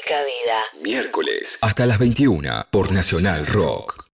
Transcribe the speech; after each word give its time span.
Nica 0.00 0.22
Vida. 0.24 0.62
Miércoles 0.82 1.58
hasta 1.60 1.84
las 1.84 1.98
21 1.98 2.68
por 2.70 2.90
Nacional 2.90 3.46
Rock. 3.46 4.06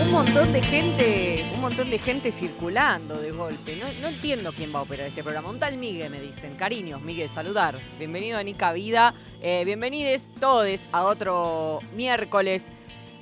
Un 0.00 0.12
montón 0.12 0.52
de 0.52 0.62
gente, 0.62 1.50
un 1.54 1.60
montón 1.60 1.90
de 1.90 1.98
gente 1.98 2.32
circulando 2.32 3.20
de 3.20 3.32
golpe. 3.32 3.76
No, 3.76 3.92
no 4.00 4.08
entiendo 4.08 4.52
quién 4.54 4.74
va 4.74 4.78
a 4.78 4.82
operar 4.82 5.08
este 5.08 5.22
programa. 5.22 5.50
Un 5.50 5.58
tal 5.58 5.76
Migue, 5.76 6.08
me 6.08 6.20
dicen. 6.20 6.54
Cariños, 6.56 7.02
Migue, 7.02 7.28
saludar. 7.28 7.78
Bienvenido 7.98 8.38
a 8.38 8.42
Nica 8.42 8.72
Vida. 8.72 9.14
Eh, 9.42 9.64
bienvenides 9.66 10.28
todos 10.40 10.80
a 10.90 11.04
otro 11.04 11.80
miércoles. 11.94 12.72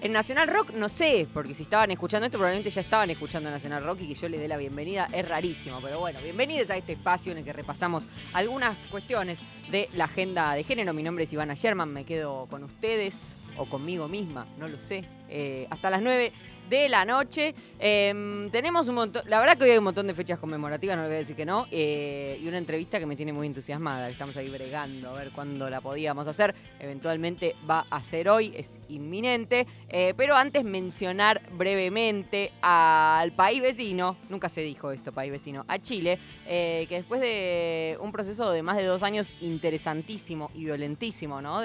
En 0.06 0.12
Nacional 0.12 0.46
Rock, 0.46 0.70
no 0.70 0.88
sé, 0.88 1.26
porque 1.34 1.52
si 1.52 1.64
estaban 1.64 1.90
escuchando 1.90 2.26
esto, 2.26 2.38
probablemente 2.38 2.70
ya 2.70 2.80
estaban 2.80 3.10
escuchando 3.10 3.50
Nacional 3.50 3.82
Rock 3.82 4.02
y 4.02 4.06
que 4.06 4.14
yo 4.14 4.28
les 4.28 4.38
dé 4.38 4.46
la 4.46 4.56
bienvenida 4.56 5.08
es 5.12 5.28
rarísimo. 5.28 5.80
Pero 5.82 5.98
bueno, 5.98 6.20
bienvenidos 6.22 6.70
a 6.70 6.76
este 6.76 6.92
espacio 6.92 7.32
en 7.32 7.38
el 7.38 7.44
que 7.44 7.52
repasamos 7.52 8.06
algunas 8.32 8.78
cuestiones 8.86 9.40
de 9.68 9.88
la 9.94 10.04
agenda 10.04 10.52
de 10.52 10.62
género. 10.62 10.92
Mi 10.92 11.02
nombre 11.02 11.24
es 11.24 11.32
Ivana 11.32 11.54
Sherman, 11.54 11.92
me 11.92 12.04
quedo 12.04 12.46
con 12.46 12.62
ustedes 12.62 13.16
o 13.58 13.66
conmigo 13.66 14.08
misma, 14.08 14.46
no 14.58 14.68
lo 14.68 14.78
sé. 14.78 15.04
Eh, 15.28 15.66
hasta 15.70 15.90
las 15.90 16.02
9 16.02 16.32
de 16.68 16.88
la 16.88 17.04
noche. 17.04 17.54
Eh, 17.78 18.48
tenemos 18.50 18.88
un 18.88 18.94
montón, 18.94 19.22
la 19.26 19.38
verdad 19.38 19.56
que 19.56 19.64
hoy 19.64 19.70
hay 19.70 19.78
un 19.78 19.84
montón 19.84 20.06
de 20.06 20.14
fechas 20.14 20.38
conmemorativas, 20.38 20.96
no 20.96 21.02
le 21.02 21.08
voy 21.08 21.16
a 21.16 21.18
decir 21.18 21.36
que 21.36 21.46
no, 21.46 21.66
eh, 21.70 22.38
y 22.40 22.48
una 22.48 22.58
entrevista 22.58 22.98
que 22.98 23.06
me 23.06 23.16
tiene 23.16 23.32
muy 23.32 23.46
entusiasmada, 23.46 24.08
estamos 24.08 24.36
ahí 24.36 24.48
bregando 24.48 25.10
a 25.10 25.12
ver 25.12 25.30
cuándo 25.30 25.68
la 25.70 25.80
podíamos 25.80 26.26
hacer. 26.26 26.54
Eventualmente 26.78 27.54
va 27.68 27.86
a 27.90 28.02
ser 28.02 28.28
hoy, 28.28 28.52
es 28.56 28.70
inminente, 28.88 29.66
eh, 29.88 30.14
pero 30.16 30.34
antes 30.34 30.64
mencionar 30.64 31.42
brevemente 31.52 32.52
al 32.60 33.32
país 33.32 33.62
vecino, 33.62 34.16
nunca 34.28 34.48
se 34.48 34.62
dijo 34.62 34.90
esto, 34.90 35.12
país 35.12 35.30
vecino, 35.30 35.64
a 35.68 35.78
Chile, 35.78 36.18
que 36.46 36.86
después 36.88 37.20
de 37.20 37.98
un 38.00 38.12
proceso 38.12 38.50
de 38.50 38.62
más 38.62 38.76
de 38.76 38.84
dos 38.84 39.02
años 39.02 39.28
interesantísimo 39.40 40.50
y 40.54 40.64
violentísimo, 40.64 41.40
¿no? 41.40 41.60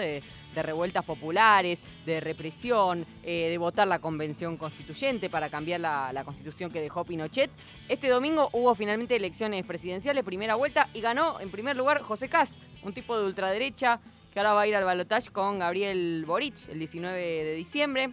De 0.54 0.64
revueltas 0.64 1.06
populares, 1.06 1.80
de 2.06 2.20
represión, 2.20 3.06
eh, 3.24 3.50
de 3.50 3.58
votar 3.58 3.88
la 3.88 4.00
convención 4.00 4.58
constituyente 4.58 5.30
para 5.30 5.50
cambiar 5.50 5.82
la, 5.82 6.12
la 6.14 6.24
constitución 6.24 6.72
que 6.72 6.82
dejó 6.82 7.04
Pinochet. 7.04 7.52
Este 7.90 8.10
domingo 8.10 8.50
hubo 8.54 8.74
finalmente 8.76 9.16
elecciones 9.16 9.66
presidenciales, 9.66 10.24
primera 10.24 10.56
vuelta, 10.56 10.90
y 10.94 11.02
ganó 11.02 11.40
en 11.40 11.52
primer 11.52 11.76
lugar 11.76 12.02
José 12.02 12.30
Cast, 12.30 12.56
un 12.84 12.94
tipo 12.94 13.18
de 13.18 13.26
ultraderecha 13.26 14.00
que 14.34 14.40
ahora 14.40 14.54
va 14.54 14.62
a 14.62 14.68
ir 14.68 14.76
al 14.76 14.86
balotaje 14.86 15.30
con 15.30 15.60
Gabriel 15.60 16.24
Boric 16.26 16.70
el 16.70 16.80
19 16.80 17.20
de 17.20 17.56
diciembre 17.56 18.12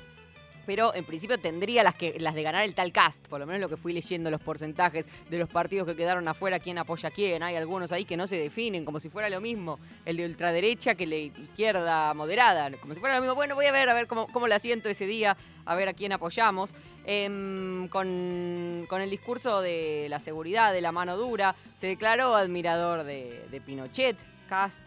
pero 0.69 0.95
en 0.95 1.07
principio 1.07 1.39
tendría 1.39 1.83
las, 1.83 1.95
que, 1.95 2.21
las 2.21 2.35
de 2.35 2.43
ganar 2.43 2.63
el 2.63 2.75
tal 2.75 2.93
cast, 2.93 3.27
por 3.27 3.41
lo 3.41 3.47
menos 3.47 3.59
lo 3.59 3.71
que 3.71 3.79
fui 3.79 3.95
leyendo 3.95 4.31
los 4.31 4.43
porcentajes 4.43 5.07
de 5.31 5.39
los 5.39 5.49
partidos 5.49 5.89
que 5.89 5.97
quedaron 5.97 6.29
afuera, 6.29 6.59
quién 6.59 6.77
apoya 6.77 7.09
a 7.09 7.11
quién, 7.11 7.43
hay 7.43 7.57
algunos 7.57 7.91
ahí 7.91 8.05
que 8.05 8.19
no 8.19 8.27
se 8.27 8.37
definen, 8.37 8.85
como 8.85 9.01
si 9.01 9.09
fuera 9.09 9.31
lo 9.31 9.41
mismo, 9.41 9.79
el 10.05 10.19
de 10.19 10.27
ultraderecha 10.27 10.95
que 10.95 11.07
la 11.07 11.17
izquierda 11.17 12.13
moderada, 12.13 12.71
como 12.83 12.93
si 12.93 13.01
fuera 13.01 13.15
lo 13.15 13.23
mismo, 13.23 13.35
bueno, 13.35 13.55
voy 13.55 13.65
a 13.65 13.73
ver, 13.73 13.89
a 13.89 13.95
ver 13.95 14.07
cómo, 14.07 14.29
cómo 14.31 14.47
la 14.47 14.59
siento 14.59 14.91
ese 14.91 15.07
día, 15.07 15.39
a 15.65 15.75
ver 15.75 15.89
a 15.89 15.95
quién 15.95 16.13
apoyamos, 16.13 16.75
Em, 17.11 17.89
con, 17.89 18.85
con 18.87 19.01
el 19.01 19.09
discurso 19.09 19.63
de 19.63 20.09
la 20.11 20.21
seguridad, 20.21 20.75
de 20.75 20.83
la 20.83 20.93
mano 20.93 21.17
dura, 21.17 21.57
se 21.79 21.87
declaró 21.87 22.37
admirador 22.37 23.03
de, 23.05 23.47
de 23.51 23.61
Pinochet, 23.63 24.19
Cast, 24.47 24.79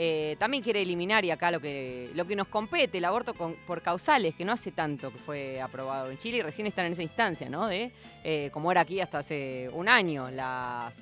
eh, 0.00 0.36
también 0.38 0.62
quiere 0.62 0.80
eliminar, 0.80 1.24
y 1.24 1.32
acá 1.32 1.50
lo 1.50 1.58
que, 1.58 2.12
lo 2.14 2.24
que 2.24 2.36
nos 2.36 2.46
compete, 2.46 2.98
el 2.98 3.04
aborto 3.04 3.34
por 3.34 3.82
causales, 3.82 4.32
que 4.36 4.44
no 4.44 4.52
hace 4.52 4.70
tanto 4.70 5.12
que 5.12 5.18
fue 5.18 5.60
aprobado 5.60 6.08
en 6.08 6.18
Chile 6.18 6.38
y 6.38 6.42
recién 6.42 6.68
están 6.68 6.86
en 6.86 6.92
esa 6.92 7.02
instancia, 7.02 7.48
¿no? 7.48 7.66
De, 7.66 7.90
eh, 8.22 8.48
como 8.52 8.70
era 8.70 8.82
aquí 8.82 9.00
hasta 9.00 9.18
hace 9.18 9.68
un 9.72 9.88
año, 9.88 10.30
las, 10.30 10.94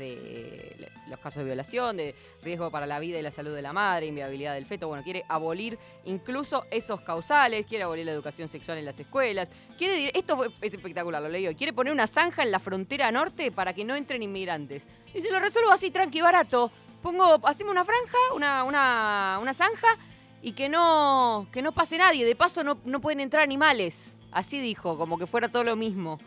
eh, 0.00 0.88
los 1.08 1.20
casos 1.20 1.42
de 1.42 1.44
violación, 1.44 1.96
de 1.98 2.16
riesgo 2.42 2.72
para 2.72 2.86
la 2.86 2.98
vida 2.98 3.20
y 3.20 3.22
la 3.22 3.30
salud 3.30 3.54
de 3.54 3.62
la 3.62 3.72
madre, 3.72 4.06
inviabilidad 4.06 4.54
del 4.54 4.66
feto. 4.66 4.88
Bueno, 4.88 5.04
quiere 5.04 5.24
abolir 5.28 5.78
incluso 6.06 6.66
esos 6.72 7.02
causales, 7.02 7.66
quiere 7.66 7.84
abolir 7.84 8.04
la 8.04 8.12
educación 8.12 8.48
sexual 8.48 8.78
en 8.78 8.84
las 8.84 8.98
escuelas. 8.98 9.52
Quiere, 9.78 10.10
esto 10.12 10.44
es 10.60 10.74
espectacular, 10.74 11.22
lo 11.22 11.28
leí 11.28 11.46
hoy. 11.46 11.54
Quiere 11.54 11.72
poner 11.72 11.92
una 11.92 12.08
zanja 12.08 12.42
en 12.42 12.50
la 12.50 12.58
frontera 12.58 13.12
norte 13.12 13.52
para 13.52 13.72
que 13.74 13.84
no 13.84 13.94
entren 13.94 14.24
inmigrantes. 14.24 14.88
Y 15.14 15.20
se 15.20 15.30
lo 15.30 15.38
resuelvo 15.38 15.70
así, 15.70 15.92
tranqui, 15.92 16.20
barato 16.20 16.72
pongo, 17.02 17.40
hacemos 17.44 17.72
una 17.72 17.84
franja, 17.84 18.18
una, 18.34 18.64
una, 18.64 19.38
una 19.40 19.54
zanja 19.54 19.98
y 20.42 20.52
que 20.52 20.68
no, 20.68 21.46
que 21.52 21.62
no 21.62 21.72
pase 21.72 21.98
nadie. 21.98 22.24
De 22.24 22.36
paso 22.36 22.64
no, 22.64 22.78
no 22.84 23.00
pueden 23.00 23.20
entrar 23.20 23.42
animales. 23.42 24.14
Así 24.32 24.60
dijo, 24.60 24.96
como 24.96 25.18
que 25.18 25.26
fuera 25.26 25.48
todo 25.48 25.64
lo 25.64 25.76
mismo. 25.76 26.18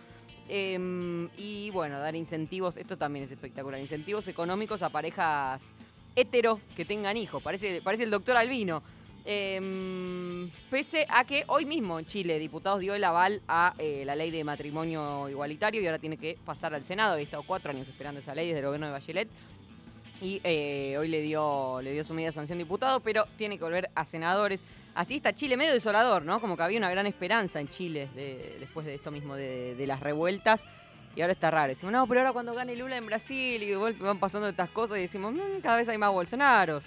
Em, 0.50 1.30
y 1.38 1.70
bueno, 1.72 2.00
dar 2.00 2.16
incentivos, 2.16 2.76
esto 2.78 2.98
también 2.98 3.26
es 3.26 3.32
espectacular, 3.32 3.80
incentivos 3.80 4.28
económicos 4.28 4.84
a 4.84 4.90
parejas 4.90 5.64
hetero 6.16 6.60
que 6.76 6.86
tengan 6.86 7.18
hijos. 7.18 7.42
Parece, 7.42 7.82
parece 7.82 8.04
el 8.04 8.12
doctor 8.12 8.38
Albino. 8.38 8.84
Em, 9.26 10.52
pese 10.70 11.06
a 11.10 11.24
que 11.24 11.46
hoy 11.48 11.64
mismo 11.64 11.98
en 11.98 12.06
Chile, 12.06 12.40
diputados 12.40 12.82
dio 12.82 12.94
el 12.94 13.04
aval 13.06 13.42
a 13.48 13.74
eh, 13.78 14.04
la 14.06 14.18
ley 14.18 14.32
de 14.32 14.44
matrimonio 14.44 15.30
igualitario 15.30 15.82
y 15.82 15.86
ahora 15.86 15.98
tiene 15.98 16.18
que 16.18 16.38
pasar 16.46 16.74
al 16.74 16.84
Senado. 16.84 17.14
Había 17.14 17.24
estado 17.24 17.44
cuatro 17.44 17.72
años 17.72 17.88
esperando 17.88 18.20
esa 18.20 18.36
ley 18.36 18.48
desde 18.48 18.60
el 18.60 18.66
gobierno 18.66 18.88
de 18.88 18.92
Bachelet 18.92 19.30
y 20.24 20.40
eh, 20.44 20.96
hoy 20.98 21.08
le 21.10 21.22
dio, 21.22 21.82
le 21.82 21.92
dio 21.92 22.04
su 22.04 22.14
media 22.14 22.32
sanción 22.32 22.58
diputado, 22.58 23.02
pero 23.02 23.28
tiene 23.38 23.58
que 23.58 23.64
volver 23.64 23.90
a 23.94 24.06
senadores. 24.06 24.62
Así 24.96 25.16
está 25.18 25.34
Chile, 25.34 25.58
medio 25.58 25.74
desolador, 25.74 26.24
¿no? 26.24 26.40
Como 26.40 26.56
que 26.56 26.64
había 26.64 26.78
una 26.78 26.90
gran 26.90 27.06
esperanza 27.08 27.60
en 27.60 27.68
Chile 27.68 28.10
de- 28.16 28.58
después 28.60 28.86
de 28.86 28.96
esto 28.96 29.12
mismo, 29.12 29.36
de, 29.36 29.76
de 29.76 29.88
las 29.88 30.00
revueltas. 30.00 30.64
Y 31.16 31.22
ahora 31.22 31.34
está 31.34 31.52
raro. 31.52 31.70
Decimos, 31.70 31.92
no, 31.92 32.08
pero 32.08 32.22
ahora 32.22 32.32
cuando 32.34 32.54
gane 32.56 32.76
Lula 32.76 32.98
en 32.98 33.06
Brasil 33.06 33.62
y 33.62 33.68
de 33.68 33.76
van 33.76 34.18
pasando 34.20 34.48
estas 34.48 34.70
cosas 34.70 34.98
y 34.98 35.02
decimos, 35.02 35.34
"Mm, 35.34 35.60
cada 35.62 35.78
vez 35.78 35.88
hay 35.90 35.98
más 35.98 36.10
Bolsonaros. 36.12 36.84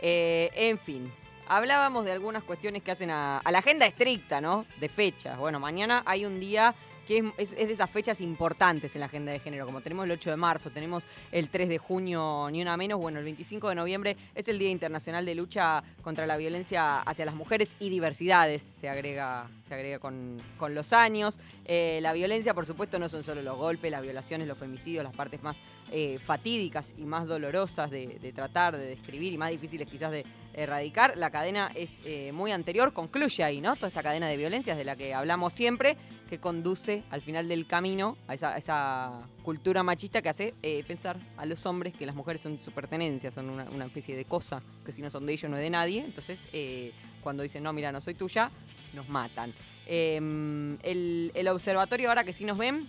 Eh, 0.00 0.50
en 0.54 0.78
fin, 0.78 1.12
hablábamos 1.48 2.04
de 2.04 2.12
algunas 2.12 2.42
cuestiones 2.44 2.82
que 2.82 2.90
hacen 2.92 3.10
a, 3.10 3.38
a 3.38 3.50
la 3.50 3.58
agenda 3.58 3.84
estricta, 3.86 4.40
¿no? 4.40 4.64
De 4.80 4.88
fechas. 4.88 5.36
Bueno, 5.38 5.58
mañana 5.60 6.02
hay 6.06 6.24
un 6.24 6.38
día 6.40 6.74
que 7.08 7.32
es, 7.38 7.56
de 7.56 7.72
esas 7.72 7.88
fechas 7.88 8.20
importantes 8.20 8.94
en 8.94 9.00
la 9.00 9.06
agenda 9.06 9.32
de 9.32 9.38
género, 9.38 9.64
como 9.64 9.80
tenemos 9.80 10.04
el 10.04 10.10
8 10.10 10.28
de 10.28 10.36
marzo, 10.36 10.70
tenemos 10.70 11.04
el 11.32 11.48
3 11.48 11.70
de 11.70 11.78
junio, 11.78 12.48
ni 12.52 12.60
una 12.60 12.76
menos, 12.76 13.00
bueno, 13.00 13.18
el 13.18 13.24
25 13.24 13.70
de 13.70 13.74
noviembre 13.74 14.16
es 14.34 14.46
el 14.48 14.58
Día 14.58 14.68
Internacional 14.68 15.24
de 15.24 15.34
Lucha 15.34 15.82
contra 16.02 16.26
la 16.26 16.36
Violencia 16.36 17.00
hacia 17.00 17.24
las 17.24 17.34
Mujeres 17.34 17.76
y 17.80 17.88
Diversidades, 17.88 18.62
se 18.62 18.90
agrega, 18.90 19.48
se 19.66 19.72
agrega 19.72 19.98
con, 20.00 20.36
con 20.58 20.74
los 20.74 20.92
años. 20.92 21.40
Eh, 21.64 21.98
la 22.02 22.12
violencia, 22.12 22.52
por 22.52 22.66
supuesto, 22.66 22.98
no 22.98 23.08
son 23.08 23.24
solo 23.24 23.40
los 23.40 23.56
golpes, 23.56 23.90
las 23.90 24.02
violaciones, 24.02 24.46
los 24.46 24.58
femicidios, 24.58 25.02
las 25.02 25.16
partes 25.16 25.42
más 25.42 25.56
eh, 25.90 26.18
fatídicas 26.22 26.92
y 26.98 27.06
más 27.06 27.26
dolorosas 27.26 27.90
de 27.90 28.32
tratar, 28.34 28.76
de 28.76 28.86
describir 28.86 29.32
y 29.32 29.38
más 29.38 29.50
difíciles 29.50 29.88
quizás 29.88 30.10
de 30.10 30.26
erradicar. 30.62 31.16
La 31.16 31.30
cadena 31.30 31.70
es 31.74 31.90
eh, 32.04 32.32
muy 32.32 32.52
anterior, 32.52 32.92
concluye 32.92 33.44
ahí, 33.44 33.60
¿no? 33.60 33.76
Toda 33.76 33.88
esta 33.88 34.02
cadena 34.02 34.28
de 34.28 34.36
violencias 34.36 34.76
de 34.76 34.84
la 34.84 34.96
que 34.96 35.14
hablamos 35.14 35.52
siempre, 35.52 35.96
que 36.28 36.38
conduce 36.38 37.04
al 37.10 37.22
final 37.22 37.48
del 37.48 37.66
camino 37.66 38.16
a 38.26 38.34
esa, 38.34 38.56
esa 38.56 39.26
cultura 39.42 39.82
machista 39.82 40.20
que 40.20 40.28
hace 40.28 40.54
eh, 40.62 40.84
pensar 40.86 41.18
a 41.36 41.46
los 41.46 41.64
hombres 41.66 41.94
que 41.94 42.04
las 42.06 42.14
mujeres 42.14 42.42
son 42.42 42.60
su 42.60 42.72
pertenencia, 42.72 43.30
son 43.30 43.48
una, 43.50 43.84
especie 43.86 44.14
de 44.16 44.24
cosa, 44.24 44.62
que 44.84 44.92
si 44.92 45.00
no 45.00 45.10
son 45.10 45.26
de 45.26 45.32
ellos 45.32 45.50
no 45.50 45.56
es 45.56 45.62
de 45.62 45.70
nadie. 45.70 46.04
Entonces, 46.04 46.38
eh, 46.52 46.92
cuando 47.22 47.42
dicen, 47.42 47.62
no, 47.62 47.72
mira, 47.72 47.90
no 47.90 48.00
soy 48.00 48.14
tuya, 48.14 48.50
nos 48.94 49.08
matan. 49.08 49.52
Eh, 49.86 50.16
el, 50.82 51.32
el 51.34 51.48
observatorio, 51.48 52.08
ahora 52.10 52.24
que 52.24 52.32
sí 52.32 52.44
nos 52.44 52.58
ven, 52.58 52.86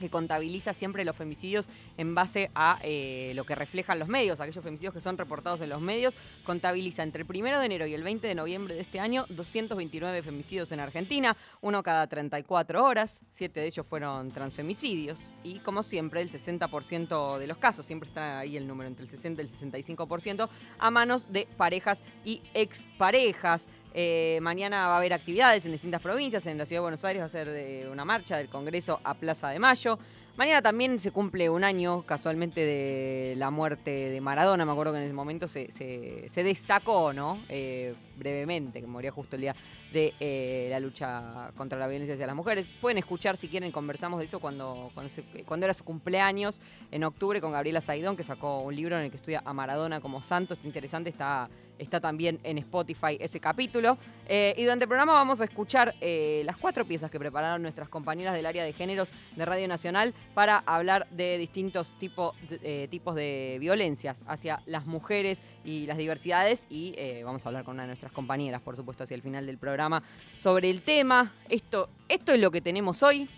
que 0.00 0.10
contabiliza 0.10 0.72
siempre 0.72 1.04
los 1.04 1.16
femicidios 1.16 1.68
en 1.96 2.14
base 2.14 2.50
a 2.54 2.78
eh, 2.82 3.32
lo 3.34 3.44
que 3.44 3.54
reflejan 3.54 3.98
los 3.98 4.08
medios, 4.08 4.40
aquellos 4.40 4.64
femicidios 4.64 4.94
que 4.94 5.00
son 5.00 5.18
reportados 5.18 5.60
en 5.60 5.68
los 5.68 5.80
medios, 5.80 6.16
contabiliza 6.44 7.02
entre 7.02 7.22
el 7.22 7.28
1 7.30 7.60
de 7.60 7.66
enero 7.66 7.86
y 7.86 7.94
el 7.94 8.02
20 8.02 8.26
de 8.26 8.34
noviembre 8.34 8.74
de 8.74 8.80
este 8.80 8.98
año 8.98 9.26
229 9.28 10.22
femicidios 10.22 10.72
en 10.72 10.80
Argentina, 10.80 11.36
uno 11.60 11.82
cada 11.82 12.06
34 12.06 12.84
horas, 12.84 13.22
siete 13.30 13.60
de 13.60 13.66
ellos 13.66 13.86
fueron 13.86 14.30
transfemicidios 14.30 15.32
y 15.44 15.60
como 15.60 15.82
siempre 15.82 16.20
el 16.22 16.30
60% 16.30 17.38
de 17.38 17.46
los 17.46 17.58
casos, 17.58 17.84
siempre 17.84 18.08
está 18.08 18.40
ahí 18.40 18.56
el 18.56 18.66
número 18.66 18.88
entre 18.88 19.04
el 19.04 19.10
60 19.10 19.42
y 19.42 19.44
el 19.44 19.50
65%, 19.50 20.48
a 20.78 20.90
manos 20.90 21.32
de 21.32 21.46
parejas 21.56 22.02
y 22.24 22.42
exparejas. 22.54 23.66
Eh, 23.92 24.38
mañana 24.42 24.86
va 24.86 24.94
a 24.94 24.96
haber 24.98 25.12
actividades 25.12 25.64
en 25.66 25.72
distintas 25.72 26.00
provincias. 26.00 26.46
En 26.46 26.58
la 26.58 26.66
ciudad 26.66 26.78
de 26.78 26.82
Buenos 26.82 27.04
Aires 27.04 27.22
va 27.22 27.26
a 27.26 27.28
ser 27.28 27.88
una 27.88 28.04
marcha 28.04 28.36
del 28.36 28.48
Congreso 28.48 29.00
a 29.02 29.14
Plaza 29.14 29.48
de 29.50 29.58
Mayo. 29.58 29.98
Mañana 30.36 30.62
también 30.62 30.98
se 30.98 31.10
cumple 31.10 31.50
un 31.50 31.64
año 31.64 32.02
casualmente 32.06 32.60
de 32.64 33.34
la 33.36 33.50
muerte 33.50 33.90
de 33.90 34.20
Maradona. 34.20 34.64
Me 34.64 34.72
acuerdo 34.72 34.92
que 34.92 34.98
en 34.98 35.04
ese 35.04 35.12
momento 35.12 35.48
se 35.48 36.30
destacó, 36.36 37.12
¿no? 37.12 37.42
Eh, 37.48 37.94
brevemente, 38.16 38.80
que 38.80 38.86
moría 38.86 39.10
justo 39.10 39.36
el 39.36 39.42
día 39.42 39.56
de 39.92 40.14
eh, 40.20 40.68
la 40.70 40.80
lucha 40.80 41.50
contra 41.56 41.78
la 41.78 41.86
violencia 41.86 42.14
hacia 42.14 42.26
las 42.26 42.36
mujeres. 42.36 42.66
Pueden 42.80 42.98
escuchar 42.98 43.36
si 43.36 43.48
quieren, 43.48 43.72
conversamos 43.72 44.18
de 44.18 44.26
eso 44.26 44.40
cuando, 44.40 44.90
cuando, 44.94 45.64
era 45.64 45.74
su 45.74 45.84
cumpleaños 45.84 46.60
en 46.90 47.04
octubre 47.04 47.40
con 47.40 47.52
Gabriela 47.52 47.80
Saidón, 47.80 48.16
que 48.16 48.22
sacó 48.22 48.60
un 48.60 48.74
libro 48.74 48.96
en 48.96 49.04
el 49.04 49.10
que 49.10 49.16
estudia 49.16 49.42
a 49.44 49.52
Maradona 49.52 50.00
como 50.00 50.22
santo. 50.22 50.54
Está 50.54 50.66
interesante, 50.66 51.10
está 51.10 51.48
Está 51.80 51.98
también 51.98 52.38
en 52.42 52.58
Spotify 52.58 53.16
ese 53.18 53.40
capítulo. 53.40 53.96
Eh, 54.28 54.54
y 54.58 54.64
durante 54.64 54.84
el 54.84 54.88
programa 54.88 55.14
vamos 55.14 55.40
a 55.40 55.44
escuchar 55.44 55.94
eh, 56.02 56.42
las 56.44 56.58
cuatro 56.58 56.84
piezas 56.84 57.10
que 57.10 57.18
prepararon 57.18 57.62
nuestras 57.62 57.88
compañeras 57.88 58.34
del 58.34 58.44
área 58.44 58.64
de 58.64 58.74
géneros 58.74 59.12
de 59.34 59.44
Radio 59.46 59.66
Nacional 59.66 60.12
para 60.34 60.58
hablar 60.66 61.08
de 61.10 61.38
distintos 61.38 61.98
tipos 61.98 62.34
de 62.50 63.56
violencias 63.58 64.22
hacia 64.26 64.62
las 64.66 64.84
mujeres 64.84 65.40
y 65.64 65.86
las 65.86 65.98
diversidades. 65.98 66.66
Y 66.70 66.94
vamos 67.24 67.44
a 67.44 67.48
hablar 67.48 67.64
con 67.64 67.74
una 67.74 67.84
de 67.84 67.88
nuestras 67.88 68.12
compañeras, 68.12 68.60
por 68.60 68.76
supuesto, 68.76 69.04
hacia 69.04 69.14
el 69.14 69.22
final 69.22 69.46
del 69.46 69.58
programa 69.58 70.02
sobre 70.36 70.70
el 70.70 70.82
tema. 70.82 71.32
Esto, 71.48 71.88
esto 72.08 72.32
es 72.32 72.40
lo 72.40 72.50
que 72.50 72.60
tenemos 72.60 73.02
hoy. 73.02 73.28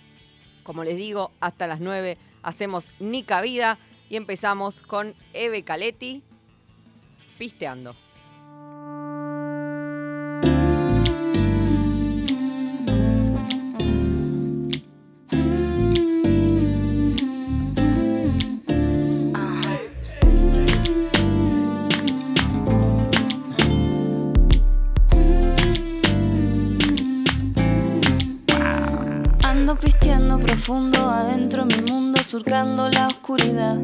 Como 0.62 0.84
les 0.84 0.96
digo, 0.96 1.32
hasta 1.40 1.66
las 1.66 1.80
9 1.80 2.16
hacemos 2.42 2.88
Nica 3.00 3.40
Vida 3.40 3.78
y 4.08 4.16
empezamos 4.16 4.82
con 4.82 5.14
Eve 5.32 5.62
Caletti 5.62 6.22
pisteando. 7.38 7.96
Adentro 30.70 31.64
mi 31.64 31.82
mundo 31.82 32.22
surcando 32.22 32.88
la 32.88 33.08
oscuridad. 33.08 33.78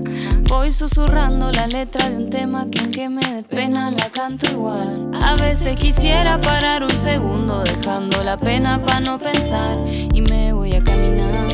Voy 0.48 0.70
susurrando 0.70 1.50
la 1.50 1.66
letra 1.66 2.08
de 2.08 2.16
un 2.16 2.30
tema 2.30 2.68
que 2.70 2.78
aunque 2.78 3.08
me 3.08 3.20
dé 3.20 3.42
pena 3.42 3.90
la 3.90 4.10
canto 4.10 4.46
igual. 4.46 5.10
A 5.20 5.34
veces 5.34 5.74
quisiera 5.74 6.40
parar 6.40 6.84
un 6.84 6.96
segundo 6.96 7.64
dejando 7.64 8.22
la 8.22 8.36
pena 8.36 8.80
para 8.80 9.00
no 9.00 9.18
pensar 9.18 9.76
y 9.88 10.22
me 10.22 10.52
voy 10.52 10.74
a 10.74 10.84
caminar. 10.84 11.48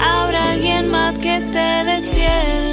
Habrá 0.00 0.52
alguien 0.52 0.88
más 0.88 1.18
que 1.18 1.38
esté 1.38 1.84
despierto. 1.84 2.69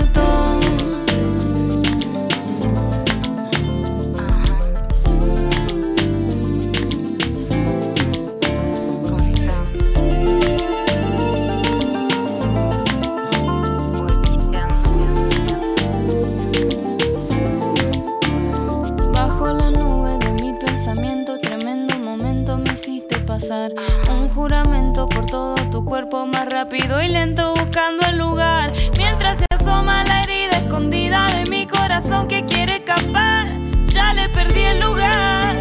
Un 24.09 24.29
juramento 24.29 25.07
por 25.07 25.27
todo 25.27 25.55
tu 25.69 25.85
cuerpo 25.85 26.25
más 26.25 26.47
rápido 26.47 27.01
y 27.01 27.07
lento 27.07 27.53
buscando 27.53 28.05
el 28.05 28.17
lugar. 28.17 28.73
Mientras 28.97 29.37
se 29.37 29.45
asoma 29.49 30.03
la 30.03 30.23
herida 30.23 30.57
escondida 30.57 31.27
de 31.35 31.45
mi 31.49 31.65
corazón 31.67 32.27
que 32.27 32.45
quiere 32.45 32.77
escapar. 32.77 33.51
Ya 33.85 34.13
le 34.13 34.29
perdí 34.29 34.61
el 34.61 34.79
lugar, 34.79 35.55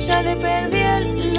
ya 0.00 0.22
le 0.22 0.36
perdí 0.36 0.78
el 0.78 1.18
lugar. 1.18 1.33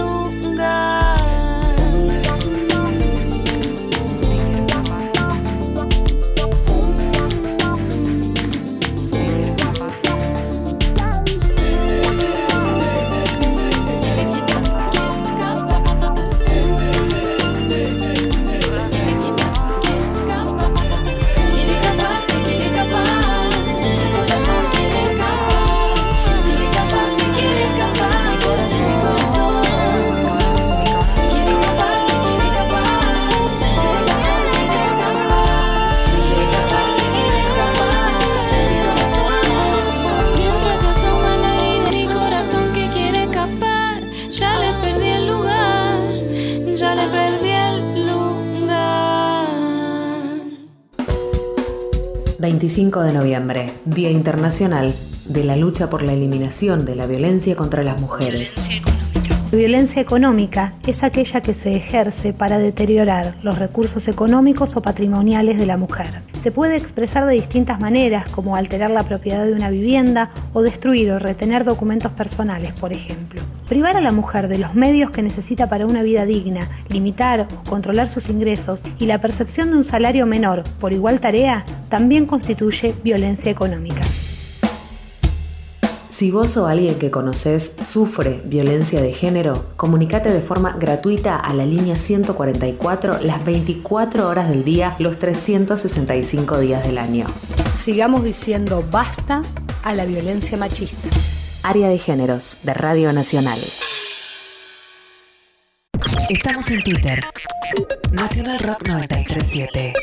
De 53.04 53.14
noviembre, 53.14 53.72
Día 53.86 54.10
Internacional 54.10 54.96
de 55.26 55.44
la 55.44 55.56
Lucha 55.56 55.88
por 55.88 56.02
la 56.02 56.14
Eliminación 56.14 56.84
de 56.84 56.96
la 56.96 57.06
Violencia 57.06 57.56
contra 57.56 57.84
las 57.84 58.00
Mujeres. 58.02 58.70
Violencia 59.52 60.02
económica 60.02 60.74
es 60.86 61.04
aquella 61.04 61.40
que 61.40 61.54
se 61.54 61.72
ejerce 61.76 62.34
para 62.34 62.58
deteriorar 62.58 63.36
los 63.44 63.58
recursos 63.58 64.08
económicos 64.08 64.76
o 64.76 64.82
patrimoniales 64.82 65.58
de 65.58 65.68
la 65.68 65.78
mujer. 65.78 66.08
Se 66.42 66.52
puede 66.52 66.76
expresar 66.76 67.26
de 67.26 67.36
distintas 67.36 67.80
maneras, 67.80 68.28
como 68.32 68.56
alterar 68.56 68.92
la 68.92 69.04
propiedad 69.04 69.46
de 69.46 69.54
una 69.54 69.70
vivienda 69.70 70.32
o 70.52 70.62
destruir 70.62 71.12
o 71.12 71.20
retener 71.20 71.64
documentos 71.64 72.12
personales, 72.12 72.74
por 72.74 72.92
ejemplo. 72.92 73.42
Privar 73.70 73.96
a 73.96 74.02
la 74.02 74.12
mujer 74.12 74.48
de 74.48 74.58
los 74.58 74.74
medios 74.74 75.12
que 75.12 75.22
necesita 75.22 75.70
para 75.70 75.86
una 75.86 76.04
vida 76.04 76.26
digna, 76.26 76.68
limitar 76.90 77.42
o 77.42 77.70
controlar 77.70 78.10
sus 78.10 78.30
ingresos 78.30 78.82
y 79.00 79.06
la 79.06 79.20
percepción 79.20 79.70
de 79.70 79.78
un 79.78 79.84
salario 79.84 80.26
menor 80.26 80.64
por 80.80 80.92
igual 80.92 81.20
tarea 81.20 81.66
también 81.90 82.26
constituye 82.26 82.96
violencia 83.04 83.52
económica. 83.52 84.02
Si 86.16 86.32
vos 86.32 86.56
o 86.56 86.66
alguien 86.66 86.98
que 86.98 87.12
conoces 87.12 87.76
sufre 87.92 88.42
violencia 88.46 89.02
de 89.02 89.12
género, 89.12 89.66
comunícate 89.76 90.32
de 90.32 90.40
forma 90.40 90.78
gratuita 90.80 91.36
a 91.36 91.54
la 91.54 91.66
línea 91.66 91.98
144 91.98 93.20
las 93.20 93.44
24 93.44 94.30
horas 94.30 94.48
del 94.48 94.64
día, 94.64 94.96
los 94.98 95.20
365 95.20 96.58
días 96.60 96.86
del 96.86 97.00
año. 97.00 97.28
Sigamos 97.78 98.24
diciendo 98.24 98.82
basta 98.90 99.42
a 99.84 99.94
la 99.94 100.06
violencia 100.06 100.58
machista. 100.58 101.10
Área 101.64 101.90
de 101.90 101.98
Géneros 101.98 102.56
de 102.64 102.74
Radio 102.74 103.12
Nacional. 103.12 103.60
Estamos 106.30 106.70
en 106.70 106.82
Twitter. 106.82 107.20
Nacional 108.14 108.60
Rock 108.60 108.88
937. 108.88 109.94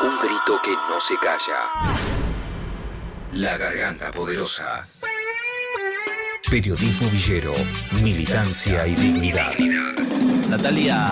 Un 0.00 0.18
grito 0.18 0.60
que 0.60 0.72
no 0.72 0.98
se 0.98 1.14
calla. 1.18 2.21
La 3.32 3.56
garganta 3.56 4.10
poderosa. 4.10 4.84
Periodismo 6.50 7.08
villero, 7.08 7.52
militancia 8.02 8.86
y 8.86 8.94
dignidad. 8.94 9.52
Natalia 10.50 11.08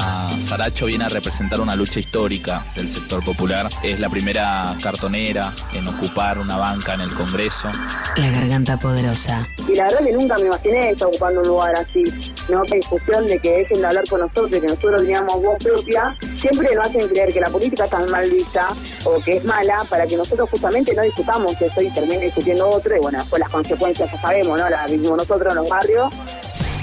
Saracho 0.47 0.85
viene 0.85 1.07
a 1.07 1.09
representar 1.09 1.61
una 1.61 1.75
lucha 1.75 1.99
histórica 1.99 2.63
del 2.77 2.91
sector 2.91 3.25
popular. 3.25 3.71
Es 3.83 3.99
la 3.99 4.11
primera 4.11 4.77
cartonera 4.83 5.51
en 5.73 5.89
ocupar 5.89 6.39
una 6.39 6.59
banca 6.59 6.93
en 6.93 7.01
el 7.01 7.11
Congreso. 7.15 7.71
La 8.17 8.31
garganta 8.31 8.77
poderosa. 8.77 9.47
Y 9.67 9.75
la 9.75 9.85
verdad 9.85 10.05
que 10.05 10.13
nunca 10.13 10.37
me 10.37 10.47
imaginé 10.47 10.91
estar 10.91 11.09
ocupando 11.09 11.41
un 11.41 11.49
lugar 11.49 11.75
así. 11.75 12.05
No 12.51 12.61
hay 12.61 12.81
discusión 12.81 13.27
de 13.27 13.39
que 13.39 13.51
dejen 13.51 13.81
de 13.81 13.87
hablar 13.87 14.07
con 14.11 14.21
nosotros, 14.21 14.51
que 14.51 14.67
nosotros 14.67 15.01
teníamos 15.01 15.41
voz 15.41 15.57
propia. 15.63 16.15
Siempre 16.41 16.75
nos 16.75 16.87
hacen 16.87 17.07
creer 17.09 17.33
que 17.33 17.41
la 17.41 17.51
política 17.51 17.85
está 17.85 17.99
mal 18.07 18.31
vista 18.31 18.69
o 19.05 19.21
que 19.21 19.37
es 19.37 19.45
mala 19.45 19.85
para 19.89 20.07
que 20.07 20.17
nosotros 20.17 20.49
justamente 20.51 20.95
no 20.95 21.03
discutamos 21.03 21.61
eso 21.61 21.83
y 21.83 21.91
termine 21.91 22.25
discutiendo 22.25 22.69
otro. 22.69 22.97
Y 22.97 22.99
bueno, 22.99 23.27
pues 23.29 23.41
las 23.41 23.51
consecuencias 23.51 24.11
ya 24.11 24.21
sabemos, 24.21 24.59
¿no? 24.59 24.71
Las 24.71 24.91
vivimos 24.91 25.19
nosotros 25.19 25.51
en 25.51 25.57
los 25.57 25.69
barrios. 25.69 26.13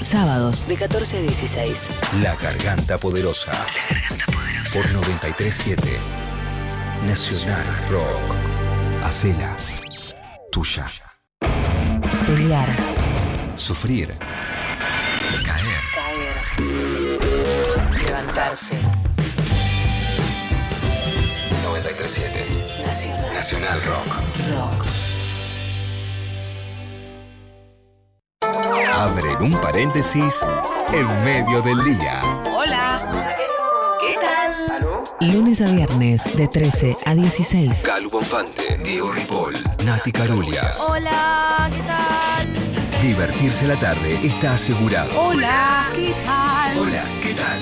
Sábados 0.00 0.66
de 0.68 0.76
14 0.76 1.18
a 1.18 1.20
16. 1.22 1.90
La 2.22 2.36
Garganta 2.36 2.98
Poderosa. 2.98 3.50
La 3.52 3.66
Garganta 3.90 4.26
Poderosa. 4.26 4.72
Por 4.72 4.90
937 4.92 5.98
Nacional 7.06 7.64
Rock. 7.90 8.36
Hacela 9.02 9.56
tuya. 10.50 10.84
Pelear. 12.26 12.68
Sufrir. 13.56 14.16
Caer. 15.44 15.82
Caer. 15.94 16.36
Levantarse. 18.04 19.07
937 22.08 22.86
Nacional. 22.86 23.34
Nacional 23.34 23.82
Rock. 23.82 24.06
Rock. 24.50 24.86
abren 28.94 29.42
un 29.42 29.52
paréntesis 29.60 30.40
en 30.92 31.06
medio 31.22 31.60
del 31.60 31.84
día. 31.84 32.22
Hola. 32.56 33.36
¿Qué 34.00 34.16
tal? 34.20 35.02
Lunes 35.20 35.60
a 35.60 35.66
viernes 35.66 36.34
de 36.34 36.48
13 36.48 36.96
a 37.04 37.14
16. 37.14 37.82
Calu 37.82 38.08
Bonfante, 38.08 38.78
Diego 38.82 39.12
Ripoll, 39.12 39.54
Nati 39.84 40.10
Carulias. 40.10 40.80
Hola, 40.88 41.70
¿qué 41.70 41.82
tal? 41.82 43.02
Divertirse 43.02 43.66
la 43.66 43.78
tarde 43.78 44.18
está 44.24 44.54
asegurado. 44.54 45.10
Hola. 45.20 45.90
¿Qué 45.94 46.14
tal? 46.24 46.78
Hola, 46.78 47.04
¿qué 47.22 47.34
tal? 47.34 47.60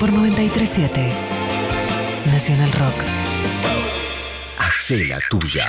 Por 0.00 0.12
937 0.12 1.12
Nacional 2.26 2.72
Rock. 2.72 3.21
Hacé 4.72 5.04
la 5.04 5.20
tuya. 5.28 5.68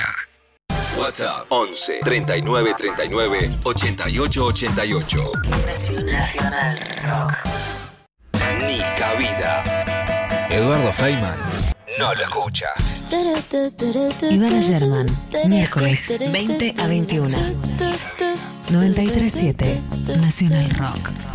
WhatsApp 0.96 1.44
11 1.50 2.00
39 2.02 2.74
39 2.74 3.50
88 3.62 4.44
88. 4.46 5.32
Nacional 6.06 6.78
Rock. 7.04 7.32
Ni 8.66 8.78
cabida. 8.98 10.48
Eduardo 10.48 10.90
Feynman 10.94 11.38
no 11.98 12.14
lo 12.14 12.22
escucha. 12.22 12.68
Ivana 14.30 14.62
German, 14.62 15.06
miércoles 15.48 16.08
20 16.08 16.74
a 16.78 16.86
21. 16.86 17.36
937 18.70 19.82
Nacional 20.16 20.70
Rock. 20.78 21.33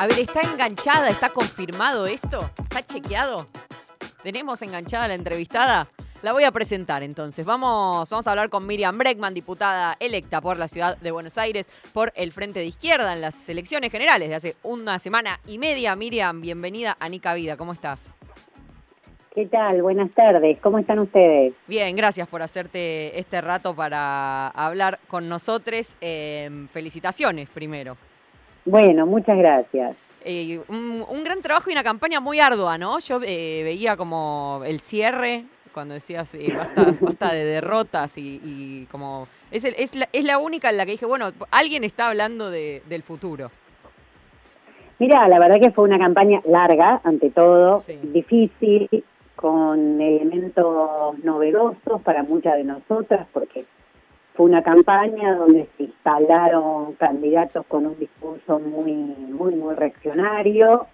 A 0.00 0.06
ver, 0.06 0.18
¿está 0.18 0.40
enganchada? 0.40 1.10
¿Está 1.10 1.28
confirmado 1.28 2.06
esto? 2.06 2.50
¿Está 2.62 2.82
chequeado? 2.86 3.48
¿Tenemos 4.22 4.62
enganchada 4.62 5.06
la 5.08 5.14
entrevistada? 5.14 5.88
La 6.22 6.32
voy 6.32 6.44
a 6.44 6.52
presentar 6.52 7.02
entonces. 7.02 7.44
Vamos, 7.44 8.08
vamos 8.08 8.26
a 8.26 8.30
hablar 8.30 8.48
con 8.48 8.66
Miriam 8.66 8.96
Breckman, 8.96 9.34
diputada 9.34 9.98
electa 10.00 10.40
por 10.40 10.58
la 10.58 10.68
ciudad 10.68 10.96
de 10.96 11.10
Buenos 11.10 11.36
Aires 11.36 11.68
por 11.92 12.14
el 12.16 12.32
Frente 12.32 12.60
de 12.60 12.64
Izquierda 12.64 13.12
en 13.12 13.20
las 13.20 13.46
elecciones 13.46 13.92
generales 13.92 14.30
de 14.30 14.36
hace 14.36 14.56
una 14.62 14.98
semana 14.98 15.38
y 15.46 15.58
media. 15.58 15.94
Miriam, 15.96 16.40
bienvenida 16.40 16.96
a 16.98 17.06
Nica 17.10 17.34
Vida. 17.34 17.58
¿Cómo 17.58 17.74
estás? 17.74 18.14
¿Qué 19.34 19.44
tal? 19.48 19.82
Buenas 19.82 20.10
tardes. 20.12 20.58
¿Cómo 20.62 20.78
están 20.78 20.98
ustedes? 21.00 21.52
Bien, 21.66 21.94
gracias 21.94 22.26
por 22.26 22.40
hacerte 22.40 23.18
este 23.18 23.42
rato 23.42 23.76
para 23.76 24.48
hablar 24.48 24.98
con 25.08 25.28
nosotros. 25.28 25.94
Eh, 26.00 26.48
felicitaciones 26.70 27.50
primero. 27.50 27.98
Bueno, 28.64 29.06
muchas 29.06 29.36
gracias. 29.38 29.96
Eh, 30.24 30.60
un, 30.68 31.04
un 31.08 31.24
gran 31.24 31.40
trabajo 31.40 31.70
y 31.70 31.72
una 31.72 31.82
campaña 31.82 32.20
muy 32.20 32.40
ardua, 32.40 32.76
¿no? 32.78 32.98
Yo 32.98 33.20
eh, 33.24 33.62
veía 33.64 33.96
como 33.96 34.62
el 34.66 34.80
cierre, 34.80 35.44
cuando 35.72 35.94
decías 35.94 36.34
eh, 36.34 36.52
basta, 36.54 36.94
basta 37.00 37.32
de 37.32 37.44
derrotas 37.44 38.18
y, 38.18 38.40
y 38.44 38.86
como... 38.90 39.28
Es, 39.50 39.64
el- 39.64 39.74
es, 39.78 39.94
la, 39.94 40.08
es 40.12 40.24
la 40.24 40.38
única 40.38 40.68
en 40.70 40.76
la 40.76 40.84
que 40.84 40.92
dije, 40.92 41.06
bueno, 41.06 41.30
alguien 41.50 41.84
está 41.84 42.08
hablando 42.08 42.50
de- 42.50 42.82
del 42.88 43.02
futuro. 43.02 43.50
Mira, 44.98 45.26
la 45.28 45.38
verdad 45.38 45.58
que 45.58 45.70
fue 45.70 45.84
una 45.84 45.98
campaña 45.98 46.42
larga, 46.44 47.00
ante 47.04 47.30
todo, 47.30 47.80
Sí. 47.80 47.98
difícil, 48.02 48.88
con 49.34 49.98
elementos 50.02 51.18
novedosos 51.24 52.02
para 52.02 52.22
muchas 52.22 52.56
de 52.56 52.64
nosotras, 52.64 53.26
porque 53.32 53.64
fue 54.40 54.48
una 54.48 54.62
campaña 54.62 55.34
donde 55.34 55.68
se 55.76 55.82
instalaron 55.82 56.94
candidatos 56.94 57.66
con 57.66 57.84
un 57.84 57.98
discurso 57.98 58.58
muy, 58.58 58.94
muy, 58.94 59.54
muy 59.54 59.74
reaccionario. 59.74 60.86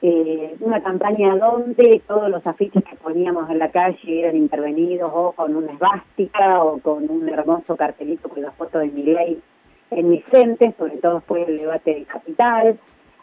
Eh, 0.00 0.56
una 0.58 0.82
campaña 0.82 1.36
donde 1.36 2.02
todos 2.08 2.28
los 2.28 2.44
afiches 2.44 2.82
que 2.82 2.96
poníamos 2.96 3.48
en 3.50 3.60
la 3.60 3.70
calle 3.70 4.18
eran 4.18 4.34
intervenidos 4.34 5.12
o 5.14 5.30
con 5.30 5.54
una 5.54 5.70
esvástica 5.70 6.60
o 6.64 6.80
con 6.80 7.08
un 7.08 7.28
hermoso 7.28 7.76
cartelito 7.76 8.28
con 8.28 8.42
la 8.42 8.50
foto 8.50 8.80
de 8.80 8.88
Milei 8.88 9.40
en 9.92 10.08
mi 10.08 10.20
frente, 10.22 10.74
sobre 10.76 10.96
todo 10.96 11.14
después 11.20 11.46
del 11.46 11.58
debate 11.58 11.94
de 11.94 12.04
Capital. 12.04 12.80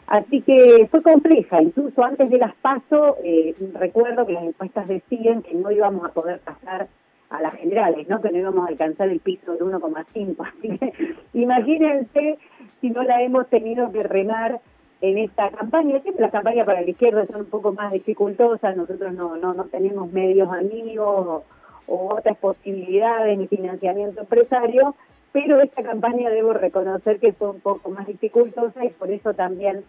Así 0.08 0.42
que 0.42 0.88
fue 0.89 1.01
compleja, 1.04 1.62
incluso 1.62 2.01
antes 2.01 2.30
de 2.30 2.38
las 2.38 2.56
PASO, 2.56 3.18
eh, 3.25 3.56
recuerdo 3.74 4.25
que 4.25 4.32
las 4.32 4.44
encuestas 4.44 4.88
decían 4.88 5.42
que 5.42 5.54
no 5.54 5.70
íbamos 5.70 6.06
a 6.06 6.13
poder 6.13 6.39
pasar 6.39 6.88
a 7.29 7.41
las 7.41 7.53
generales, 7.55 8.07
¿no? 8.09 8.21
que 8.21 8.31
no 8.31 8.39
íbamos 8.39 8.65
a 8.65 8.69
alcanzar 8.69 9.09
el 9.09 9.19
piso 9.19 9.53
del 9.53 9.62
1,5. 9.62 10.36
Así 10.57 10.77
que 10.77 10.93
imagínense 11.33 12.38
si 12.81 12.89
no 12.89 13.03
la 13.03 13.21
hemos 13.21 13.48
tenido 13.50 13.91
que 13.91 14.03
remar 14.03 14.59
en 15.01 15.17
esta 15.17 15.50
campaña. 15.51 16.00
Siempre 16.01 16.24
las 16.24 16.31
campañas 16.31 16.65
para 16.65 16.81
la 16.81 16.89
izquierda 16.89 17.25
son 17.27 17.41
un 17.41 17.48
poco 17.48 17.71
más 17.71 17.91
dificultosas, 17.91 18.75
nosotros 18.75 19.13
no, 19.13 19.38
no, 19.38 19.53
no 19.53 19.65
tenemos 19.65 20.12
medios 20.12 20.50
amigos 20.51 21.43
o, 21.88 22.13
otras 22.15 22.38
posibilidades 22.38 23.36
ni 23.36 23.48
financiamiento 23.48 24.21
empresario, 24.21 24.95
pero 25.31 25.59
esta 25.59 25.81
campaña 25.81 26.29
debo 26.29 26.53
reconocer 26.53 27.19
que 27.19 27.33
fue 27.33 27.50
un 27.50 27.62
poco 27.62 27.89
más 27.89 28.05
dificultosa 28.05 28.86
y 28.86 28.89
por 28.89 29.09
eso 29.09 29.33
también 29.33 29.83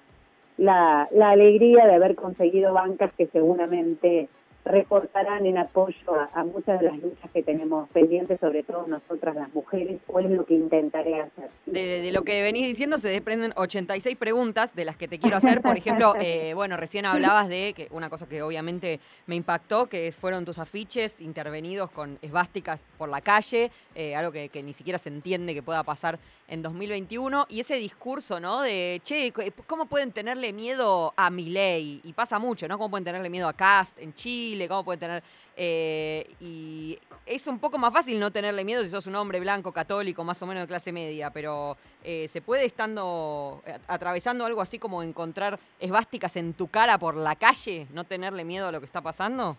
la, 0.56 1.08
la 1.10 1.30
alegría 1.30 1.86
de 1.86 1.94
haber 1.94 2.14
conseguido 2.14 2.72
bancas 2.72 3.12
que 3.18 3.26
seguramente 3.26 4.30
reportarán 4.64 5.46
en 5.46 5.58
apoyo 5.58 6.14
a, 6.14 6.30
a 6.38 6.44
muchas 6.44 6.80
de 6.80 6.86
las 6.86 6.98
luchas 6.98 7.30
que 7.32 7.42
tenemos 7.42 7.88
pendientes, 7.90 8.38
sobre 8.40 8.62
todo 8.62 8.86
nosotras 8.86 9.34
las 9.34 9.52
mujeres, 9.54 10.00
o 10.06 10.20
es 10.20 10.30
lo 10.30 10.44
que 10.44 10.54
intentaré 10.54 11.20
hacer. 11.20 11.50
De, 11.66 12.02
de 12.02 12.12
lo 12.12 12.22
que 12.22 12.42
venís 12.42 12.66
diciendo 12.66 12.98
se 12.98 13.08
desprenden 13.08 13.52
86 13.56 14.16
preguntas 14.16 14.74
de 14.74 14.84
las 14.84 14.96
que 14.96 15.08
te 15.08 15.18
quiero 15.18 15.36
hacer. 15.36 15.62
Por 15.62 15.76
ejemplo, 15.76 16.14
eh, 16.20 16.52
bueno, 16.54 16.76
recién 16.76 17.06
hablabas 17.06 17.48
de 17.48 17.72
que 17.74 17.88
una 17.90 18.10
cosa 18.10 18.28
que 18.28 18.42
obviamente 18.42 19.00
me 19.26 19.36
impactó, 19.36 19.86
que 19.86 20.12
fueron 20.12 20.44
tus 20.44 20.58
afiches 20.58 21.20
intervenidos 21.20 21.90
con 21.90 22.18
esvásticas 22.22 22.84
por 22.98 23.08
la 23.08 23.20
calle, 23.20 23.70
eh, 23.94 24.14
algo 24.14 24.32
que, 24.32 24.48
que 24.50 24.62
ni 24.62 24.72
siquiera 24.72 24.98
se 24.98 25.08
entiende 25.08 25.54
que 25.54 25.62
pueda 25.62 25.82
pasar 25.82 26.18
en 26.48 26.62
2021. 26.62 27.46
Y 27.48 27.60
ese 27.60 27.76
discurso, 27.76 28.40
¿no? 28.40 28.60
De, 28.60 29.00
che, 29.02 29.32
¿cómo 29.66 29.86
pueden 29.86 30.12
tenerle 30.12 30.52
miedo 30.52 31.14
a 31.16 31.30
Milei? 31.30 32.00
Y 32.04 32.12
pasa 32.12 32.38
mucho, 32.38 32.68
¿no? 32.68 32.76
¿Cómo 32.76 32.90
pueden 32.90 33.04
tenerle 33.04 33.30
miedo 33.30 33.48
a 33.48 33.52
Cast 33.52 33.98
en 33.98 34.12
Chile? 34.14 34.49
¿Cómo 34.68 34.84
pueden 34.84 35.00
tener... 35.00 35.22
eh, 35.56 36.26
y 36.40 36.98
es 37.26 37.46
un 37.46 37.58
poco 37.58 37.78
más 37.78 37.92
fácil 37.92 38.18
no 38.18 38.30
tenerle 38.30 38.64
miedo 38.64 38.82
si 38.82 38.90
sos 38.90 39.06
un 39.06 39.14
hombre 39.14 39.38
blanco, 39.40 39.72
católico, 39.72 40.24
más 40.24 40.42
o 40.42 40.46
menos 40.46 40.64
de 40.64 40.66
clase 40.66 40.92
media, 40.92 41.30
pero 41.30 41.76
eh, 42.02 42.26
¿se 42.28 42.40
puede 42.40 42.64
estando 42.64 43.62
eh, 43.66 43.76
atravesando 43.86 44.44
algo 44.44 44.60
así 44.60 44.78
como 44.78 45.02
encontrar 45.02 45.58
esvásticas 45.78 46.36
en 46.36 46.54
tu 46.54 46.66
cara 46.66 46.98
por 46.98 47.16
la 47.16 47.36
calle, 47.36 47.86
no 47.94 48.04
tenerle 48.04 48.44
miedo 48.44 48.66
a 48.66 48.72
lo 48.72 48.80
que 48.80 48.86
está 48.86 49.00
pasando? 49.00 49.56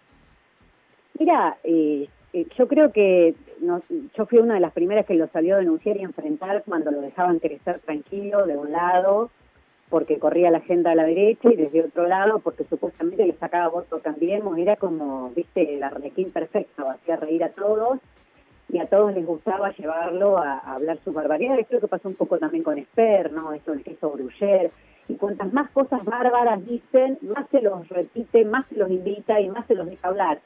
Mira, 1.17 1.57
eh, 1.63 2.09
yo 2.57 2.67
creo 2.67 2.91
que 2.91 3.35
yo 4.17 4.25
fui 4.25 4.39
una 4.39 4.55
de 4.55 4.59
las 4.59 4.73
primeras 4.73 5.05
que 5.05 5.13
lo 5.13 5.27
salió 5.27 5.55
a 5.55 5.59
denunciar 5.59 5.97
y 5.97 6.01
enfrentar 6.01 6.63
cuando 6.65 6.91
lo 6.91 6.99
dejaban 7.01 7.39
crecer 7.39 7.79
tranquilo 7.79 8.45
de 8.45 8.57
un 8.57 8.71
lado, 8.71 9.29
porque 9.91 10.17
corría 10.17 10.49
la 10.49 10.59
agenda 10.59 10.91
a 10.91 10.95
la 10.95 11.03
derecha 11.03 11.51
y 11.51 11.57
desde 11.57 11.83
otro 11.83 12.07
lado, 12.07 12.39
porque 12.39 12.63
supuestamente 12.63 13.27
le 13.27 13.33
sacaba 13.33 13.67
voto 13.67 13.99
Cambiemos, 14.01 14.57
era 14.57 14.77
como, 14.77 15.29
viste, 15.35 15.75
el 15.75 15.83
arlequín 15.83 16.31
perfecto, 16.31 16.89
hacía 16.89 17.17
reír 17.17 17.43
a 17.43 17.49
todos 17.49 17.99
y 18.69 18.79
a 18.79 18.87
todos 18.87 19.13
les 19.13 19.25
gustaba 19.25 19.69
llevarlo 19.71 20.37
a, 20.37 20.59
a 20.59 20.75
hablar 20.75 20.97
sus 21.03 21.13
barbaridades. 21.13 21.67
Creo 21.67 21.81
que 21.81 21.89
pasó 21.89 22.07
un 22.07 22.15
poco 22.15 22.39
también 22.39 22.63
con 22.63 22.77
Esper, 22.77 23.33
¿no? 23.33 23.51
Esto 23.51 23.71
del 23.71 23.83
queso 23.83 24.13
Gruyère. 24.13 24.71
Y 25.09 25.15
cuantas 25.15 25.51
más 25.51 25.69
cosas 25.71 26.05
bárbaras 26.05 26.65
dicen, 26.65 27.17
más 27.21 27.49
se 27.49 27.61
los 27.61 27.87
repite, 27.89 28.45
más 28.45 28.65
se 28.67 28.75
los 28.75 28.89
invita 28.89 29.41
y 29.41 29.49
más 29.49 29.67
se 29.67 29.75
los 29.75 29.89
deja 29.89 30.07
hablar. 30.07 30.39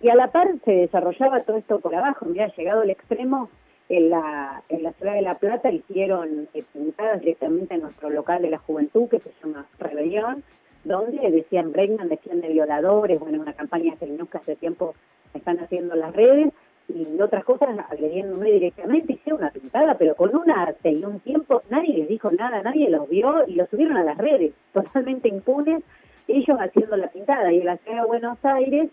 Y 0.00 0.08
a 0.08 0.14
la 0.14 0.30
par 0.30 0.46
se 0.64 0.70
desarrollaba 0.70 1.42
todo 1.42 1.56
esto 1.56 1.80
por 1.80 1.92
abajo. 1.96 2.26
Mira, 2.26 2.46
llegado 2.56 2.82
al 2.82 2.90
extremo, 2.90 3.50
en 3.88 4.10
la, 4.10 4.62
en 4.68 4.82
la 4.82 4.92
ciudad 4.92 5.14
de 5.14 5.22
La 5.22 5.36
Plata 5.36 5.70
hicieron 5.70 6.48
eh, 6.54 6.62
pintadas 6.72 7.20
directamente 7.20 7.74
en 7.74 7.82
nuestro 7.82 8.10
local 8.10 8.42
de 8.42 8.50
la 8.50 8.58
juventud, 8.58 9.08
que 9.08 9.18
se 9.20 9.30
llama 9.42 9.66
Rebelión, 9.78 10.42
donde 10.84 11.30
decían 11.30 11.72
Bregman 11.72 12.08
defiende 12.08 12.48
violadores, 12.48 13.18
bueno, 13.18 13.40
una 13.40 13.54
campaña 13.54 13.96
que 13.96 14.06
hace 14.32 14.56
tiempo 14.56 14.94
están 15.34 15.58
haciendo 15.60 15.94
en 15.94 16.00
las 16.00 16.14
redes, 16.14 16.52
y 16.88 17.20
otras 17.20 17.44
cosas 17.44 17.78
agrediéndome 17.90 18.50
directamente, 18.50 19.12
hicieron 19.12 19.42
una 19.42 19.50
pintada, 19.50 19.94
pero 19.98 20.14
con 20.14 20.34
un 20.34 20.50
arte 20.50 20.90
y 20.90 21.04
un 21.04 21.20
tiempo, 21.20 21.62
nadie 21.68 21.98
les 21.98 22.08
dijo 22.08 22.30
nada, 22.30 22.62
nadie 22.62 22.88
los 22.88 23.08
vio 23.08 23.46
y 23.46 23.54
lo 23.54 23.66
subieron 23.66 23.96
a 23.98 24.04
las 24.04 24.16
redes, 24.16 24.52
totalmente 24.72 25.28
impunes, 25.28 25.82
ellos 26.26 26.58
haciendo 26.58 26.96
la 26.96 27.08
pintada. 27.08 27.52
Y 27.52 27.60
en 27.60 27.66
la 27.66 27.76
ciudad 27.78 28.02
de 28.02 28.06
Buenos 28.06 28.38
Aires, 28.42 28.90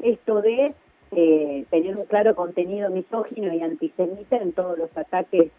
esto 0.00 0.42
de 0.42 0.74
eh, 1.12 1.64
tener 1.70 1.96
un 1.96 2.04
claro 2.06 2.34
contenido 2.34 2.90
misógino 2.90 3.52
y 3.52 3.62
antisemita 3.62 4.36
en 4.36 4.52
todos 4.52 4.78
los 4.78 4.96
ataques 4.96 5.50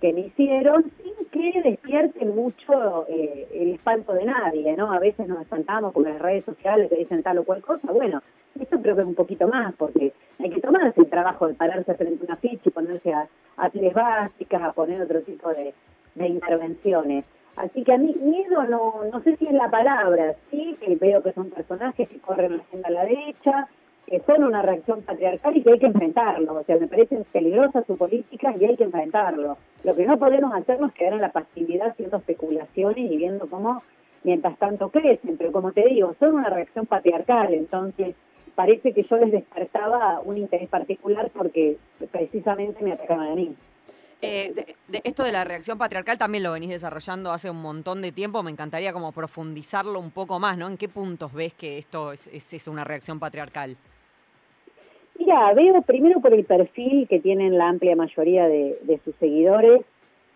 que 0.00 0.12
me 0.12 0.20
hicieron, 0.20 0.92
sin 1.02 1.26
que 1.30 1.62
despierte 1.62 2.24
mucho 2.26 3.06
eh, 3.08 3.48
el 3.54 3.74
espanto 3.74 4.12
de 4.12 4.26
nadie, 4.26 4.76
¿no? 4.76 4.92
A 4.92 4.98
veces 4.98 5.26
nos 5.26 5.40
espantamos 5.40 5.92
con 5.92 6.04
las 6.04 6.18
redes 6.20 6.44
sociales 6.44 6.90
que 6.90 6.96
dicen 6.96 7.22
tal 7.22 7.38
o 7.38 7.44
cual 7.44 7.62
cosa. 7.62 7.90
Bueno, 7.92 8.22
esto 8.60 8.80
creo 8.80 8.94
que 8.94 9.02
es 9.02 9.08
un 9.08 9.14
poquito 9.14 9.48
más, 9.48 9.74
porque 9.76 10.12
hay 10.38 10.50
que 10.50 10.60
tomarse 10.60 11.00
el 11.00 11.08
trabajo 11.08 11.48
de 11.48 11.54
pararse 11.54 11.94
frente 11.94 12.22
a 12.22 12.26
una 12.26 12.36
ficha 12.36 12.62
y 12.64 12.70
ponerse 12.70 13.12
a, 13.12 13.28
a 13.56 13.70
básicas, 13.94 14.62
a 14.62 14.72
poner 14.72 15.00
otro 15.00 15.22
tipo 15.22 15.48
de, 15.50 15.72
de 16.14 16.28
intervenciones. 16.28 17.24
Así 17.56 17.82
que 17.84 17.94
a 17.94 17.98
mí 17.98 18.14
miedo 18.20 18.64
no, 18.64 19.00
no 19.10 19.22
sé 19.22 19.36
si 19.36 19.46
es 19.46 19.52
la 19.52 19.70
palabra, 19.70 20.34
sí, 20.50 20.76
que 20.78 20.94
veo 20.96 21.22
que 21.22 21.32
son 21.32 21.48
personajes 21.48 22.06
que 22.06 22.18
corren 22.18 22.58
la 22.58 22.62
agenda 22.62 22.88
a 22.88 22.92
la 22.92 23.04
derecha, 23.04 23.68
que 24.06 24.20
son 24.20 24.44
una 24.44 24.62
reacción 24.62 25.02
patriarcal 25.02 25.56
y 25.56 25.62
que 25.62 25.72
hay 25.72 25.78
que 25.78 25.86
enfrentarlo. 25.86 26.54
O 26.54 26.64
sea, 26.64 26.76
me 26.76 26.86
parece 26.86 27.24
peligrosa 27.32 27.82
su 27.86 27.96
política 27.96 28.54
y 28.58 28.64
hay 28.64 28.76
que 28.76 28.84
enfrentarlo. 28.84 29.58
Lo 29.82 29.96
que 29.96 30.06
no 30.06 30.18
podemos 30.18 30.54
hacernos 30.54 30.90
es 30.90 30.96
quedar 30.96 31.14
en 31.14 31.22
la 31.22 31.32
pasividad 31.32 31.88
haciendo 31.88 32.18
especulaciones 32.18 33.10
y 33.10 33.16
viendo 33.16 33.48
cómo 33.48 33.82
mientras 34.22 34.56
tanto 34.58 34.90
crecen. 34.90 35.36
Pero 35.36 35.52
como 35.52 35.72
te 35.72 35.86
digo, 35.88 36.14
son 36.20 36.34
una 36.34 36.50
reacción 36.50 36.86
patriarcal, 36.86 37.52
entonces 37.52 38.14
parece 38.54 38.92
que 38.92 39.02
yo 39.02 39.16
les 39.18 39.32
despertaba 39.32 40.20
un 40.24 40.38
interés 40.38 40.68
particular 40.68 41.30
porque 41.34 41.76
precisamente 42.10 42.82
me 42.82 42.92
atacaban 42.92 43.28
a 43.28 43.34
mí. 43.34 43.54
Eh, 44.22 44.74
esto 45.04 45.24
de 45.24 45.32
la 45.32 45.44
reacción 45.44 45.76
patriarcal 45.76 46.16
también 46.16 46.42
lo 46.42 46.52
venís 46.52 46.70
desarrollando 46.70 47.32
hace 47.32 47.50
un 47.50 47.60
montón 47.60 48.00
de 48.00 48.12
tiempo. 48.12 48.42
Me 48.42 48.50
encantaría 48.50 48.92
como 48.92 49.12
profundizarlo 49.12 50.00
un 50.00 50.10
poco 50.10 50.38
más, 50.38 50.56
¿no? 50.56 50.68
¿En 50.68 50.76
qué 50.76 50.88
puntos 50.88 51.32
ves 51.32 51.52
que 51.54 51.78
esto 51.78 52.12
es, 52.12 52.26
es, 52.28 52.68
una 52.68 52.82
reacción 52.82 53.20
patriarcal? 53.20 53.76
Mira, 55.18 55.52
veo 55.54 55.82
primero 55.82 56.20
por 56.20 56.34
el 56.34 56.44
perfil 56.44 57.08
que 57.08 57.20
tienen 57.20 57.56
la 57.56 57.68
amplia 57.68 57.96
mayoría 57.96 58.48
de, 58.48 59.00
sus 59.04 59.14
seguidores, 59.16 59.82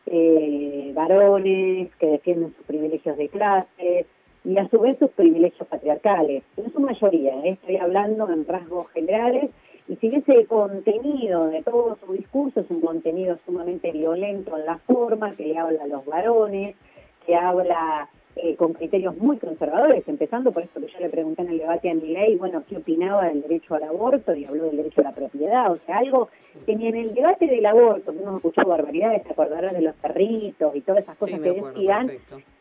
eh, 0.07 0.93
varones 0.95 1.95
que 1.97 2.07
defienden 2.07 2.55
sus 2.55 2.65
privilegios 2.67 3.17
de 3.17 3.29
clase 3.29 4.07
y 4.45 4.57
a 4.57 4.69
su 4.69 4.81
vez 4.81 4.99
sus 4.99 5.11
privilegios 5.11 5.69
patriarcales. 5.69 6.43
En 6.57 6.73
su 6.73 6.81
mayoría, 6.81 7.35
¿eh? 7.45 7.51
estoy 7.51 7.77
hablando 7.77 8.31
en 8.31 8.47
rasgos 8.47 8.89
generales 8.91 9.51
y 9.89 9.97
si 9.97 10.15
ese 10.15 10.47
contenido 10.47 11.49
de 11.49 11.63
todo 11.63 11.99
su 12.05 12.13
discurso 12.13 12.61
es 12.61 12.71
un 12.71 12.81
contenido 12.81 13.37
sumamente 13.45 13.91
violento 13.93 14.57
en 14.57 14.65
la 14.65 14.79
forma, 14.79 15.35
que 15.35 15.47
le 15.47 15.59
habla 15.59 15.83
a 15.83 15.89
los 15.89 16.07
varones, 16.07 16.77
que 17.27 17.35
habla 17.35 18.09
eh, 18.37 18.55
con 18.57 18.75
criterios 18.75 19.17
muy 19.17 19.39
conservadores, 19.39 20.07
empezando 20.07 20.53
por 20.53 20.63
esto 20.63 20.81
que 20.81 20.87
yo 20.87 21.01
le 21.01 21.09
pregunté 21.09 21.43
en 21.43 21.49
el 21.49 21.59
debate 21.59 21.91
a 21.91 21.95
ley, 21.95 22.37
bueno, 22.37 22.63
qué 22.69 22.77
opinaba 22.77 23.27
del 23.27 23.43
derecho 23.43 23.75
al 23.75 23.83
aborto 23.83 24.35
y 24.35 24.45
habló 24.45 24.67
del 24.67 24.77
derecho 24.77 25.01
a 25.01 25.05
la 25.05 25.13
propiedad, 25.13 25.73
o 25.73 25.79
sea, 25.85 25.99
algo 25.99 26.29
que 26.65 26.77
ni 26.77 26.87
en 26.87 26.97
el 26.97 27.15
debate 27.15 27.47
del 27.47 27.67
aborto, 27.67 28.13
que 28.13 28.19
uno 28.19 28.37
escuchó 28.37 28.65
barbaridades, 28.65 29.25
se 29.25 29.33
acordarán 29.33 29.75
de 29.75 29.83
los 29.83 29.97
perritos 29.97 30.77
y 30.77 30.81
todas 30.81 31.03
esas 31.03 31.17
cosas 31.17 31.41
que 31.41 31.53
decían, 31.53 32.11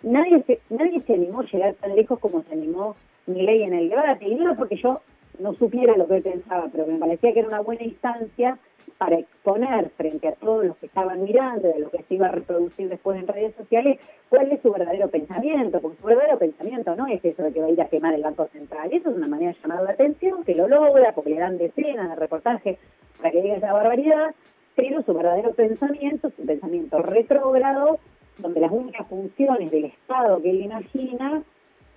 nadie 0.02 0.44
se, 0.44 0.60
nadie 0.70 1.02
se 1.02 1.14
animó 1.14 1.42
a 1.42 1.46
llegar 1.46 1.76
tan 1.76 1.96
lejos 1.96 2.18
como 2.20 2.42
se 2.44 2.54
animó 2.54 2.96
ley 3.28 3.62
en 3.64 3.74
el 3.74 3.90
debate, 3.90 4.28
y 4.28 4.36
no 4.36 4.56
porque 4.56 4.76
yo 4.78 5.02
no 5.40 5.54
supiera 5.54 5.96
lo 5.96 6.08
que 6.08 6.18
él 6.18 6.24
pensaba, 6.24 6.68
pero 6.72 6.88
me 6.88 6.98
parecía 6.98 7.32
que 7.32 7.40
era 7.40 7.48
una 7.48 7.62
buena 7.62 7.84
instancia 7.84 8.58
para 8.98 9.20
exponer 9.20 9.90
frente 9.92 10.28
a 10.28 10.34
todos 10.34 10.66
los 10.66 10.78
que 10.78 10.88
estaban 10.88 11.24
mirando, 11.24 11.68
de 11.68 11.80
lo 11.80 11.90
que 11.90 12.04
se 12.04 12.16
iba 12.16 12.28
a 12.28 12.32
reproducir 12.32 12.90
después 12.90 13.20
en 13.20 13.28
redes 13.28 13.56
sociales, 13.56 14.00
cuál 14.30 14.52
es 14.52 14.62
su 14.62 14.72
verdadero 14.72 15.10
pensamiento, 15.10 15.80
porque 15.80 16.00
su 16.00 16.08
verdadero 16.08 16.38
pensamiento 16.38 16.96
no 16.96 17.08
es 17.08 17.24
eso 17.24 17.44
de 17.44 17.54
que 17.54 17.62
va 17.62 17.68
a 17.68 17.72
ir 17.72 17.82
a 17.82 17.88
quemar 17.88 18.14
el 18.14 18.24
Banco 18.24 18.48
Central, 18.48 18.90
eso 18.92 19.10
es 19.10 19.16
una 19.16 19.28
manera 19.28 19.52
de 19.52 19.58
llamar 19.62 19.84
la 19.84 19.92
atención, 19.92 20.44
que 20.44 20.56
lo 20.56 20.68
logra, 20.68 21.14
porque 21.14 21.32
le 21.32 21.40
dan 21.40 21.58
decenas 21.58 22.10
de 22.10 22.16
reportajes 22.16 22.78
para 23.18 23.32
que 23.32 23.42
diga 23.42 23.56
esa 23.56 23.74
barbaridad, 23.74 24.34
pero 24.76 25.02
su 25.04 25.14
verdadero 25.14 25.54
pensamiento 25.54 26.28
es 26.28 26.40
un 26.40 26.46
pensamiento 26.46 27.02
retrógrado, 27.02 28.00
donde 28.38 28.62
las 28.62 28.72
únicas 28.72 29.08
funciones 29.08 29.70
del 29.72 29.86
Estado 29.86 30.42
que 30.42 30.50
él 30.50 30.62
imagina 30.62 31.44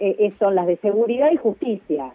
eh, 0.00 0.32
son 0.38 0.56
las 0.56 0.66
de 0.66 0.76
seguridad 0.78 1.30
y 1.30 1.36
justicia 1.36 2.12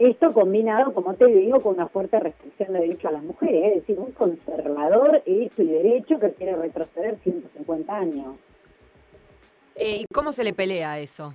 esto 0.00 0.32
combinado, 0.32 0.94
como 0.94 1.12
te 1.12 1.26
digo, 1.26 1.60
con 1.60 1.74
una 1.74 1.86
fuerte 1.86 2.18
restricción 2.18 2.72
de 2.72 2.80
derecho 2.80 3.08
a 3.08 3.12
las 3.12 3.22
mujeres, 3.22 3.64
es 3.66 3.74
decir, 3.74 3.98
un 3.98 4.12
conservador 4.12 5.22
hecho 5.26 5.62
y 5.62 5.66
derecho 5.66 6.18
que 6.18 6.32
quiere 6.32 6.56
retroceder 6.56 7.18
150 7.18 7.94
años. 7.94 8.36
Eh, 9.76 9.98
¿Y 10.00 10.04
cómo 10.06 10.32
se 10.32 10.42
le 10.42 10.54
pelea 10.54 10.98
eso? 10.98 11.34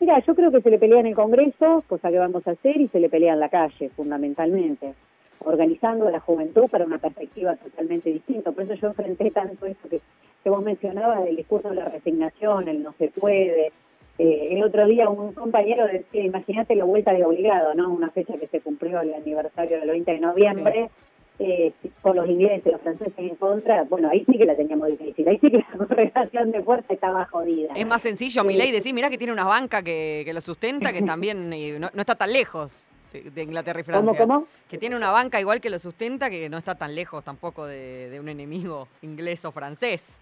Mira, 0.00 0.18
yo 0.26 0.34
creo 0.34 0.50
que 0.50 0.62
se 0.62 0.70
le 0.70 0.78
pelea 0.78 1.00
en 1.00 1.06
el 1.08 1.14
Congreso, 1.14 1.84
cosa 1.86 2.10
que 2.10 2.18
vamos 2.18 2.46
a 2.48 2.52
hacer, 2.52 2.80
y 2.80 2.88
se 2.88 3.00
le 3.00 3.10
pelea 3.10 3.34
en 3.34 3.40
la 3.40 3.50
calle, 3.50 3.90
fundamentalmente, 3.90 4.94
organizando 5.40 6.08
a 6.08 6.10
la 6.10 6.20
juventud 6.20 6.70
para 6.70 6.86
una 6.86 6.98
perspectiva 6.98 7.54
totalmente 7.56 8.10
distinta. 8.10 8.50
Por 8.50 8.64
eso 8.64 8.74
yo 8.74 8.88
enfrenté 8.88 9.30
tanto 9.30 9.66
esto 9.66 9.90
que, 9.90 10.00
que 10.42 10.50
vos 10.50 10.64
mencionabas 10.64 11.22
del 11.24 11.36
discurso 11.36 11.68
de 11.68 11.76
la 11.76 11.84
resignación, 11.90 12.66
el 12.66 12.82
no 12.82 12.94
se 12.94 13.08
puede, 13.08 13.72
eh, 14.18 14.48
el 14.50 14.62
otro 14.62 14.86
día 14.86 15.08
un 15.08 15.32
compañero 15.32 15.86
decía, 15.86 16.22
imagínate 16.22 16.74
la 16.74 16.84
vuelta 16.84 17.12
de 17.12 17.24
obligado, 17.24 17.74
¿no? 17.74 17.90
Una 17.90 18.10
fecha 18.10 18.34
que 18.38 18.46
se 18.46 18.60
cumplió 18.60 19.00
el 19.00 19.14
aniversario 19.14 19.80
del 19.80 19.88
20 19.88 20.12
de 20.12 20.20
noviembre, 20.20 20.90
eh, 21.38 21.72
con 22.02 22.16
los 22.16 22.28
ingleses, 22.28 22.72
los 22.72 22.80
franceses 22.82 23.14
en 23.18 23.36
contra, 23.36 23.84
bueno, 23.84 24.10
ahí 24.10 24.24
sí 24.26 24.36
que 24.36 24.44
la 24.44 24.54
teníamos 24.54 24.88
difícil, 24.88 25.26
ahí 25.26 25.38
sí 25.38 25.50
que 25.50 25.58
la 25.58 25.78
correlación 25.88 26.52
de 26.52 26.62
fuerza 26.62 26.92
estaba 26.92 27.24
jodida. 27.26 27.72
Es 27.74 27.86
más 27.86 28.02
sencillo, 28.02 28.44
mi 28.44 28.54
ley, 28.54 28.70
decir, 28.70 28.92
mira 28.94 29.08
que 29.08 29.18
tiene 29.18 29.32
una 29.32 29.46
banca 29.46 29.82
que, 29.82 30.30
lo 30.32 30.40
sustenta, 30.40 30.92
que 30.92 31.02
también 31.02 31.50
no, 31.80 31.88
está 31.96 32.14
tan 32.14 32.32
lejos. 32.32 32.88
De, 33.12 33.42
Inglaterra 33.42 33.80
y 33.80 33.82
Francia. 33.82 34.18
¿Cómo, 34.18 34.34
cómo? 34.40 34.46
Que 34.70 34.78
tiene 34.78 34.96
una 34.96 35.10
banca 35.10 35.38
igual 35.38 35.60
que 35.60 35.68
lo 35.68 35.78
sustenta, 35.78 36.30
que 36.30 36.48
no 36.48 36.56
está 36.56 36.76
tan 36.76 36.94
lejos 36.94 37.22
tampoco 37.22 37.66
de, 37.66 38.08
de 38.08 38.18
un 38.18 38.30
enemigo 38.30 38.88
inglés 39.02 39.44
o 39.44 39.52
francés. 39.52 40.18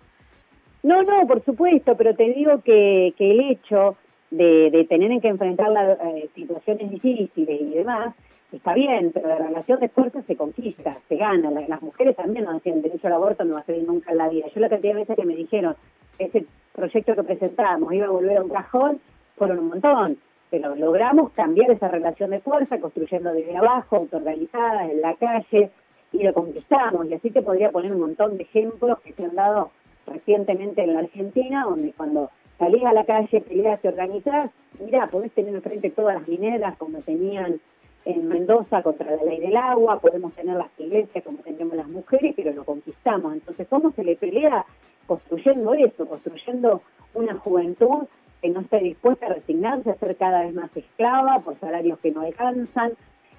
No, 0.83 1.03
no, 1.03 1.27
por 1.27 1.45
supuesto, 1.45 1.97
pero 1.97 2.15
te 2.15 2.33
digo 2.33 2.63
que, 2.63 3.15
que 3.19 3.31
el 3.31 3.41
hecho 3.51 3.97
de, 4.31 4.71
de 4.71 4.85
tener 4.85 5.21
que 5.21 5.29
enfrentar 5.29 5.71
las 5.71 5.99
eh, 6.01 6.31
situaciones 6.35 6.91
difíciles 6.91 7.61
y 7.61 7.75
demás, 7.75 8.15
está 8.53 8.75
bien, 8.75 9.11
pero 9.13 9.29
la 9.29 9.39
relación 9.39 9.81
de 9.81 9.89
fuerza 9.89 10.23
se 10.23 10.37
conquista, 10.37 10.99
se 11.09 11.17
gana. 11.17 11.51
Las, 11.51 11.83
mujeres 11.83 12.17
también 12.17 12.45
no 12.45 12.59
tienen 12.61 12.83
derecho 12.83 13.07
al 13.07 13.15
aborto, 13.15 13.45
no 13.45 13.55
va 13.55 13.61
a 13.61 13.65
ser 13.65 13.83
nunca 13.83 14.13
en 14.13 14.19
la 14.19 14.29
vida. 14.29 14.47
Yo 14.55 14.61
la 14.61 14.69
cantidad 14.69 14.95
de 14.95 15.01
veces 15.01 15.17
que 15.17 15.27
me 15.27 15.37
dijeron, 15.37 15.77
ese 16.19 16.47
proyecto 16.73 17.15
que 17.15 17.25
presentamos 17.25 17.93
iba 17.93 18.07
a 18.07 18.11
volver 18.11 18.39
a 18.39 18.43
un 18.43 18.51
cajón, 18.51 19.01
fueron 19.37 19.59
un 19.59 19.69
montón. 19.69 20.19
Pero 20.51 20.75
logramos 20.75 21.31
cambiar 21.33 21.71
esa 21.71 21.89
relación 21.89 22.31
de 22.31 22.41
fuerza, 22.41 22.81
construyendo 22.81 23.33
desde 23.33 23.57
abajo, 23.57 23.97
autoorganizadas, 23.97 24.91
en 24.91 25.01
la 25.01 25.15
calle, 25.15 25.71
y 26.13 26.23
lo 26.25 26.35
conquistamos. 26.35 27.07
Y 27.09 27.15
así 27.15 27.31
te 27.31 27.43
podría 27.43 27.71
poner 27.71 27.93
un 27.93 28.01
montón 28.01 28.37
de 28.37 28.43
ejemplos 28.43 28.99
que 29.01 29.13
se 29.13 29.25
han 29.25 29.35
dado 29.37 29.71
recientemente 30.11 30.83
en 30.83 30.95
la 30.95 31.01
Argentina, 31.01 31.65
donde 31.65 31.93
cuando 31.93 32.31
salís 32.59 32.85
a 32.85 32.93
la 32.93 33.05
calle, 33.05 33.41
peleas, 33.41 33.81
te 33.81 33.89
organizás, 33.89 34.51
mira, 34.79 35.07
podés 35.07 35.33
tener 35.33 35.55
enfrente 35.55 35.91
todas 35.91 36.15
las 36.15 36.29
mineras 36.29 36.77
como 36.77 36.99
tenían 36.99 37.61
en 38.05 38.29
Mendoza 38.29 38.83
contra 38.83 39.15
la 39.17 39.25
ley 39.25 39.41
del 39.41 39.57
agua, 39.57 40.01
podemos 40.01 40.33
tener 40.35 40.57
las 40.57 40.69
iglesias 40.79 41.25
como 41.25 41.39
tenemos 41.39 41.75
las 41.77 41.89
mujeres, 41.89 42.35
pero 42.35 42.53
lo 42.53 42.65
conquistamos. 42.65 43.35
Entonces, 43.35 43.67
¿cómo 43.69 43.93
se 43.93 44.05
le 44.05 44.17
pelea? 44.17 44.65
Construyendo 45.07 45.75
eso, 45.75 46.07
construyendo 46.07 46.83
una 47.15 47.35
juventud 47.35 48.07
que 48.41 48.49
no 48.49 48.61
esté 48.61 48.79
dispuesta 48.79 49.27
a 49.27 49.35
resignarse 49.35 49.91
a 49.91 49.97
ser 49.97 50.17
cada 50.17 50.43
vez 50.43 50.55
más 50.55 50.75
esclava 50.77 51.41
por 51.41 51.59
salarios 51.59 51.99
que 51.99 52.11
no 52.11 52.23
alcanzan. 52.23 52.93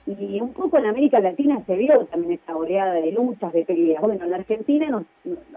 Y 0.06 0.42
un 0.42 0.54
poco 0.54 0.78
en 0.78 0.88
América 0.88 1.20
Latina 1.20 1.64
se 1.66 1.76
vio 1.76 2.06
también 2.06 2.34
esta 2.34 2.56
oleada 2.56 2.94
de 2.94 3.12
luchas, 3.12 3.54
de 3.54 3.66
peleas. 3.66 4.02
Bueno, 4.02 4.24
en 4.24 4.32
la 4.32 4.38
Argentina 4.38 4.90
nos, 4.90 5.04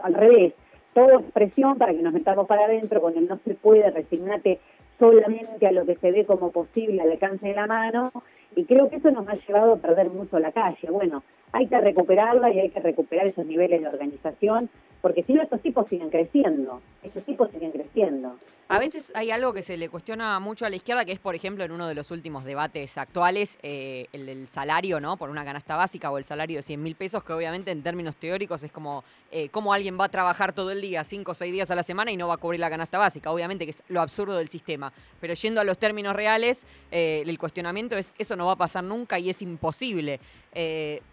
al 0.03 0.15
revés, 0.15 0.55
todo 0.95 1.19
es 1.19 1.33
presión 1.33 1.77
para 1.77 1.93
que 1.93 2.03
nos 2.03 2.13
metamos 2.13 2.47
para 2.47 2.65
adentro, 2.65 3.01
cuando 3.01 3.21
no 3.21 3.39
se 3.45 3.55
puede, 3.55 3.91
resignate 3.91 4.61
solamente 4.99 5.67
a 5.67 5.73
lo 5.73 5.85
que 5.85 5.97
se 5.97 6.13
ve 6.13 6.25
como 6.25 6.53
posible 6.53 7.03
al 7.03 7.11
alcance 7.11 7.49
de 7.49 7.55
la 7.55 7.67
mano, 7.67 8.13
y 8.57 8.65
creo 8.65 8.89
que 8.89 8.97
eso 8.97 9.11
nos 9.11 9.29
ha 9.29 9.35
llevado 9.35 9.75
a 9.75 9.77
perder 9.79 10.09
mucho 10.11 10.39
la 10.39 10.53
calle. 10.53 10.89
Bueno, 10.91 11.25
hay 11.53 11.67
que 11.67 11.81
recuperarla 11.81 12.53
y 12.53 12.61
hay 12.61 12.71
que 12.71 12.81
recuperar 12.81 13.27
esos 13.27 13.45
niveles 13.45 13.81
de 13.81 13.89
organización, 13.89 14.71
porque 15.03 15.25
si 15.25 15.35
no, 15.35 15.43
estos 15.43 15.61
tipos 15.61 15.89
siguen 15.89 16.11
creciendo, 16.11 16.81
estos 17.03 17.25
tipos 17.25 17.51
siguen 17.51 17.73
creciendo. 17.73 18.37
A 18.67 18.79
veces 18.79 19.13
hay 19.15 19.31
algo 19.31 19.53
que 19.53 19.63
se 19.63 19.77
le 19.77 19.91
cuestiona 19.91 20.41
mucho 20.41 20.65
a 20.65 20.71
la 20.71 20.77
izquierda, 20.77 21.05
que 21.05 21.13
es, 21.13 21.19
por 21.19 21.35
ejemplo, 21.35 21.65
en 21.65 21.71
uno 21.71 21.87
de 21.87 21.95
los 21.95 22.11
últimos 22.11 22.45
debates 22.45 22.97
actuales, 22.97 23.59
eh, 23.63 24.07
el 24.15 24.25
del 24.25 24.49
salario, 24.49 25.01
¿no? 25.01 25.19
Por 25.19 25.29
una 25.29 25.45
canasta 25.45 25.77
básica 25.77 26.11
o 26.11 26.17
el 26.17 26.25
salario 26.25 26.57
de 26.57 26.63
100 26.63 26.83
mil 26.83 26.95
pesos, 26.95 27.23
que 27.23 27.35
obviamente 27.35 27.71
en 27.71 27.83
términos 27.83 28.17
teóricos 28.17 28.63
es 28.63 28.73
como 28.73 29.05
eh, 29.31 29.51
cómo 29.51 29.75
alguien 29.75 30.01
va 30.01 30.07
a 30.07 30.09
trabajar 30.09 30.55
todo 30.55 30.71
el 30.71 30.81
día, 30.81 31.05
5 31.05 31.31
o 31.31 31.35
6 31.35 31.53
días 31.53 31.71
a 31.71 31.75
la 31.75 31.83
semana 31.83 32.11
y 32.11 32.17
no 32.17 32.27
va 32.27 32.35
a 32.35 32.37
cubrir 32.39 32.59
la 32.59 32.71
canasta 32.71 32.97
básica. 32.97 33.31
Obviamente 33.31 33.67
que 33.67 33.73
es 33.73 33.83
lo 33.89 34.01
absurdo 34.01 34.39
del 34.39 34.49
sistema. 34.49 34.95
Pero 35.21 35.35
yendo 35.35 35.61
a 35.61 35.65
los 35.65 35.77
términos 35.77 36.17
reales, 36.17 36.65
eh, 36.91 37.23
el 37.27 37.39
cuestionamiento 37.39 37.97
es 37.97 38.15
eso 38.17 38.35
no 38.35 38.47
va 38.47 38.53
a 38.53 38.57
pasar 38.57 38.83
nunca 38.83 39.19
y 39.19 39.29
es 39.29 39.43
imposible. 39.43 40.21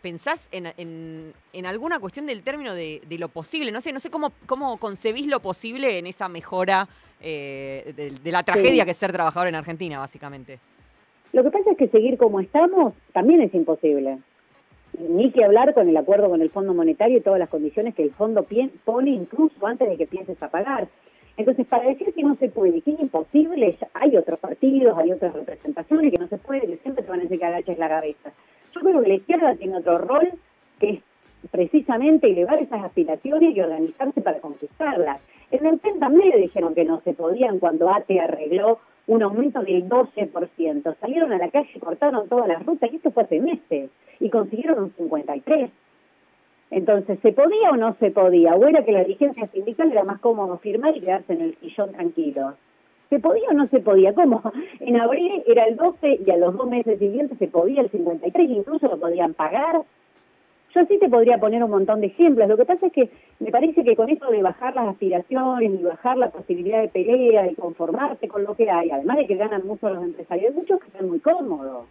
¿Pensás 0.01 0.47
en, 0.51 1.33
alguna 1.65 1.99
cuestión 1.99 2.27
del 2.27 2.43
término 2.43 2.75
de, 2.75 3.01
de, 3.05 3.17
lo 3.17 3.27
posible? 3.27 3.71
No 3.71 3.81
sé, 3.81 3.91
no 3.91 3.99
sé 3.99 4.11
cómo, 4.11 4.31
cómo 4.45 4.77
concebís 4.77 5.25
lo 5.25 5.39
posible 5.41 5.97
en 5.97 6.05
esa 6.05 6.29
mejora 6.29 6.87
eh, 7.21 7.93
de, 7.95 8.31
la 8.31 8.43
tragedia 8.43 8.85
que 8.85 8.91
es 8.91 8.97
ser 8.97 9.11
trabajador 9.11 9.47
en 9.47 9.55
Argentina, 9.55 9.99
básicamente. 9.99 10.59
Lo 11.33 11.43
que 11.43 11.51
pasa 11.51 11.71
es 11.71 11.77
que 11.77 11.87
seguir 11.87 12.17
como 12.17 12.39
estamos 12.39 12.93
también 13.13 13.41
es 13.41 13.53
imposible. 13.53 14.17
Ni 14.97 15.31
que 15.31 15.45
hablar 15.45 15.73
con 15.73 15.87
el 15.87 15.95
acuerdo 15.95 16.29
con 16.29 16.41
el 16.41 16.49
Fondo 16.49 16.73
Monetario 16.73 17.17
y 17.17 17.21
todas 17.21 17.39
las 17.39 17.49
condiciones 17.49 17.95
que 17.95 18.03
el 18.03 18.11
fondo 18.11 18.45
pone 18.83 19.11
incluso 19.11 19.65
antes 19.65 19.87
de 19.87 19.97
que 19.97 20.07
pienses 20.07 20.41
a 20.43 20.49
pagar. 20.49 20.89
Entonces, 21.37 21.65
para 21.65 21.87
decir 21.87 22.13
que 22.13 22.23
no 22.23 22.35
se 22.35 22.49
puede, 22.49 22.81
que 22.81 22.91
es 22.91 22.99
imposible, 22.99 23.77
hay 23.93 24.17
otros 24.17 24.39
partidos, 24.39 24.97
hay 24.97 25.11
otras 25.13 25.33
representaciones 25.33 26.11
que 26.11 26.19
no 26.19 26.27
se 26.27 26.37
puede, 26.37 26.67
que 26.67 26.77
siempre 26.77 27.03
te 27.03 27.09
van 27.09 27.19
a 27.21 27.23
decir 27.23 27.39
que 27.39 27.45
agaches 27.45 27.77
la 27.77 27.87
cabeza. 27.87 28.33
Yo 28.75 28.81
creo 28.81 29.01
que 29.01 29.07
la 29.07 29.15
izquierda 29.15 29.55
tiene 29.55 29.77
otro 29.77 29.97
rol 29.99 30.33
que 30.79 30.89
es 30.89 30.99
precisamente 31.49 32.29
elevar 32.29 32.61
esas 32.61 32.83
aspiraciones 32.83 33.55
y 33.55 33.61
organizarse 33.61 34.21
para 34.21 34.39
conquistarlas. 34.39 35.19
En 35.51 35.65
el 35.65 35.79
PEN 35.79 35.99
también 35.99 36.29
le 36.29 36.37
dijeron 36.37 36.75
que 36.75 36.85
no 36.85 37.01
se 37.01 37.13
podían 37.13 37.59
cuando 37.59 37.89
ATE 37.89 38.19
arregló 38.19 38.79
un 39.07 39.23
aumento 39.23 39.61
del 39.61 39.89
12%. 39.89 40.95
Salieron 40.99 41.33
a 41.33 41.37
la 41.37 41.49
calle, 41.49 41.79
cortaron 41.79 42.29
todas 42.29 42.47
las 42.47 42.65
rutas, 42.65 42.91
y 42.91 42.95
esto 42.97 43.11
fue 43.11 43.23
hace 43.23 43.39
meses, 43.39 43.89
y 44.19 44.29
consiguieron 44.29 44.83
un 44.83 44.95
53%. 44.95 45.71
Entonces, 46.71 47.19
¿se 47.21 47.33
podía 47.33 47.71
o 47.71 47.75
no 47.75 47.95
se 47.99 48.11
podía? 48.11 48.55
¿O 48.55 48.65
era 48.65 48.85
que 48.85 48.93
la 48.93 49.03
dirigencia 49.03 49.45
sindical 49.47 49.91
era 49.91 50.05
más 50.05 50.21
cómodo 50.21 50.57
firmar 50.59 50.95
y 50.95 51.01
quedarse 51.01 51.33
en 51.33 51.41
el 51.41 51.55
sillón 51.57 51.91
tranquilo? 51.91 52.53
¿Se 53.09 53.19
podía 53.19 53.49
o 53.49 53.53
no 53.53 53.67
se 53.67 53.81
podía? 53.81 54.13
¿Cómo? 54.13 54.41
En 54.79 54.95
abril 54.95 55.43
era 55.45 55.65
el 55.65 55.75
12 55.75 56.21
y 56.25 56.31
a 56.31 56.37
los 56.37 56.55
dos 56.55 56.69
meses 56.69 56.97
siguientes 56.97 57.37
se 57.37 57.49
podía 57.49 57.81
el 57.81 57.89
53, 57.89 58.49
incluso 58.49 58.87
lo 58.87 58.97
podían 58.97 59.33
pagar. 59.33 59.81
Yo 60.73 60.85
sí 60.85 60.97
te 60.99 61.09
podría 61.09 61.37
poner 61.37 61.63
un 61.63 61.71
montón 61.71 61.99
de 61.99 62.07
ejemplos. 62.07 62.47
Lo 62.47 62.55
que 62.55 62.65
pasa 62.65 62.87
es 62.87 62.93
que 62.93 63.09
me 63.39 63.51
parece 63.51 63.83
que 63.83 63.95
con 63.95 64.09
esto 64.09 64.31
de 64.31 64.41
bajar 64.41 64.73
las 64.73 64.87
aspiraciones 64.87 65.79
y 65.79 65.83
bajar 65.83 66.17
la 66.17 66.29
posibilidad 66.29 66.81
de 66.81 66.87
pelea 66.87 67.51
y 67.51 67.55
conformarte 67.55 68.27
con 68.27 68.43
lo 68.43 68.55
que 68.55 68.69
hay, 68.69 68.89
además 68.89 69.17
de 69.17 69.27
que 69.27 69.35
ganan 69.35 69.65
mucho 69.67 69.89
los 69.89 70.03
empresarios, 70.03 70.51
hay 70.51 70.55
muchos 70.55 70.79
que 70.79 70.87
están 70.87 71.09
muy 71.09 71.19
cómodos. 71.19 71.85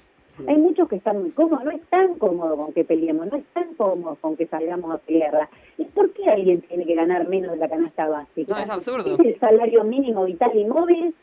Hay 0.47 0.57
muchos 0.57 0.88
que 0.88 0.97
están 0.97 1.21
muy 1.21 1.33
cómodos, 1.33 1.64
no 1.64 1.71
es 1.71 1.83
tan 1.90 2.14
cómodo 2.14 2.57
con 2.57 2.73
que 2.73 2.85
peleemos, 2.85 3.27
no 3.31 3.37
es 3.37 3.45
tan 3.53 3.75
cómodo 3.75 4.16
con 4.23 4.37
que 4.37 4.47
salgamos 4.47 4.95
a 4.95 4.99
pelear. 4.99 5.49
¿Y 5.77 5.85
por 5.85 6.11
qué 6.12 6.31
alguien 6.31 6.62
tiene 6.62 6.87
que 6.87 6.95
ganar 6.95 7.29
menos 7.29 7.53
de 7.53 7.59
la 7.59 7.69
canasta 7.69 8.09
básica? 8.09 8.55
No, 8.55 8.62
es 8.62 8.71
absurdo. 8.71 9.14
Es 9.14 9.21
el 9.21 9.38
salario 9.38 9.85
mínimo 9.85 10.25
vital 10.25 10.53
y 10.55 10.64
móvil 10.64 11.14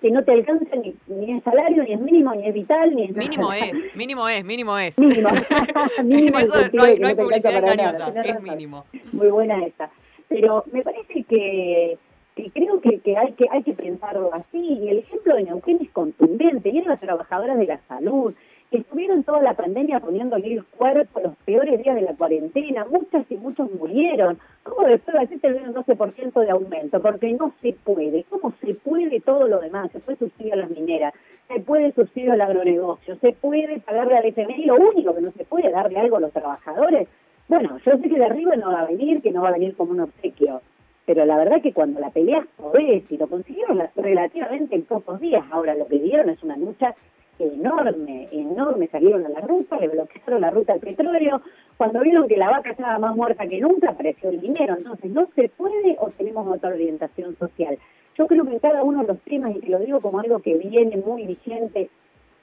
que 0.00 0.10
no 0.10 0.22
te 0.24 0.32
alcanza 0.32 0.76
ni, 0.76 0.94
ni 1.08 1.32
el 1.32 1.42
salario, 1.42 1.82
ni 1.82 1.92
es 1.92 2.00
mínimo, 2.00 2.34
ni 2.34 2.46
es 2.46 2.54
vital, 2.54 2.94
ni 2.94 3.04
es 3.04 3.16
Mínimo 3.16 3.52
es, 3.52 3.96
mínimo 3.96 4.28
es, 4.28 4.44
mínimo 4.44 4.78
es. 4.78 4.98
Mínimo. 4.98 5.28
mínimo 6.04 6.38
Eso 6.38 6.68
no 6.72 6.82
hay, 6.84 6.98
no 6.98 7.08
hay 7.08 7.14
publicidad 7.14 7.56
engañosa, 7.56 8.12
es 8.22 8.40
mínimo. 8.40 8.86
Muy 9.12 9.28
buena 9.28 9.64
esta. 9.64 9.90
Pero 10.28 10.64
me 10.72 10.82
parece 10.82 11.24
que 11.24 11.98
y 12.38 12.50
creo 12.50 12.80
que, 12.80 13.00
que, 13.00 13.16
hay 13.16 13.32
que 13.32 13.46
hay 13.50 13.64
que 13.64 13.72
pensarlo 13.72 14.32
así 14.32 14.58
y 14.58 14.88
el 14.88 14.98
ejemplo 14.98 15.34
de 15.34 15.42
Neuquén 15.42 15.78
es 15.82 15.90
contundente 15.90 16.68
y 16.68 16.82
las 16.82 17.00
trabajadoras 17.00 17.58
de 17.58 17.66
la 17.66 17.80
salud 17.88 18.32
que 18.70 18.78
estuvieron 18.78 19.22
toda 19.24 19.42
la 19.42 19.54
pandemia 19.54 20.00
poniéndole 20.00 20.52
el 20.52 20.64
cuerpo 20.64 21.20
los 21.20 21.36
peores 21.44 21.82
días 21.82 21.94
de 21.94 22.02
la 22.02 22.14
cuarentena, 22.14 22.84
muchas 22.90 23.24
y 23.30 23.36
muchos 23.36 23.70
murieron. 23.72 24.38
¿Cómo 24.62 24.86
después 24.86 25.14
de 25.16 25.22
así 25.22 25.38
tener 25.38 25.62
un 25.62 25.74
12% 25.74 26.40
de 26.40 26.50
aumento? 26.50 27.00
Porque 27.00 27.32
no 27.32 27.54
se 27.62 27.72
puede. 27.72 28.24
¿Cómo 28.24 28.52
se 28.60 28.74
puede 28.74 29.20
todo 29.20 29.48
lo 29.48 29.58
demás? 29.60 29.90
Se 29.92 30.00
puede 30.00 30.18
subsidiar 30.18 30.58
a 30.58 30.62
las 30.62 30.70
mineras, 30.70 31.14
se 31.48 31.60
puede 31.60 31.92
subsidiar 31.92 32.32
al 32.32 32.42
agronegocio, 32.42 33.16
se 33.16 33.32
puede 33.32 33.80
pagarle 33.80 34.18
al 34.18 34.26
FMI, 34.26 34.66
lo 34.66 34.76
único 34.76 35.14
que 35.14 35.22
no 35.22 35.32
se 35.32 35.44
puede 35.44 35.70
darle 35.70 35.98
algo 35.98 36.16
a 36.16 36.20
los 36.20 36.32
trabajadores. 36.32 37.08
Bueno, 37.48 37.78
yo 37.78 37.96
sé 37.96 38.08
que 38.08 38.18
de 38.18 38.24
arriba 38.26 38.56
no 38.56 38.70
va 38.70 38.82
a 38.82 38.86
venir, 38.86 39.22
que 39.22 39.30
no 39.30 39.40
va 39.40 39.48
a 39.48 39.52
venir 39.52 39.74
como 39.74 39.92
un 39.92 40.00
obsequio, 40.00 40.60
pero 41.06 41.24
la 41.24 41.38
verdad 41.38 41.62
que 41.62 41.72
cuando 41.72 42.00
la 42.00 42.10
pelea 42.10 42.46
podés 42.58 43.10
y 43.10 43.16
lo 43.16 43.26
consiguieron 43.28 43.82
relativamente 43.96 44.74
en 44.74 44.82
pocos 44.82 45.18
días, 45.18 45.42
ahora 45.50 45.74
lo 45.74 45.86
que 45.86 45.98
dieron 45.98 46.28
es 46.28 46.42
una 46.42 46.58
lucha 46.58 46.94
enorme, 47.38 48.28
enorme, 48.32 48.88
salieron 48.88 49.24
a 49.26 49.28
la 49.28 49.40
ruta, 49.40 49.78
le 49.78 49.88
bloquearon 49.88 50.40
la 50.40 50.50
ruta 50.50 50.72
al 50.72 50.80
petróleo, 50.80 51.40
cuando 51.76 52.00
vieron 52.00 52.28
que 52.28 52.36
la 52.36 52.50
vaca 52.50 52.70
estaba 52.70 52.98
más 52.98 53.14
muerta 53.14 53.46
que 53.46 53.60
nunca, 53.60 53.90
apareció 53.90 54.30
el 54.30 54.40
dinero, 54.40 54.76
entonces 54.76 55.10
no 55.10 55.28
se 55.34 55.48
puede 55.48 55.96
o 55.98 56.10
tenemos 56.10 56.46
otra 56.46 56.70
orientación 56.70 57.36
social. 57.36 57.78
Yo 58.16 58.26
creo 58.26 58.44
que 58.44 58.52
en 58.52 58.58
cada 58.58 58.82
uno 58.82 59.02
de 59.02 59.08
los 59.08 59.20
temas, 59.20 59.54
y 59.54 59.60
te 59.60 59.68
lo 59.68 59.78
digo 59.78 60.00
como 60.00 60.18
algo 60.18 60.40
que 60.40 60.54
viene 60.54 60.96
muy 60.96 61.26
vigente 61.26 61.88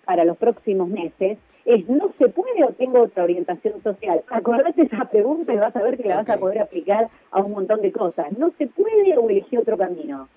para 0.05 0.23
los 0.23 0.37
próximos 0.37 0.87
meses, 0.87 1.37
es 1.65 1.89
no 1.89 2.11
se 2.17 2.29
puede 2.29 2.63
o 2.63 2.69
tengo 2.73 3.01
otra 3.01 3.23
orientación 3.23 3.81
social. 3.81 4.23
Acordate 4.29 4.83
esa 4.83 5.05
pregunta 5.05 5.53
y 5.53 5.57
vas 5.57 5.75
a 5.75 5.83
ver 5.83 5.97
que 5.97 6.07
la 6.07 6.17
vas 6.17 6.29
a 6.29 6.37
poder 6.37 6.59
aplicar 6.59 7.09
a 7.31 7.41
un 7.41 7.51
montón 7.51 7.81
de 7.81 7.91
cosas. 7.91 8.31
No 8.37 8.51
se 8.57 8.67
puede 8.67 9.17
o 9.17 9.29
elegí 9.29 9.57
otro 9.57 9.77
camino. 9.77 10.29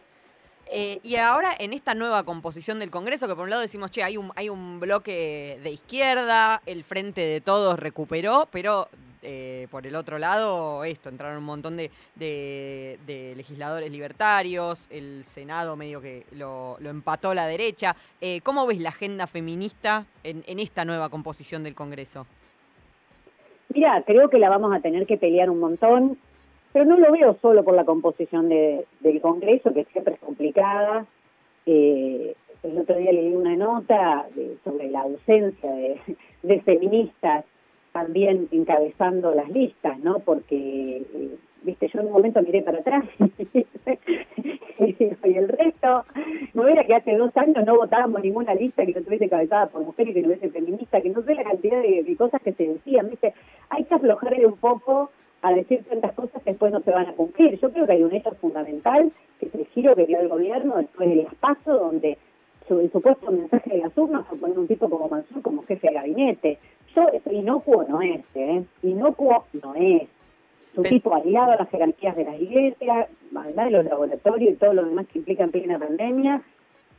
Eh, 0.71 1.01
y 1.03 1.17
ahora 1.17 1.51
en 1.59 1.73
esta 1.73 1.95
nueva 1.95 2.25
composición 2.25 2.79
del 2.79 2.91
Congreso, 2.91 3.27
que 3.27 3.35
por 3.35 3.45
un 3.45 3.51
lado 3.51 3.63
decimos, 3.63 3.91
che, 3.91 4.03
hay 4.03 4.17
un, 4.17 4.33
hay 4.37 4.49
un 4.49 4.81
bloque 4.81 5.59
de 5.63 5.71
izquierda, 5.71 6.61
el 6.67 6.85
Frente 6.85 7.23
de 7.23 7.41
Todos 7.41 7.79
recuperó, 7.79 8.49
pero 8.53 8.89
eh, 9.23 9.67
por 9.71 9.87
el 9.87 9.97
otro 9.97 10.19
lado, 10.19 10.85
esto, 10.85 11.09
entraron 11.09 11.39
un 11.39 11.45
montón 11.45 11.77
de, 11.77 11.91
legisladores 13.37 13.91
libertarios, 13.91 14.89
el 14.91 15.25
Senado 15.25 15.75
medio 15.77 16.01
que 16.01 16.25
lo, 16.33 16.77
lo 16.81 16.91
empató 16.91 17.35
la 17.35 17.47
derecha. 17.47 17.97
Eh, 18.21 18.41
¿Cómo 18.43 18.67
ves 18.67 18.81
la 18.81 18.91
agenda 18.91 19.27
feminista 19.27 20.05
en, 20.23 20.45
en 20.47 20.59
esta 20.59 20.85
nueva 20.85 21.09
composición 21.09 21.65
del 21.65 21.75
Congreso? 21.75 22.27
Mira, 23.75 24.03
creo 24.07 24.31
que 24.31 24.39
la 24.39 24.49
vamos 24.49 24.75
a 24.75 24.81
tener 24.81 25.07
que 25.07 25.17
pelear 25.17 25.51
un 25.51 25.61
montón 25.61 26.19
pero 26.73 26.85
no 26.85 26.97
lo 26.97 27.13
veo 27.13 27.37
solo 27.41 27.65
por 27.65 27.75
la 27.75 27.85
composición 27.85 28.49
de, 28.49 28.85
del 29.01 29.21
Congreso, 29.21 29.73
que 29.73 29.85
siempre 29.85 30.15
es 30.15 30.21
complicada. 30.21 31.07
Eh, 31.67 32.35
el 32.63 32.79
otro 32.79 32.97
día 32.97 33.13
leí 33.13 33.35
una 33.35 33.57
nota 33.57 34.27
sobre 34.65 34.91
la 34.91 35.01
ausencia 35.03 35.71
de, 36.43 36.61
feministas 36.61 37.45
también 37.93 38.49
encabezando 38.51 39.35
las 39.35 39.49
listas, 39.49 39.99
¿no? 40.01 40.19
Porque, 40.21 40.99
eh, 40.99 41.37
viste, 41.63 41.89
yo 41.89 42.01
en 42.01 42.07
un 42.07 42.13
momento 42.13 42.43
miré 42.43 42.63
para 42.63 42.79
atrás 42.79 43.05
y 44.79 45.37
el 45.37 45.49
resto, 45.49 46.05
no 46.55 46.67
era 46.67 46.85
que 46.85 46.95
hace 46.95 47.17
dos 47.17 47.37
años 47.37 47.65
no 47.65 47.77
votábamos 47.77 48.23
ninguna 48.23 48.55
lista 48.55 48.85
que 48.85 48.93
no 48.93 48.99
estuviese 48.99 49.25
encabezada 49.25 49.67
por 49.67 49.83
mujeres, 49.83 50.15
que 50.15 50.23
no 50.23 50.29
hubiese 50.29 50.51
feminista, 50.51 51.01
que 51.01 51.11
no 51.11 51.23
sé 51.23 51.35
la 51.35 51.45
cantidad 51.45 51.83
de, 51.83 52.17
cosas 52.17 52.41
que 52.43 52.53
se 52.53 52.67
decían, 52.67 53.11
viste, 53.11 53.35
hay 53.71 53.85
que 53.85 53.95
aflojarle 53.95 54.47
un 54.47 54.57
poco 54.57 55.11
a 55.43 55.53
decir 55.53 55.85
tantas 55.85 56.13
cosas 56.13 56.43
que 56.43 56.51
después 56.51 56.73
no 56.73 56.81
se 56.81 56.91
van 56.91 57.07
a 57.07 57.13
cumplir. 57.13 57.59
Yo 57.61 57.71
creo 57.71 57.87
que 57.87 57.93
hay 57.93 58.03
un 58.03 58.13
hecho 58.13 58.33
fundamental, 58.41 59.13
que 59.39 59.47
es 59.47 59.69
giro 59.69 59.95
que 59.95 60.07
dio 60.07 60.19
el 60.19 60.29
gobierno 60.29 60.77
después 60.77 61.09
del 61.09 61.21
espacio, 61.21 61.75
donde 61.75 62.19
el 62.71 62.93
supuesto 62.93 63.31
mensaje 63.31 63.71
de 63.71 63.79
las 63.79 63.97
urnas 63.97 64.27
fue 64.27 64.39
poner 64.39 64.59
un 64.59 64.67
tipo 64.67 64.91
como 64.91 65.09
Mansur 65.09 65.41
como 65.43 65.63
jefe 65.63 65.89
de 65.89 65.95
gabinete. 65.95 66.59
Yo, 66.95 67.07
inocuo 67.31 67.85
no 67.85 68.03
es, 68.03 68.21
¿eh? 68.35 68.65
Inocuo 68.83 69.45
no 69.63 69.75
es. 69.75 70.09
Un 70.77 70.85
tipo 70.85 71.15
aliado 71.15 71.53
a 71.53 71.57
las 71.57 71.71
jerarquías 71.71 72.17
de 72.17 72.25
las 72.25 72.41
iglesias, 72.41 73.09
además 73.35 73.65
de 73.67 73.71
los 73.71 73.85
laboratorios 73.85 74.53
y 74.53 74.57
todo 74.57 74.75
lo 74.75 74.85
demás 74.85 75.07
que 75.09 75.19
implica 75.19 75.45
en 75.45 75.51
plena 75.51 75.79
pandemia, 75.79 76.43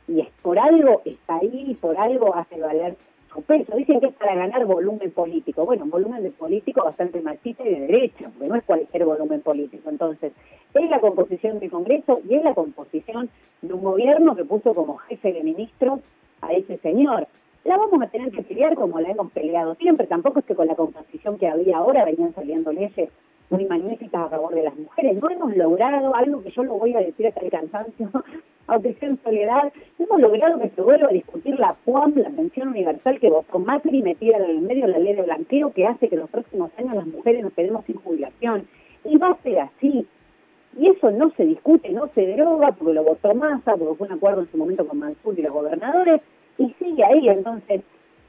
y 0.08 0.20
es 0.20 0.28
por 0.42 0.58
algo 0.58 1.02
está 1.04 1.36
ahí, 1.36 1.64
y 1.68 1.74
por 1.74 1.96
algo 1.96 2.34
hace 2.34 2.60
valer 2.60 2.96
su 3.32 3.42
peso. 3.42 3.76
Dicen 3.76 4.00
que 4.00 4.06
es 4.06 4.14
para 4.14 4.34
ganar 4.34 4.64
volumen 4.66 5.10
político. 5.12 5.64
Bueno, 5.64 5.84
un 5.84 5.90
volumen 5.90 6.22
de 6.22 6.30
político 6.30 6.84
bastante 6.84 7.20
machista 7.20 7.62
y 7.62 7.74
de 7.74 7.80
derecha, 7.80 8.30
porque 8.30 8.48
no 8.48 8.56
es 8.56 8.64
cualquier 8.64 9.04
volumen 9.04 9.40
político. 9.40 9.88
Entonces, 9.88 10.32
es 10.74 10.90
la 10.90 11.00
composición 11.00 11.60
del 11.60 11.70
Congreso 11.70 12.20
y 12.28 12.34
es 12.34 12.44
la 12.44 12.54
composición 12.54 13.30
de 13.62 13.72
un 13.72 13.82
gobierno 13.82 14.34
que 14.34 14.44
puso 14.44 14.74
como 14.74 14.96
jefe 14.96 15.32
de 15.32 15.42
ministros 15.42 16.00
a 16.40 16.52
ese 16.52 16.78
señor. 16.78 17.28
La 17.64 17.76
vamos 17.76 18.02
a 18.02 18.06
tener 18.08 18.30
que 18.32 18.42
pelear 18.42 18.74
como 18.74 18.98
la 19.00 19.10
hemos 19.10 19.30
peleado 19.32 19.74
siempre. 19.74 20.06
Tampoco 20.06 20.40
es 20.40 20.46
que 20.46 20.54
con 20.54 20.66
la 20.66 20.74
composición 20.74 21.38
que 21.38 21.46
había 21.46 21.76
ahora 21.76 22.04
venían 22.04 22.34
saliendo 22.34 22.72
leyes 22.72 23.10
muy 23.50 23.64
magníficas 23.64 24.22
a 24.22 24.28
favor 24.28 24.54
de 24.54 24.62
las 24.62 24.76
mujeres. 24.76 25.20
No 25.20 25.28
hemos 25.28 25.56
logrado 25.56 26.14
algo 26.14 26.42
que 26.42 26.50
yo 26.50 26.62
lo 26.62 26.74
voy 26.74 26.94
a 26.94 27.00
decir 27.00 27.26
hasta 27.26 27.40
el 27.40 27.50
cansancio, 27.50 28.08
aunque 28.68 28.94
sea 28.94 29.08
en 29.08 29.22
soledad, 29.22 29.72
no 29.98 30.06
hemos 30.06 30.20
logrado 30.20 30.60
que 30.60 30.70
se 30.70 30.80
vuelva 30.80 31.08
a 31.08 31.12
discutir 31.12 31.58
la 31.58 31.74
PUAM, 31.84 32.14
la 32.16 32.30
pensión 32.30 32.68
universal, 32.68 33.18
que 33.18 33.30
con 33.50 33.64
Macri 33.64 34.02
metida 34.02 34.36
en 34.36 34.44
el 34.44 34.60
medio 34.60 34.86
de 34.86 34.92
la 34.92 34.98
ley 34.98 35.14
de 35.14 35.22
blanqueo 35.22 35.72
que 35.72 35.86
hace 35.86 36.08
que 36.08 36.16
los 36.16 36.30
próximos 36.30 36.70
años 36.78 36.94
las 36.94 37.06
mujeres 37.06 37.42
nos 37.42 37.52
quedemos 37.52 37.84
sin 37.84 37.96
jubilación. 37.96 38.68
Y 39.04 39.16
va 39.16 39.30
a 39.30 39.42
ser 39.42 39.58
así. 39.60 40.06
Y 40.78 40.88
eso 40.88 41.10
no 41.10 41.30
se 41.32 41.44
discute, 41.44 41.90
no 41.90 42.08
se 42.14 42.24
deroga, 42.24 42.70
porque 42.72 42.94
lo 42.94 43.02
votó 43.02 43.34
Massa, 43.34 43.76
porque 43.76 43.96
fue 43.96 44.06
un 44.06 44.12
acuerdo 44.12 44.42
en 44.42 44.50
su 44.52 44.56
momento 44.56 44.86
con 44.86 45.00
Mansur 45.00 45.36
y 45.36 45.42
los 45.42 45.52
gobernadores, 45.52 46.20
y 46.58 46.72
sigue 46.78 47.04
ahí. 47.04 47.28
Entonces, 47.28 47.82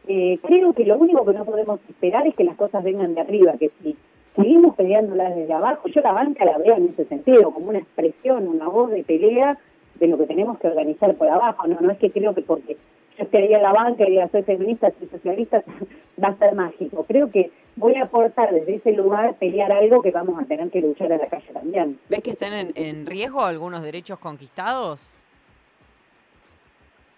eh, 0.07 0.39
creo 0.41 0.73
que 0.73 0.85
lo 0.85 0.97
único 0.97 1.23
que 1.23 1.33
no 1.33 1.45
podemos 1.45 1.79
esperar 1.87 2.25
es 2.25 2.35
que 2.35 2.43
las 2.43 2.55
cosas 2.55 2.83
vengan 2.83 3.13
de 3.13 3.21
arriba, 3.21 3.53
que 3.59 3.69
si 3.83 3.95
seguimos 4.35 4.75
peleándolas 4.75 5.35
desde 5.35 5.53
abajo. 5.53 5.87
Yo 5.87 6.01
la 6.01 6.11
banca 6.11 6.45
la 6.45 6.57
veo 6.57 6.75
en 6.77 6.89
ese 6.89 7.05
sentido, 7.05 7.51
como 7.51 7.69
una 7.69 7.79
expresión, 7.79 8.47
una 8.47 8.67
voz 8.67 8.91
de 8.91 9.03
pelea 9.03 9.57
de 9.95 10.07
lo 10.07 10.17
que 10.17 10.25
tenemos 10.25 10.59
que 10.59 10.67
organizar 10.67 11.13
por 11.15 11.27
abajo. 11.27 11.67
No, 11.67 11.79
no 11.79 11.91
es 11.91 11.97
que 11.97 12.11
creo 12.11 12.33
que 12.33 12.41
porque 12.41 12.77
yo 13.17 13.23
estaría 13.23 13.57
en 13.57 13.63
la 13.63 13.73
banca 13.73 14.05
y 14.05 14.11
diga 14.11 14.29
soy 14.29 14.43
feminista, 14.43 14.91
soy 14.97 15.07
socialista, 15.09 15.63
va 16.23 16.29
a 16.29 16.37
ser 16.37 16.55
mágico. 16.55 17.05
Creo 17.07 17.29
que 17.29 17.51
voy 17.75 17.95
a 17.95 18.03
aportar 18.03 18.53
desde 18.53 18.75
ese 18.75 18.91
lugar 18.93 19.35
pelear 19.35 19.71
algo 19.71 20.01
que 20.01 20.11
vamos 20.11 20.41
a 20.41 20.45
tener 20.45 20.69
que 20.69 20.81
luchar 20.81 21.11
en 21.11 21.19
la 21.19 21.27
calle 21.27 21.53
también. 21.53 21.99
¿Ves 22.09 22.21
que 22.21 22.31
están 22.31 22.53
en, 22.53 22.71
en 22.75 23.05
riesgo 23.05 23.43
algunos 23.43 23.83
derechos 23.83 24.19
conquistados? 24.19 25.17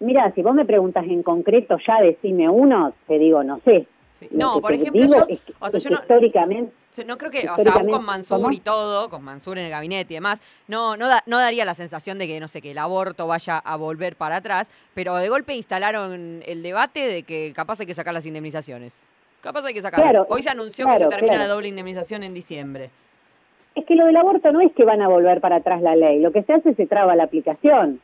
Mira, 0.00 0.30
si 0.32 0.42
vos 0.42 0.54
me 0.54 0.66
preguntas 0.66 1.04
en 1.04 1.22
concreto, 1.22 1.78
ya 1.86 2.00
decime 2.02 2.48
uno, 2.48 2.92
te 3.06 3.18
digo, 3.18 3.42
no 3.42 3.60
sé. 3.64 3.86
No, 4.30 4.60
por 4.60 4.72
ejemplo, 4.72 5.04
yo, 5.04 5.26
o 5.58 5.70
sea, 5.70 5.80
yo 5.80 5.90
no, 5.90 5.96
históricamente, 5.96 6.72
no 7.04 7.18
creo 7.18 7.30
que, 7.30 7.48
o 7.48 7.56
sea, 7.56 7.72
aún 7.72 7.90
con 7.90 8.04
Mansur 8.04 8.52
y 8.52 8.60
todo, 8.60 9.10
con 9.10 9.22
Mansur 9.22 9.58
en 9.58 9.64
el 9.64 9.70
gabinete 9.70 10.14
y 10.14 10.16
demás, 10.16 10.40
no, 10.68 10.96
no, 10.96 11.06
no 11.26 11.38
daría 11.38 11.64
la 11.64 11.74
sensación 11.74 12.18
de 12.18 12.26
que, 12.26 12.38
no 12.40 12.48
sé, 12.48 12.62
que 12.62 12.70
el 12.70 12.78
aborto 12.78 13.26
vaya 13.26 13.58
a 13.58 13.76
volver 13.76 14.16
para 14.16 14.36
atrás, 14.36 14.68
pero 14.94 15.16
de 15.16 15.28
golpe 15.28 15.54
instalaron 15.54 16.42
el 16.46 16.62
debate 16.62 17.00
de 17.00 17.22
que 17.24 17.52
capaz 17.54 17.80
hay 17.80 17.86
que 17.86 17.94
sacar 17.94 18.14
las 18.14 18.26
indemnizaciones. 18.26 19.04
Capaz 19.40 19.64
hay 19.66 19.74
que 19.74 19.82
sacarlas. 19.82 20.24
Hoy 20.28 20.42
se 20.42 20.50
anunció 20.50 20.86
que 20.86 20.98
se 20.98 21.06
termina 21.06 21.36
la 21.36 21.46
doble 21.46 21.68
indemnización 21.68 22.22
en 22.22 22.32
diciembre. 22.32 22.90
Es 23.74 23.84
que 23.84 23.94
lo 23.96 24.06
del 24.06 24.16
aborto 24.16 24.52
no 24.52 24.60
es 24.60 24.72
que 24.72 24.84
van 24.84 25.02
a 25.02 25.08
volver 25.08 25.40
para 25.40 25.56
atrás 25.56 25.82
la 25.82 25.96
ley, 25.96 26.20
lo 26.20 26.32
que 26.32 26.42
se 26.44 26.52
hace 26.52 26.70
es 26.70 26.76
se 26.76 26.86
traba 26.86 27.16
la 27.16 27.24
aplicación. 27.24 28.00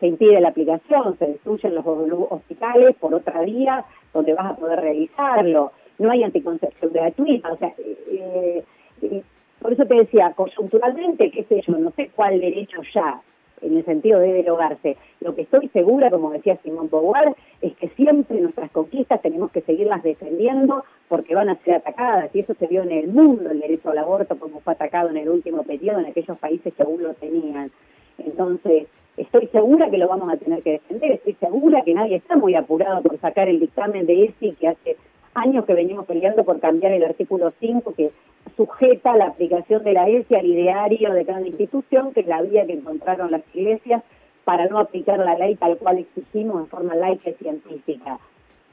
Se 0.00 0.06
impide 0.06 0.40
la 0.40 0.48
aplicación, 0.48 1.16
se 1.18 1.26
destruyen 1.26 1.74
los 1.74 1.84
hospitales 1.86 2.96
por 2.96 3.14
otra 3.14 3.40
vía 3.42 3.84
donde 4.12 4.34
vas 4.34 4.52
a 4.52 4.56
poder 4.56 4.80
realizarlo, 4.80 5.72
no 5.98 6.10
hay 6.10 6.22
anticoncepción 6.22 6.92
gratuita, 6.92 7.52
o 7.52 7.56
sea, 7.56 7.72
eh, 7.78 8.64
eh, 9.02 9.22
por 9.60 9.72
eso 9.72 9.86
te 9.86 9.94
decía, 9.94 10.32
coyunturalmente, 10.36 11.30
qué 11.30 11.44
sé 11.44 11.62
yo, 11.66 11.76
no 11.78 11.90
sé 11.92 12.10
cuál 12.14 12.40
derecho 12.40 12.82
ya, 12.94 13.20
en 13.62 13.76
el 13.78 13.84
sentido 13.84 14.20
de 14.20 14.34
derogarse. 14.34 14.96
Lo 15.20 15.34
que 15.34 15.42
estoy 15.42 15.68
segura, 15.68 16.10
como 16.10 16.30
decía 16.30 16.58
Simón 16.62 16.90
Beauvoir, 16.90 17.34
es 17.62 17.74
que 17.76 17.88
siempre 17.90 18.40
nuestras 18.40 18.70
conquistas 18.70 19.22
tenemos 19.22 19.50
que 19.50 19.62
seguirlas 19.62 20.02
defendiendo 20.02 20.84
porque 21.08 21.34
van 21.34 21.48
a 21.48 21.56
ser 21.64 21.76
atacadas, 21.76 22.34
y 22.34 22.40
eso 22.40 22.54
se 22.54 22.66
vio 22.66 22.82
en 22.82 22.92
el 22.92 23.08
mundo, 23.08 23.50
el 23.50 23.60
derecho 23.60 23.90
al 23.90 23.98
aborto, 23.98 24.38
como 24.38 24.60
fue 24.60 24.74
atacado 24.74 25.08
en 25.08 25.16
el 25.16 25.28
último 25.28 25.62
periodo 25.62 26.00
en 26.00 26.06
aquellos 26.06 26.38
países 26.38 26.74
que 26.74 26.82
aún 26.82 27.02
lo 27.02 27.14
tenían. 27.14 27.70
Entonces, 28.18 28.86
estoy 29.16 29.46
segura 29.48 29.90
que 29.90 29.98
lo 29.98 30.08
vamos 30.08 30.32
a 30.32 30.36
tener 30.36 30.62
que 30.62 30.72
defender, 30.72 31.12
estoy 31.12 31.34
segura 31.34 31.82
que 31.82 31.94
nadie 31.94 32.16
está 32.16 32.36
muy 32.36 32.54
apurado 32.54 33.02
por 33.02 33.18
sacar 33.20 33.48
el 33.48 33.60
dictamen 33.60 34.06
de 34.06 34.24
ESI 34.24 34.52
que 34.52 34.68
hace 34.68 34.96
años 35.34 35.64
que 35.64 35.74
venimos 35.74 36.06
peleando 36.06 36.44
por 36.44 36.60
cambiar 36.60 36.92
el 36.92 37.04
artículo 37.04 37.52
5 37.60 37.94
que 37.94 38.10
sujeta 38.56 39.16
la 39.16 39.26
aplicación 39.26 39.84
de 39.84 39.92
la 39.92 40.08
ESI 40.08 40.34
al 40.34 40.46
ideario 40.46 41.12
de 41.12 41.24
cada 41.24 41.46
institución, 41.46 42.12
que 42.12 42.20
es 42.20 42.26
la 42.26 42.42
vía 42.42 42.66
que 42.66 42.72
encontraron 42.72 43.30
las 43.30 43.42
iglesias 43.54 44.02
para 44.44 44.66
no 44.66 44.78
aplicar 44.78 45.18
la 45.18 45.36
ley 45.36 45.56
tal 45.56 45.76
cual 45.76 45.98
exigimos 45.98 46.60
en 46.60 46.68
forma 46.68 46.94
laica 46.94 47.30
y 47.30 47.34
científica. 47.34 48.18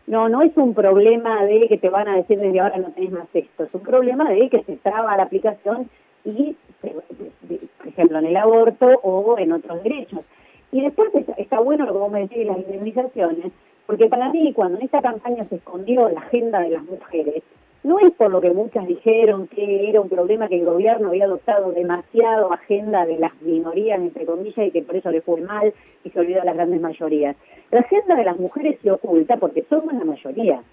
No, 0.06 0.30
no 0.30 0.42
es 0.42 0.56
un 0.58 0.74
problema 0.74 1.44
de 1.46 1.68
que 1.68 1.78
te 1.78 1.90
van 1.90 2.08
a 2.08 2.18
decir 2.18 2.40
desde 2.40 2.60
ahora 2.60 2.78
no 2.78 2.92
tenés 2.92 3.12
más 3.12 3.28
esto, 3.34 3.64
es 3.64 3.74
un 3.74 3.82
problema 3.82 4.30
de 4.30 4.50
que 4.50 4.64
se 4.64 4.76
traba 4.78 5.18
la 5.18 5.24
aplicación 5.24 5.90
y, 6.26 6.56
por 6.92 7.88
ejemplo, 7.88 8.20
en 8.20 8.26
el 8.26 8.38
aborto 8.38 8.86
o 8.86 9.38
en 9.38 9.52
otros 9.52 9.84
derechos. 9.84 10.22
Y 10.72 10.82
después 10.82 11.10
está, 11.38 11.60
bueno 11.60 11.86
lo 11.86 11.94
que 11.94 12.00
vos 12.00 12.12
me 12.12 12.22
decís 12.22 12.40
de 12.40 12.46
las 12.46 12.58
indemnizaciones, 12.58 13.52
porque 13.86 14.08
para 14.08 14.30
mí 14.30 14.54
cuando 14.54 14.80
en 14.80 14.86
esta 14.86 15.02
campaña 15.02 15.46
se 15.46 15.56
escondió 15.56 16.10
la 16.10 16.22
agenda 16.22 16.62
de 16.62 16.70
las 16.70 16.84
mujeres, 16.84 17.44
no 17.84 18.00
es 18.00 18.12
por 18.12 18.32
lo 18.32 18.40
que 18.40 18.50
muchas 18.50 18.88
dijeron 18.88 19.48
que 19.48 19.90
era 19.90 20.00
un 20.00 20.08
problema 20.08 20.48
que 20.48 20.58
el 20.58 20.66
gobierno 20.66 21.10
había 21.10 21.26
adoptado 21.26 21.74
demasiado 21.74 22.52
agenda 22.54 23.06
de 23.06 23.20
las 23.20 23.40
minorías, 23.42 24.00
entre 24.00 24.26
comillas, 24.26 24.68
y 24.68 24.72
que 24.72 24.82
por 24.82 24.96
eso 24.96 25.12
le 25.12 25.22
fue 25.22 25.42
mal 25.42 25.74
y 26.04 26.10
se 26.10 26.20
olvidó 26.20 26.40
de 26.40 26.46
las 26.46 26.56
grandes 26.56 26.80
mayorías. 26.80 27.36
La 27.72 27.82
agenda 27.82 28.16
de 28.16 28.24
las 28.24 28.40
mujeres 28.40 28.80
se 28.82 28.90
oculta 28.90 29.36
porque 29.38 29.66
somos 29.70 29.94
la 29.94 30.06
mayoría, 30.06 30.64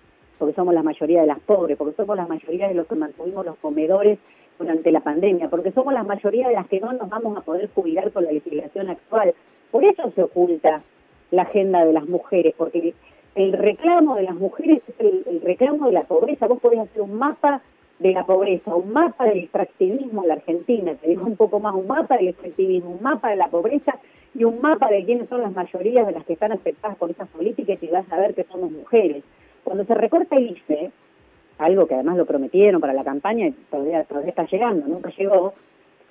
porque 0.41 0.55
somos 0.55 0.75
la 0.75 0.83
mayoría 0.83 1.21
de 1.21 1.27
las 1.27 1.39
pobres, 1.41 1.77
porque 1.77 1.95
somos 1.95 2.17
la 2.17 2.27
mayoría 2.27 2.67
de 2.67 2.75
los 2.75 2.87
que 2.87 2.95
mantuvimos 2.95 3.45
los 3.45 3.57
comedores 3.59 4.19
durante 4.59 4.91
la 4.91 5.01
pandemia, 5.01 5.51
porque 5.51 5.71
somos 5.71 5.93
la 5.93 6.03
mayoría 6.03 6.49
de 6.49 6.55
las 6.55 6.67
que 6.67 6.81
no 6.81 6.93
nos 6.95 7.11
vamos 7.11 7.37
a 7.37 7.43
poder 7.43 7.69
jubilar 7.75 8.11
con 8.11 8.25
la 8.25 8.33
legislación 8.33 8.89
actual. 8.89 9.35
Por 9.71 9.85
eso 9.85 10.11
se 10.15 10.23
oculta 10.23 10.83
la 11.31 11.43
agenda 11.43 11.85
de 11.85 11.93
las 11.93 12.09
mujeres, 12.09 12.55
porque 12.57 12.95
el 13.35 13.53
reclamo 13.53 14.17
de 14.17 14.23
las 14.23 14.35
mujeres 14.35 14.83
es 14.89 14.95
el, 14.99 15.43
reclamo 15.43 15.87
de 15.87 15.93
la 15.93 16.05
pobreza. 16.05 16.47
Vos 16.47 16.59
podés 16.59 16.81
hacer 16.81 17.03
un 17.03 17.15
mapa 17.19 17.61
de 17.99 18.13
la 18.13 18.25
pobreza, 18.25 18.75
un 18.75 18.95
mapa 18.95 19.27
del 19.27 19.41
extractivismo 19.41 20.23
en 20.23 20.29
la 20.29 20.35
Argentina, 20.35 20.95
te 20.95 21.09
digo 21.11 21.27
un 21.27 21.37
poco 21.37 21.61
más, 21.61 21.75
un 21.75 21.87
mapa 21.87 22.17
del 22.17 22.29
extractivismo, 22.29 22.93
un 22.93 23.03
mapa 23.03 23.29
de 23.29 23.37
la 23.37 23.49
pobreza 23.49 23.99
y 24.35 24.45
un 24.45 24.59
mapa 24.63 24.89
de 24.89 25.05
quiénes 25.05 25.29
son 25.29 25.43
las 25.43 25.53
mayorías 25.53 26.07
de 26.07 26.13
las 26.13 26.25
que 26.25 26.33
están 26.33 26.53
afectadas 26.53 26.97
por 26.97 27.11
esas 27.11 27.29
políticas 27.29 27.79
y 27.83 27.89
vas 27.89 28.11
a 28.11 28.19
ver 28.19 28.35
que 28.35 28.45
somos 28.45 28.71
mujeres. 28.71 29.23
Cuando 29.65 29.85
se 29.85 29.95
recorta 29.95 30.37
el 30.37 30.51
IFE, 30.51 30.91
algo 31.59 31.87
que 31.87 31.95
además 31.95 32.17
lo 32.17 32.27
prometieron 32.27 32.81
para 32.81 32.93
la 32.93 33.05
campaña 33.05 33.47
y 33.47 33.53
todavía, 33.71 34.05
todavía 34.05 34.31
está 34.31 34.47
llegando, 34.47 34.87
nunca 34.87 35.11
llegó, 35.17 35.55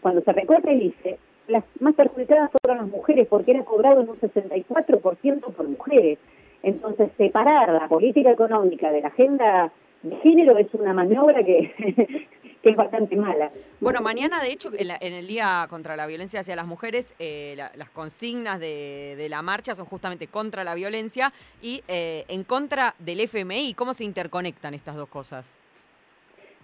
cuando 0.02 0.22
se 0.22 0.32
recorta 0.32 0.72
el 0.72 0.84
IFE, 0.84 1.18
las 1.48 1.64
más 1.80 1.96
perjudicadas 1.96 2.52
fueron 2.52 2.86
las 2.86 2.94
mujeres 2.94 3.28
porque 3.28 3.52
era 3.52 3.64
cobrado 3.64 4.02
en 4.02 4.10
un 4.10 4.20
64% 4.20 5.42
por 5.54 5.68
mujeres. 5.68 6.20
Entonces, 6.62 7.10
separar 7.18 7.70
la 7.70 7.88
política 7.88 8.32
económica 8.32 8.92
de 8.92 9.02
la 9.02 9.08
agenda 9.08 9.72
de 10.04 10.16
género 10.18 10.58
es 10.58 10.68
una 10.74 10.94
maniobra 10.94 11.44
que, 11.44 12.28
que 12.62 12.70
es 12.70 12.76
bastante 12.76 13.16
mala. 13.16 13.52
Bueno, 13.80 14.02
mañana, 14.02 14.42
de 14.42 14.52
hecho, 14.52 14.70
en, 14.78 15.14
el 15.14 15.28
Día 15.28 15.66
contra 15.70 15.96
la 15.96 16.08
Violencia 16.08 16.42
hacia 16.42 16.56
las 16.56 16.68
Mujeres, 16.68 17.16
eh, 17.20 17.56
las 17.58 17.90
consignas 17.90 18.60
de, 18.60 19.28
la 19.30 19.42
marcha 19.42 19.76
son 19.76 19.86
justamente 19.86 20.28
contra 20.28 20.64
la 20.64 20.76
violencia 20.76 21.32
y 21.62 21.82
eh, 21.88 22.26
en 22.28 22.44
contra 22.44 22.96
del 23.00 23.22
FMI. 23.22 23.74
¿Cómo 23.76 23.94
se 23.94 24.04
interconectan 24.04 24.74
estas 24.74 24.96
dos 24.96 25.08
cosas? 25.08 25.56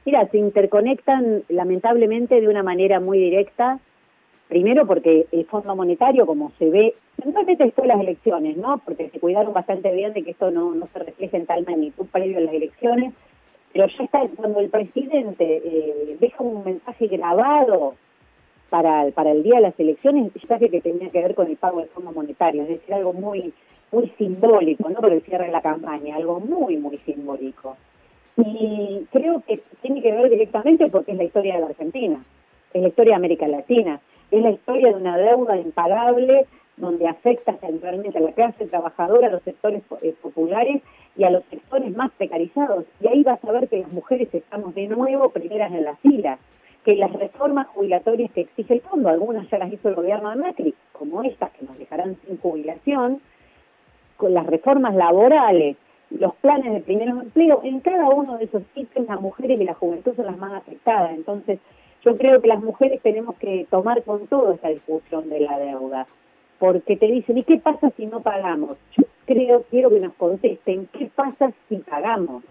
Mira, 0.05 0.27
se 0.29 0.37
interconectan 0.37 1.43
lamentablemente 1.49 2.39
de 2.39 2.47
una 2.47 2.63
manera 2.63 2.99
muy 2.99 3.17
directa 3.17 3.79
Primero 4.47 4.85
porque 4.85 5.25
el 5.31 5.45
Fondo 5.45 5.75
Monetario, 5.75 6.25
como 6.25 6.51
se 6.59 6.69
ve, 6.69 6.95
principalmente 7.15 7.63
después 7.63 7.87
de 7.87 7.93
las 7.93 8.01
elecciones, 8.01 8.57
¿no? 8.57 8.79
Porque 8.85 9.09
se 9.09 9.19
cuidaron 9.19 9.53
bastante 9.53 9.91
bien 9.93 10.13
de 10.13 10.23
que 10.23 10.31
esto 10.31 10.51
no, 10.51 10.75
no 10.75 10.87
se 10.93 10.99
refleje 10.99 11.37
en 11.37 11.45
tal 11.45 11.65
magnitud 11.65 12.05
previo 12.11 12.37
a 12.37 12.41
las 12.41 12.53
elecciones, 12.53 13.13
pero 13.73 13.87
ya 13.87 14.03
está, 14.03 14.21
cuando 14.35 14.59
el 14.59 14.69
presidente 14.69 15.61
eh, 15.65 16.17
deja 16.19 16.43
un 16.43 16.63
mensaje 16.63 17.07
grabado 17.07 17.95
para, 18.69 19.09
para 19.11 19.31
el 19.31 19.43
día 19.43 19.55
de 19.55 19.61
las 19.61 19.79
elecciones, 19.79 20.31
ya 20.47 20.59
que 20.59 20.81
tenía 20.81 21.09
que 21.09 21.21
ver 21.21 21.35
con 21.35 21.47
el 21.47 21.57
pago 21.57 21.79
del 21.79 21.89
Fondo 21.89 22.11
Monetario, 22.11 22.63
es 22.63 22.69
decir, 22.69 22.93
algo 22.93 23.13
muy 23.13 23.53
muy 23.91 24.11
simbólico, 24.17 24.89
no 24.89 24.99
por 24.99 25.11
el 25.11 25.21
cierre 25.21 25.45
de 25.45 25.51
la 25.51 25.61
campaña, 25.61 26.15
algo 26.15 26.39
muy, 26.39 26.77
muy 26.77 26.97
simbólico. 26.99 27.77
Y 28.37 29.05
creo 29.11 29.41
que 29.47 29.61
tiene 29.81 30.01
que 30.01 30.11
ver 30.11 30.29
directamente 30.29 30.89
porque 30.89 31.13
es 31.13 31.17
la 31.17 31.23
historia 31.23 31.55
de 31.55 31.61
la 31.61 31.67
Argentina, 31.67 32.23
es 32.75 32.81
la 32.81 32.89
historia 32.89 33.11
de 33.11 33.15
América 33.15 33.47
Latina 33.47 34.01
es 34.31 34.43
la 34.43 34.51
historia 34.51 34.89
de 34.89 34.95
una 34.95 35.17
deuda 35.17 35.57
impagable 35.57 36.45
donde 36.77 37.07
afecta 37.07 37.53
centralmente 37.53 38.17
a 38.17 38.21
la 38.21 38.33
clase 38.33 38.65
trabajadora, 38.65 39.27
a 39.27 39.31
los 39.31 39.43
sectores 39.43 39.81
eh, 40.01 40.13
populares 40.21 40.81
y 41.15 41.23
a 41.23 41.29
los 41.29 41.43
sectores 41.45 41.95
más 41.95 42.11
precarizados. 42.11 42.83
Y 42.99 43.07
ahí 43.07 43.23
vas 43.23 43.41
a 43.45 43.51
ver 43.53 43.69
que 43.69 43.79
las 43.79 43.91
mujeres 43.93 44.27
estamos 44.33 44.75
de 44.75 44.87
nuevo 44.87 45.29
primeras 45.29 45.71
en 45.71 45.85
la 45.85 45.95
fila, 45.97 46.37
que 46.83 46.95
las 46.95 47.13
reformas 47.13 47.67
jubilatorias 47.67 48.29
que 48.31 48.41
exige 48.41 48.73
el 48.73 48.81
fondo, 48.81 49.07
algunas 49.07 49.49
ya 49.49 49.57
las 49.57 49.71
hizo 49.71 49.87
el 49.87 49.95
gobierno 49.95 50.29
de 50.31 50.35
Macri, 50.35 50.73
como 50.91 51.23
estas 51.23 51.51
que 51.51 51.65
nos 51.65 51.77
dejarán 51.77 52.17
sin 52.27 52.37
jubilación, 52.39 53.21
con 54.17 54.33
las 54.33 54.45
reformas 54.45 54.95
laborales, 54.95 55.77
los 56.09 56.35
planes 56.35 56.73
de 56.73 56.81
primer 56.81 57.07
empleo, 57.07 57.61
en 57.63 57.79
cada 57.79 58.09
uno 58.09 58.37
de 58.37 58.45
esos 58.45 58.63
ítems 58.75 59.07
las 59.07 59.21
mujeres 59.21 59.59
y 59.59 59.63
la 59.63 59.73
juventud 59.73 60.13
son 60.15 60.25
las 60.25 60.37
más 60.37 60.53
afectadas. 60.53 61.11
Entonces, 61.13 61.59
yo 62.05 62.17
creo 62.17 62.39
que 62.39 62.47
las 62.47 62.61
mujeres 62.61 63.01
tenemos 63.01 63.35
que 63.37 63.65
tomar 63.71 64.03
con 64.03 64.27
todo 64.27 64.53
esa 64.53 64.69
discusión 64.69 65.27
de 65.27 65.39
la 65.39 65.57
deuda, 65.57 66.07
porque 66.59 66.95
te 66.95 67.07
dicen, 67.07 67.39
¿y 67.39 67.43
qué 67.43 67.57
pasa 67.57 67.89
si 67.97 68.05
no 68.05 68.21
pagamos? 68.21 68.77
Yo 68.95 69.03
creo, 69.25 69.63
quiero 69.71 69.89
que 69.89 69.99
nos 69.99 70.13
contesten, 70.13 70.87
¿qué 70.93 71.09
pasa 71.13 71.51
si 71.67 71.77
pagamos? 71.77 72.43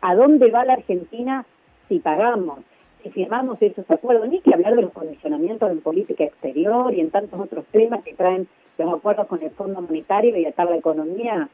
¿A 0.00 0.16
dónde 0.16 0.50
va 0.50 0.64
la 0.64 0.74
Argentina 0.74 1.46
si 1.88 2.00
pagamos? 2.00 2.58
Si 3.02 3.10
firmamos 3.10 3.62
esos 3.62 3.88
acuerdos, 3.88 4.28
ni 4.28 4.40
que 4.40 4.52
hablar 4.52 4.74
de 4.74 4.82
los 4.82 4.92
condicionamientos 4.92 5.70
en 5.70 5.80
política 5.80 6.24
exterior 6.24 6.92
y 6.92 7.00
en 7.00 7.10
tantos 7.10 7.40
otros 7.40 7.64
temas 7.66 8.02
que 8.02 8.14
traen 8.14 8.48
los 8.76 8.92
acuerdos 8.92 9.28
con 9.28 9.40
el 9.40 9.50
Fondo 9.50 9.80
Monetario 9.80 10.36
y 10.36 10.44
atar 10.44 10.68
la 10.68 10.76
economía 10.76 11.48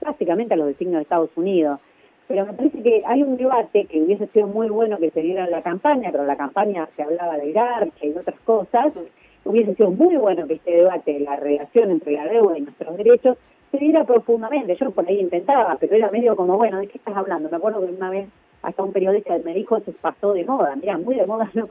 básicamente 0.00 0.54
a 0.54 0.56
los 0.56 0.68
designios 0.68 0.96
de 0.96 1.02
Estados 1.02 1.30
Unidos 1.36 1.78
pero 2.30 2.46
me 2.46 2.52
parece 2.52 2.80
que 2.80 3.02
hay 3.04 3.24
un 3.24 3.36
debate 3.36 3.86
que 3.86 4.00
hubiese 4.00 4.28
sido 4.28 4.46
muy 4.46 4.68
bueno 4.68 4.98
que 4.98 5.10
se 5.10 5.20
diera 5.20 5.46
en 5.46 5.50
la 5.50 5.62
campaña, 5.62 6.10
pero 6.12 6.24
la 6.24 6.36
campaña 6.36 6.88
se 6.94 7.02
hablaba 7.02 7.36
de 7.36 7.50
garcha 7.50 8.06
y 8.06 8.10
de 8.10 8.20
otras 8.20 8.38
cosas, 8.42 8.92
hubiese 9.44 9.74
sido 9.74 9.90
muy 9.90 10.14
bueno 10.14 10.46
que 10.46 10.54
este 10.54 10.70
debate, 10.70 11.18
la 11.18 11.34
relación 11.34 11.90
entre 11.90 12.12
la 12.12 12.26
deuda 12.26 12.56
y 12.56 12.60
nuestros 12.60 12.96
derechos, 12.96 13.36
se 13.72 13.78
diera 13.78 14.04
profundamente. 14.04 14.76
Yo 14.76 14.92
por 14.92 15.08
ahí 15.08 15.18
intentaba, 15.18 15.76
pero 15.80 15.96
era 15.96 16.08
medio 16.12 16.36
como, 16.36 16.56
bueno, 16.56 16.78
¿de 16.78 16.86
qué 16.86 16.98
estás 16.98 17.16
hablando? 17.16 17.50
Me 17.50 17.56
acuerdo 17.56 17.84
que 17.84 17.92
una 17.92 18.10
vez 18.10 18.28
hasta 18.62 18.80
un 18.80 18.92
periodista 18.92 19.36
me 19.44 19.52
dijo, 19.52 19.80
se 19.80 19.90
pasó 19.90 20.32
de 20.32 20.44
moda, 20.44 20.76
mira, 20.76 20.98
muy 20.98 21.16
de 21.16 21.26
moda, 21.26 21.50
no 21.54 21.66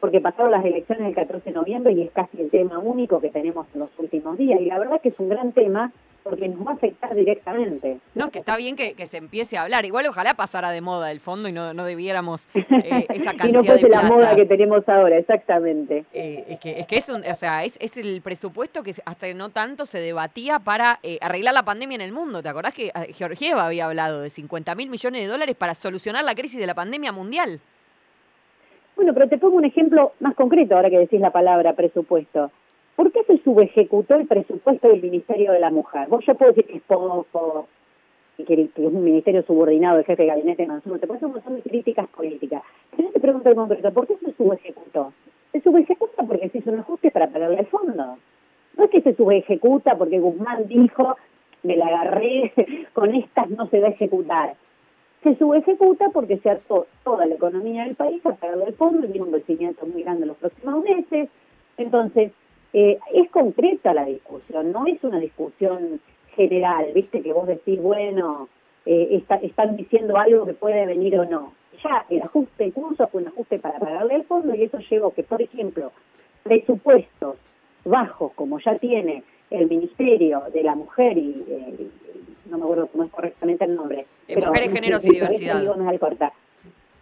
porque 0.00 0.20
pasaron 0.20 0.50
las 0.50 0.64
elecciones 0.64 1.08
el 1.08 1.14
14 1.14 1.50
de 1.50 1.56
noviembre 1.56 1.92
y 1.92 2.02
es 2.02 2.10
casi 2.10 2.40
el 2.40 2.50
tema 2.50 2.78
único 2.78 3.20
que 3.20 3.30
tenemos 3.30 3.66
en 3.74 3.80
los 3.80 3.90
últimos 3.98 4.36
días. 4.36 4.60
Y 4.60 4.66
la 4.66 4.78
verdad 4.78 5.00
que 5.00 5.08
es 5.08 5.18
un 5.18 5.28
gran 5.28 5.52
tema 5.52 5.92
porque 6.24 6.48
nos 6.48 6.66
va 6.66 6.72
a 6.72 6.74
afectar 6.74 7.14
directamente. 7.14 7.98
No, 8.14 8.30
que 8.30 8.38
está 8.38 8.56
bien 8.56 8.76
que, 8.76 8.94
se 9.06 9.18
empiece 9.18 9.58
a 9.58 9.62
hablar. 9.62 9.84
Igual 9.84 10.06
ojalá 10.06 10.34
pasara 10.34 10.70
de 10.70 10.80
moda 10.80 11.12
el 11.12 11.20
fondo 11.20 11.48
y 11.50 11.52
no, 11.52 11.74
no 11.74 11.84
debiéramos 11.84 12.48
eh, 12.54 13.06
esa 13.10 13.34
cantidad 13.34 13.48
y 13.48 13.52
no 13.52 13.64
fuese 13.64 13.88
la 13.88 14.02
moda 14.02 14.34
que 14.34 14.46
tenemos 14.46 14.88
ahora, 14.88 15.18
exactamente. 15.18 16.04
Eh, 16.14 16.44
es 16.48 16.60
que 16.60 16.80
es 16.80 16.86
que 16.86 16.96
es 16.96 17.08
un, 17.10 17.22
o 17.24 17.34
sea, 17.34 17.64
es, 17.64 17.76
es 17.78 17.96
el 17.98 18.22
presupuesto 18.22 18.82
que 18.82 18.94
hasta 19.04 19.32
no 19.34 19.50
tanto 19.50 19.84
se 19.84 20.00
debatía 20.00 20.58
para 20.58 20.98
eh, 21.02 21.18
arreglar 21.20 21.52
la 21.52 21.64
pandemia 21.64 21.96
en 21.96 22.00
el 22.00 22.12
mundo. 22.12 22.42
¿Te 22.42 22.48
acordás 22.48 22.72
que 22.72 22.90
Georgieva 23.12 23.66
había 23.66 23.84
hablado 23.84 24.22
de 24.22 24.30
50 24.30 24.74
mil 24.74 24.88
millones 24.88 25.20
de 25.20 25.28
dólares 25.28 25.54
para 25.54 25.74
solucionar 25.74 26.24
la 26.24 26.34
crisis 26.34 26.58
de 26.58 26.66
la 26.66 26.74
pandemia 26.74 27.12
mundial? 27.12 27.60
Bueno, 28.96 29.12
pero 29.12 29.28
te 29.28 29.38
pongo 29.38 29.56
un 29.56 29.64
ejemplo 29.64 30.12
más 30.20 30.34
concreto 30.34 30.76
ahora 30.76 30.90
que 30.90 30.98
decís 30.98 31.20
la 31.20 31.32
palabra 31.32 31.72
presupuesto. 31.72 32.50
¿Por 32.96 33.10
qué 33.10 33.24
se 33.24 33.38
subejecutó 33.38 34.14
el 34.14 34.26
presupuesto 34.26 34.88
del 34.88 35.02
Ministerio 35.02 35.52
de 35.52 35.58
la 35.58 35.70
Mujer? 35.70 36.08
Vos 36.08 36.24
ya 36.24 36.34
puedo 36.34 36.52
decir 36.52 36.66
que 36.66 36.76
es 36.76 36.82
poco, 36.82 37.66
que, 38.36 38.54
es 38.62 38.70
un 38.76 39.04
ministerio 39.04 39.42
subordinado 39.42 39.96
del 39.96 40.06
jefe 40.06 40.22
de 40.22 40.28
gabinete 40.28 40.66
Manzano, 40.66 40.98
te 40.98 41.06
puedes 41.06 41.22
un 41.24 41.32
montón 41.32 41.60
críticas 41.60 42.06
políticas. 42.08 42.62
Pero 42.90 43.08
yo 43.08 43.12
te 43.12 43.20
pregunto 43.20 43.48
en 43.48 43.56
concreto, 43.56 43.92
¿por 43.92 44.06
qué 44.06 44.16
se 44.16 44.32
subejecutó? 44.32 45.12
Se 45.50 45.60
subejecutó 45.60 46.26
porque 46.26 46.48
se 46.50 46.58
hizo 46.58 46.70
un 46.70 46.80
ajuste 46.80 47.10
para 47.10 47.28
pagarle 47.28 47.60
el 47.60 47.66
fondo. 47.66 48.18
No 48.76 48.84
es 48.84 48.90
que 48.90 49.02
se 49.02 49.14
subejecuta 49.14 49.96
porque 49.96 50.18
Guzmán 50.18 50.66
dijo, 50.66 51.16
me 51.62 51.76
la 51.76 51.86
agarré, 51.86 52.52
con 52.92 53.14
estas 53.14 53.50
no 53.50 53.66
se 53.68 53.80
va 53.80 53.88
a 53.88 53.90
ejecutar. 53.90 54.54
Se 55.24 55.34
subejecuta 55.36 56.10
porque 56.10 56.36
se 56.36 56.50
hartó 56.50 56.86
toda 57.02 57.24
la 57.24 57.34
economía 57.34 57.84
del 57.84 57.96
país 57.96 58.24
a 58.26 58.34
pagar 58.34 58.58
el 58.68 58.74
fondo 58.74 59.06
y 59.06 59.10
viene 59.10 59.26
un 59.26 59.32
crecimiento 59.32 59.86
muy 59.86 60.02
grande 60.02 60.22
en 60.22 60.28
los 60.28 60.36
próximos 60.36 60.84
meses. 60.84 61.30
Entonces, 61.78 62.30
eh, 62.74 62.98
es 63.12 63.30
concreta 63.30 63.94
la 63.94 64.04
discusión, 64.04 64.70
no 64.70 64.86
es 64.86 65.02
una 65.02 65.18
discusión 65.18 66.00
general, 66.36 66.86
viste, 66.94 67.22
que 67.22 67.32
vos 67.32 67.46
decís, 67.46 67.80
bueno, 67.80 68.48
eh, 68.84 69.24
están 69.42 69.76
diciendo 69.76 70.18
algo 70.18 70.44
que 70.44 70.52
puede 70.52 70.84
venir 70.84 71.18
o 71.18 71.24
no. 71.24 71.54
Ya 71.82 72.04
el 72.10 72.20
ajuste 72.20 72.66
incluso 72.66 73.08
fue 73.08 73.22
un 73.22 73.28
ajuste 73.28 73.58
para 73.58 73.78
pagarle 73.78 74.16
el 74.16 74.24
fondo 74.24 74.54
y 74.54 74.64
eso 74.64 74.78
llevó 74.78 75.12
que, 75.14 75.22
por 75.22 75.40
ejemplo, 75.40 75.90
presupuestos 76.42 77.36
bajos, 77.84 78.32
como 78.34 78.58
ya 78.60 78.76
tiene 78.76 79.24
el 79.50 79.68
Ministerio 79.68 80.42
de 80.52 80.62
la 80.62 80.74
Mujer 80.74 81.16
y, 81.16 81.44
eh, 81.48 81.88
no 82.50 82.58
me 82.58 82.64
acuerdo 82.64 82.88
cómo 82.88 83.04
es 83.04 83.10
correctamente 83.10 83.64
el 83.64 83.74
nombre. 83.74 84.06
Mujeres, 84.28 84.72
Géneros 84.72 85.04
y 85.06 85.10
Diversidad. 85.10 85.62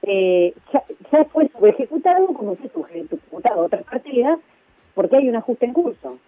Eh, 0.02 0.54
ya, 0.72 0.82
ya, 1.12 1.24
fue 1.26 1.48
subejecutado 1.48 2.26
como 2.28 2.56
fue 2.56 2.68
subejecutado 2.70 3.66
otra 3.66 3.82
partida 3.82 4.36
porque 4.94 5.16
hay 5.16 5.28
un 5.28 5.36
ajuste 5.36 5.66
en 5.66 5.72
curso. 5.72 6.18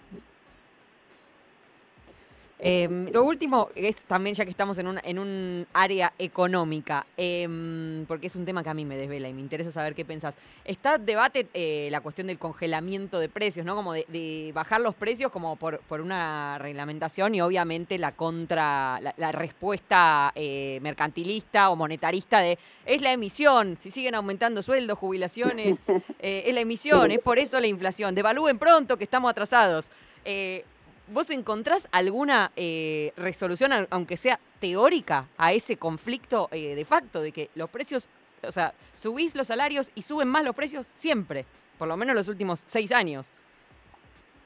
Em, 2.66 3.12
lo 3.12 3.24
último 3.24 3.68
es 3.74 4.04
también, 4.04 4.34
ya 4.34 4.46
que 4.46 4.50
estamos 4.50 4.78
en 4.78 4.86
un, 4.86 4.98
en 5.04 5.18
un 5.18 5.66
área 5.74 6.14
económica, 6.18 7.04
em, 7.14 8.06
porque 8.06 8.28
es 8.28 8.36
un 8.36 8.46
tema 8.46 8.62
que 8.62 8.70
a 8.70 8.74
mí 8.74 8.86
me 8.86 8.96
desvela 8.96 9.28
y 9.28 9.34
me 9.34 9.42
interesa 9.42 9.70
saber 9.70 9.94
qué 9.94 10.06
pensás. 10.06 10.34
Está 10.64 10.96
debate 10.96 11.46
eh, 11.52 11.88
la 11.90 12.00
cuestión 12.00 12.26
del 12.26 12.38
congelamiento 12.38 13.18
de 13.18 13.28
precios, 13.28 13.66
¿no? 13.66 13.74
Como 13.74 13.92
de, 13.92 14.50
bajar 14.54 14.80
los 14.80 14.94
precios 14.94 15.30
como 15.30 15.56
por, 15.56 15.80
por, 15.80 16.00
una 16.00 16.56
reglamentación 16.58 17.34
y 17.34 17.42
obviamente 17.42 17.98
la 17.98 18.12
contra, 18.12 18.98
la, 19.18 19.32
respuesta 19.32 20.32
eh, 20.34 20.78
mercantilista 20.80 21.68
o 21.68 21.76
monetarista 21.76 22.40
de 22.40 22.58
es 22.86 23.02
la 23.02 23.12
emisión, 23.12 23.76
si 23.78 23.90
siguen 23.90 24.14
aumentando 24.14 24.62
sueldos, 24.62 24.98
jubilaciones, 24.98 25.76
eh, 26.18 26.44
es 26.46 26.54
la 26.54 26.62
emisión, 26.62 27.10
es 27.10 27.18
por 27.18 27.38
eso 27.38 27.60
la 27.60 27.66
inflación, 27.66 28.14
devalúen 28.14 28.58
pronto 28.58 28.96
que 28.96 29.04
estamos 29.04 29.30
atrasados. 29.30 29.90
¿Vos 31.12 31.28
encontrás 31.30 31.86
alguna 31.92 32.50
eh, 32.56 33.12
resolución, 33.16 33.72
aunque 33.90 34.16
sea 34.16 34.40
teórica, 34.58 35.26
a 35.36 35.52
ese 35.52 35.76
conflicto 35.76 36.48
eh, 36.50 36.74
de 36.74 36.84
facto 36.86 37.20
de 37.20 37.30
que 37.30 37.50
los 37.54 37.68
precios, 37.68 38.08
o 38.42 38.50
sea, 38.50 38.72
subís 38.94 39.34
los 39.34 39.48
salarios 39.48 39.92
y 39.94 40.02
suben 40.02 40.28
más 40.28 40.44
los 40.44 40.54
precios 40.54 40.90
siempre, 40.94 41.44
por 41.78 41.88
lo 41.88 41.96
menos 41.98 42.14
los 42.14 42.28
últimos 42.28 42.62
seis 42.64 42.90
años? 42.90 43.32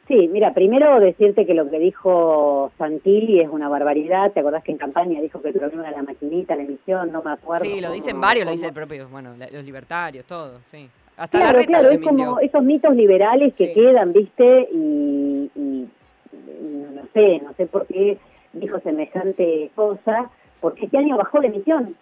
Sí, 0.08 0.26
mira, 0.32 0.52
primero 0.52 0.98
decirte 0.98 1.46
que 1.46 1.54
lo 1.54 1.70
que 1.70 1.78
dijo 1.78 2.72
Santilli 2.78 3.40
es 3.40 3.48
una 3.50 3.68
barbaridad. 3.68 4.32
¿Te 4.32 4.40
acordás 4.40 4.64
que 4.64 4.72
en 4.72 4.78
campaña 4.78 5.20
dijo 5.20 5.42
que 5.42 5.48
el 5.48 5.54
problema 5.54 5.86
era 5.86 5.98
la 5.98 6.02
maquinita, 6.02 6.56
la 6.56 6.62
emisión? 6.62 7.12
No 7.12 7.22
me 7.22 7.32
acuerdo. 7.32 7.66
Sí, 7.66 7.78
lo 7.80 7.92
dicen 7.92 8.18
varios, 8.18 8.46
lo 8.46 8.52
dice 8.52 8.66
el 8.68 8.72
propio, 8.72 9.06
bueno, 9.08 9.34
los 9.52 9.64
libertarios, 9.64 10.24
todos, 10.24 10.62
sí. 10.64 10.88
Hasta 11.18 11.38
claro, 11.38 11.60
claro, 11.66 11.90
es 11.90 12.00
como 12.00 12.40
esos 12.40 12.62
mitos 12.62 12.96
liberales 12.96 13.54
que 13.54 13.72
quedan, 13.74 14.12
¿viste? 14.12 14.68
y 14.72 15.88
no 16.32 17.02
sé, 17.12 17.40
no 17.44 17.52
sé 17.54 17.66
por 17.66 17.86
qué 17.86 18.18
dijo 18.52 18.80
semejante 18.80 19.70
cosa, 19.74 20.30
porque 20.60 20.86
este 20.86 20.98
año 20.98 21.16
bajó 21.16 21.40
la 21.40 21.48
emisión. 21.48 21.96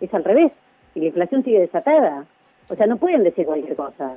Es 0.00 0.12
al 0.14 0.24
revés, 0.24 0.52
y 0.94 1.00
la 1.00 1.06
inflación 1.06 1.44
sigue 1.44 1.60
desatada. 1.60 2.24
O 2.70 2.74
sea, 2.74 2.86
no 2.86 2.96
pueden 2.96 3.24
decir 3.24 3.46
cualquier 3.46 3.76
cosa. 3.76 4.16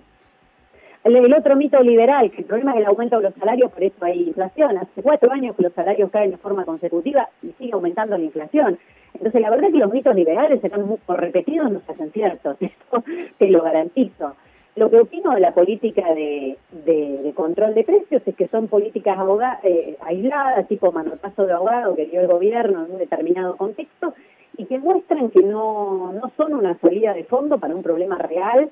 El, 1.04 1.34
otro 1.34 1.56
mito 1.56 1.82
liberal, 1.82 2.30
que 2.30 2.41
el 2.41 2.45
problema 2.45 2.73
es 2.73 2.80
el 2.80 2.86
aumento 2.86 3.17
de 3.17 3.23
los 3.23 3.34
salarios, 3.34 3.71
por 3.71 3.84
eso 3.84 4.06
hay 4.06 4.27
inflación. 4.27 4.77
Hace 4.77 5.01
cuatro 5.01 5.32
años 5.32 5.56
que 5.56 5.63
los 5.63 5.73
salarios 5.73 6.12
caen 6.12 6.32
de 6.32 6.38
forma 6.38 6.63
consecutiva 6.63 7.27
y 7.41 7.51
sigue 7.54 7.73
aumentando 7.73 8.17
la 8.17 8.23
inflación. 8.23 8.77
Entonces, 9.15 9.41
la 9.41 9.49
verdad 9.49 9.67
es 9.67 9.73
que 9.73 9.80
los 9.80 9.91
mitos 9.91 10.15
liberales 10.15 10.63
están 10.63 10.86
muy 10.86 10.99
repetidos, 11.08 11.71
no 11.71 11.82
se 11.82 11.91
hacen 11.91 12.12
ciertos. 12.12 12.58
Esto 12.62 13.04
te 13.39 13.47
lo 13.49 13.63
garantizo. 13.63 14.36
Lo 14.75 14.89
que 14.89 15.01
opino 15.01 15.31
de 15.31 15.41
la 15.41 15.53
política 15.53 16.13
de, 16.13 16.57
de, 16.86 17.34
control 17.36 17.73
de 17.73 17.84
precios 17.84 18.21
es 18.25 18.36
que 18.36 18.47
son 18.47 18.69
políticas 18.69 19.17
eh, 19.63 19.97
aisladas, 20.01 20.67
tipo 20.67 20.93
manotazo 20.93 21.45
de 21.45 21.53
abogado 21.53 21.95
que 21.95 22.05
dio 22.05 22.21
el 22.21 22.27
gobierno 22.27 22.86
en 22.86 22.93
un 22.93 22.97
determinado 22.97 23.57
contexto 23.57 24.13
y 24.57 24.65
que 24.65 24.79
muestran 24.79 25.29
que 25.29 25.43
no, 25.43 26.13
no 26.13 26.31
son 26.38 26.53
una 26.53 26.77
salida 26.79 27.13
de 27.13 27.25
fondo 27.25 27.57
para 27.60 27.75
un 27.75 27.84
problema 27.84 28.17
real 28.17 28.69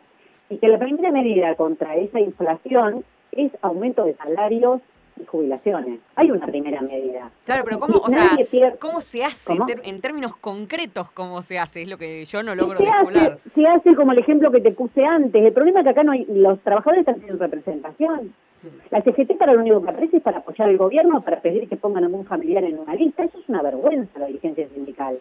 y 0.50 0.58
que 0.58 0.70
la 0.70 0.80
primera 0.80 1.12
medida 1.12 1.56
contra 1.56 1.96
esa 1.98 2.20
inflación 2.22 3.04
es 3.34 3.52
aumento 3.62 4.06
de 4.06 4.16
salarios 4.16 4.82
jubilaciones. 5.28 6.00
Hay 6.16 6.32
una 6.32 6.46
primera 6.46 6.82
medida. 6.82 7.30
Claro, 7.46 7.64
pero 7.66 7.80
¿cómo, 7.80 8.00
o 8.00 8.10
sea, 8.10 8.30
¿cómo 8.80 9.02
se 9.02 9.24
hace 9.24 9.54
en 9.84 10.02
términos 10.02 10.36
concretos? 10.36 11.12
¿Cómo 11.12 11.42
se 11.42 11.60
hace? 11.60 11.84
Es 11.84 11.90
lo 11.90 11.98
que 11.98 12.26
yo 12.26 12.44
no 12.44 12.56
logro 12.56 12.78
se 12.78 12.90
Hace, 12.90 13.38
se 13.56 13.68
hace 13.68 13.96
como 13.96 14.12
el 14.12 14.20
ejemplo 14.20 14.52
que 14.52 14.62
te 14.62 14.72
puse 14.72 15.06
antes. 15.06 15.44
El 15.44 15.54
problema 15.54 15.80
es 15.80 15.84
que 15.86 15.90
acá 15.90 16.04
no 16.04 16.12
hay, 16.12 16.26
los 16.26 16.60
trabajadores 16.62 17.08
están 17.08 17.22
sin 17.22 17.40
representación. 17.40 18.34
La 18.92 19.02
CGT 19.02 19.38
para 19.38 19.54
lo 19.54 19.62
único 19.62 19.82
que 19.82 19.90
aparece 19.90 20.18
es 20.18 20.24
para 20.24 20.40
apoyar 20.40 20.68
al 20.68 20.78
gobierno, 20.78 21.22
para 21.22 21.40
pedir 21.40 21.70
que 21.70 21.78
pongan 21.78 22.04
a 22.04 22.08
algún 22.08 22.26
familiar 22.26 22.64
en 22.64 22.80
una 22.80 22.94
lista. 22.96 23.24
Eso 23.24 23.40
es 23.40 23.48
una 23.48 23.62
vergüenza 23.62 24.20
la 24.20 24.26
dirigencia 24.26 24.68
sindical. 24.70 25.20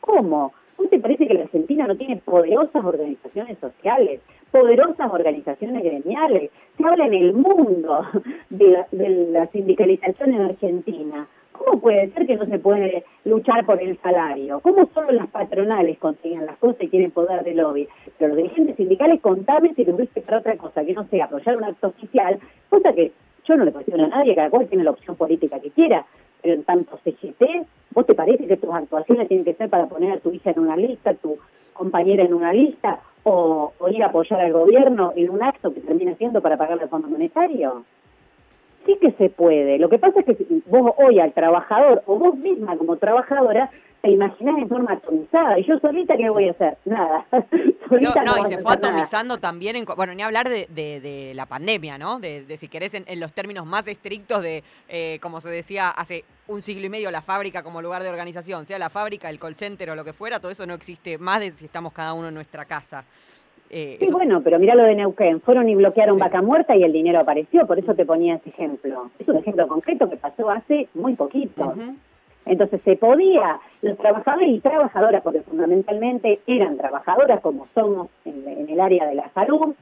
¿Cómo? 0.00 0.52
¿No 0.78 0.88
te 0.88 0.98
parece 0.98 1.26
que 1.26 1.34
la 1.34 1.42
Argentina 1.42 1.86
no 1.86 1.96
tiene 1.96 2.16
poderosas 2.16 2.84
organizaciones 2.84 3.58
sociales, 3.58 4.20
poderosas 4.50 5.12
organizaciones 5.12 5.82
gremiales? 5.82 6.50
Se 6.76 6.84
habla 6.84 7.06
en 7.06 7.14
el 7.14 7.32
mundo 7.34 8.06
de 8.50 8.68
la, 8.68 8.86
de 8.90 9.08
la 9.30 9.46
sindicalización 9.48 10.34
en 10.34 10.40
Argentina. 10.42 11.26
¿Cómo 11.52 11.80
puede 11.80 12.10
ser 12.10 12.26
que 12.26 12.34
no 12.34 12.46
se 12.46 12.58
puede 12.58 13.04
luchar 13.24 13.64
por 13.64 13.80
el 13.80 13.96
salario? 13.98 14.58
¿Cómo 14.60 14.88
solo 14.92 15.12
las 15.12 15.28
patronales 15.28 15.98
consiguen 15.98 16.46
las 16.46 16.56
cosas 16.56 16.82
y 16.82 16.88
tienen 16.88 17.12
poder 17.12 17.44
de 17.44 17.54
lobby? 17.54 17.88
Pero 18.18 18.28
los 18.34 18.38
dirigentes 18.38 18.76
sindicales, 18.76 19.20
contame 19.20 19.72
si 19.74 19.84
tuviste 19.84 20.20
para 20.20 20.38
otra 20.38 20.56
cosa, 20.56 20.84
que 20.84 20.94
no 20.94 21.06
sea 21.06 21.26
apoyar 21.26 21.56
un 21.56 21.64
acto 21.64 21.88
oficial, 21.88 22.40
cosa 22.68 22.92
que 22.92 23.12
yo 23.46 23.56
no 23.56 23.64
le 23.64 23.72
cuestiono 23.72 24.04
a 24.04 24.08
nadie, 24.08 24.34
cada 24.34 24.50
cual 24.50 24.66
tiene 24.66 24.82
la 24.82 24.90
opción 24.90 25.16
política 25.16 25.60
que 25.60 25.70
quiera, 25.70 26.04
pero 26.44 26.56
en 26.56 26.64
tanto 26.64 26.98
CGT, 27.02 27.66
¿vos 27.94 28.04
te 28.04 28.14
parece 28.14 28.46
que 28.46 28.58
tus 28.58 28.70
actuaciones 28.70 29.28
tienen 29.28 29.46
que 29.46 29.54
ser 29.54 29.70
para 29.70 29.86
poner 29.86 30.12
a 30.12 30.20
tu 30.20 30.30
hija 30.30 30.50
en 30.50 30.60
una 30.60 30.76
lista, 30.76 31.10
a 31.10 31.14
tu 31.14 31.38
compañera 31.72 32.22
en 32.22 32.34
una 32.34 32.52
lista, 32.52 33.00
o, 33.22 33.72
ir 33.90 34.02
a 34.02 34.08
apoyar 34.08 34.42
al 34.42 34.52
gobierno 34.52 35.14
en 35.16 35.30
un 35.30 35.42
acto 35.42 35.72
que 35.72 35.80
termina 35.80 36.14
siendo 36.16 36.42
para 36.42 36.58
pagarle 36.58 36.82
el 36.82 36.90
Fondo 36.90 37.08
Monetario? 37.08 37.86
Sí 38.86 38.98
que 39.00 39.12
se 39.12 39.30
puede. 39.30 39.78
Lo 39.78 39.88
que 39.88 39.98
pasa 39.98 40.20
es 40.20 40.26
que 40.26 40.36
vos 40.66 40.92
hoy 40.98 41.18
al 41.18 41.32
trabajador, 41.32 42.02
o 42.06 42.18
vos 42.18 42.36
misma 42.36 42.76
como 42.76 42.96
trabajadora, 42.96 43.70
te 44.04 44.10
imaginás 44.10 44.58
en 44.58 44.68
forma 44.68 44.92
atomizada. 44.92 45.58
¿Y 45.58 45.64
yo 45.64 45.78
solita 45.78 46.14
qué 46.18 46.28
voy 46.28 46.48
a 46.48 46.50
hacer? 46.50 46.76
Nada. 46.84 47.26
no, 47.90 48.38
y 48.38 48.44
se 48.44 48.58
fue 48.58 48.74
atomizando 48.74 49.38
también, 49.38 49.76
en, 49.76 49.86
bueno, 49.96 50.14
ni 50.14 50.22
hablar 50.22 50.50
de, 50.50 50.66
de, 50.68 51.32
la 51.34 51.46
pandemia, 51.46 51.96
¿no? 51.96 52.20
De, 52.20 52.44
si 52.58 52.68
querés, 52.68 52.92
en, 52.92 53.18
los 53.18 53.32
términos 53.32 53.64
más 53.64 53.88
estrictos 53.88 54.42
de, 54.42 54.62
eh, 54.90 55.18
como 55.22 55.40
se 55.40 55.48
decía 55.48 55.88
hace 55.88 56.24
un 56.48 56.60
siglo 56.60 56.84
y 56.84 56.90
medio, 56.90 57.10
la 57.10 57.22
fábrica 57.22 57.62
como 57.62 57.80
lugar 57.80 58.02
de 58.02 58.10
organización, 58.10 58.66
sea 58.66 58.78
la 58.78 58.90
fábrica, 58.90 59.30
el 59.30 59.38
call 59.38 59.54
center 59.54 59.88
o 59.88 59.96
lo 59.96 60.04
que 60.04 60.12
fuera, 60.12 60.38
todo 60.38 60.52
eso 60.52 60.66
no 60.66 60.74
existe 60.74 61.16
más 61.16 61.40
de 61.40 61.50
si 61.50 61.64
estamos 61.64 61.94
cada 61.94 62.12
uno 62.12 62.28
en 62.28 62.34
nuestra 62.34 62.66
casa. 62.66 63.06
Eh, 63.76 63.96
sí, 63.98 64.06
bueno, 64.12 64.40
pero 64.40 64.60
mira 64.60 64.76
lo 64.76 64.84
de 64.84 64.94
Neuquén. 64.94 65.40
Fueron 65.40 65.68
y 65.68 65.74
bloquearon 65.74 66.16
Vaca 66.16 66.40
Muerta 66.40 66.76
y 66.76 66.84
el 66.84 66.92
dinero 66.92 67.18
apareció, 67.18 67.66
por 67.66 67.76
eso 67.76 67.92
te 67.96 68.06
ponía 68.06 68.36
ese 68.36 68.50
ejemplo. 68.50 69.10
Es 69.18 69.26
un 69.26 69.38
ejemplo 69.38 69.66
concreto 69.66 70.08
que 70.08 70.16
pasó 70.16 70.48
hace 70.48 70.86
muy 70.94 71.14
poquito. 71.14 71.74
Entonces 72.46 72.80
se 72.84 72.94
podía, 72.94 73.58
los 73.82 73.98
trabajadores 73.98 74.48
y 74.48 74.60
trabajadoras, 74.60 75.22
porque 75.22 75.40
fundamentalmente 75.40 76.38
eran 76.46 76.76
trabajadoras 76.76 77.40
como 77.40 77.66
somos 77.74 78.10
en, 78.24 78.68
el 78.68 78.78
área 78.78 79.08
de 79.08 79.16
la 79.16 79.28
salud, 79.30 79.74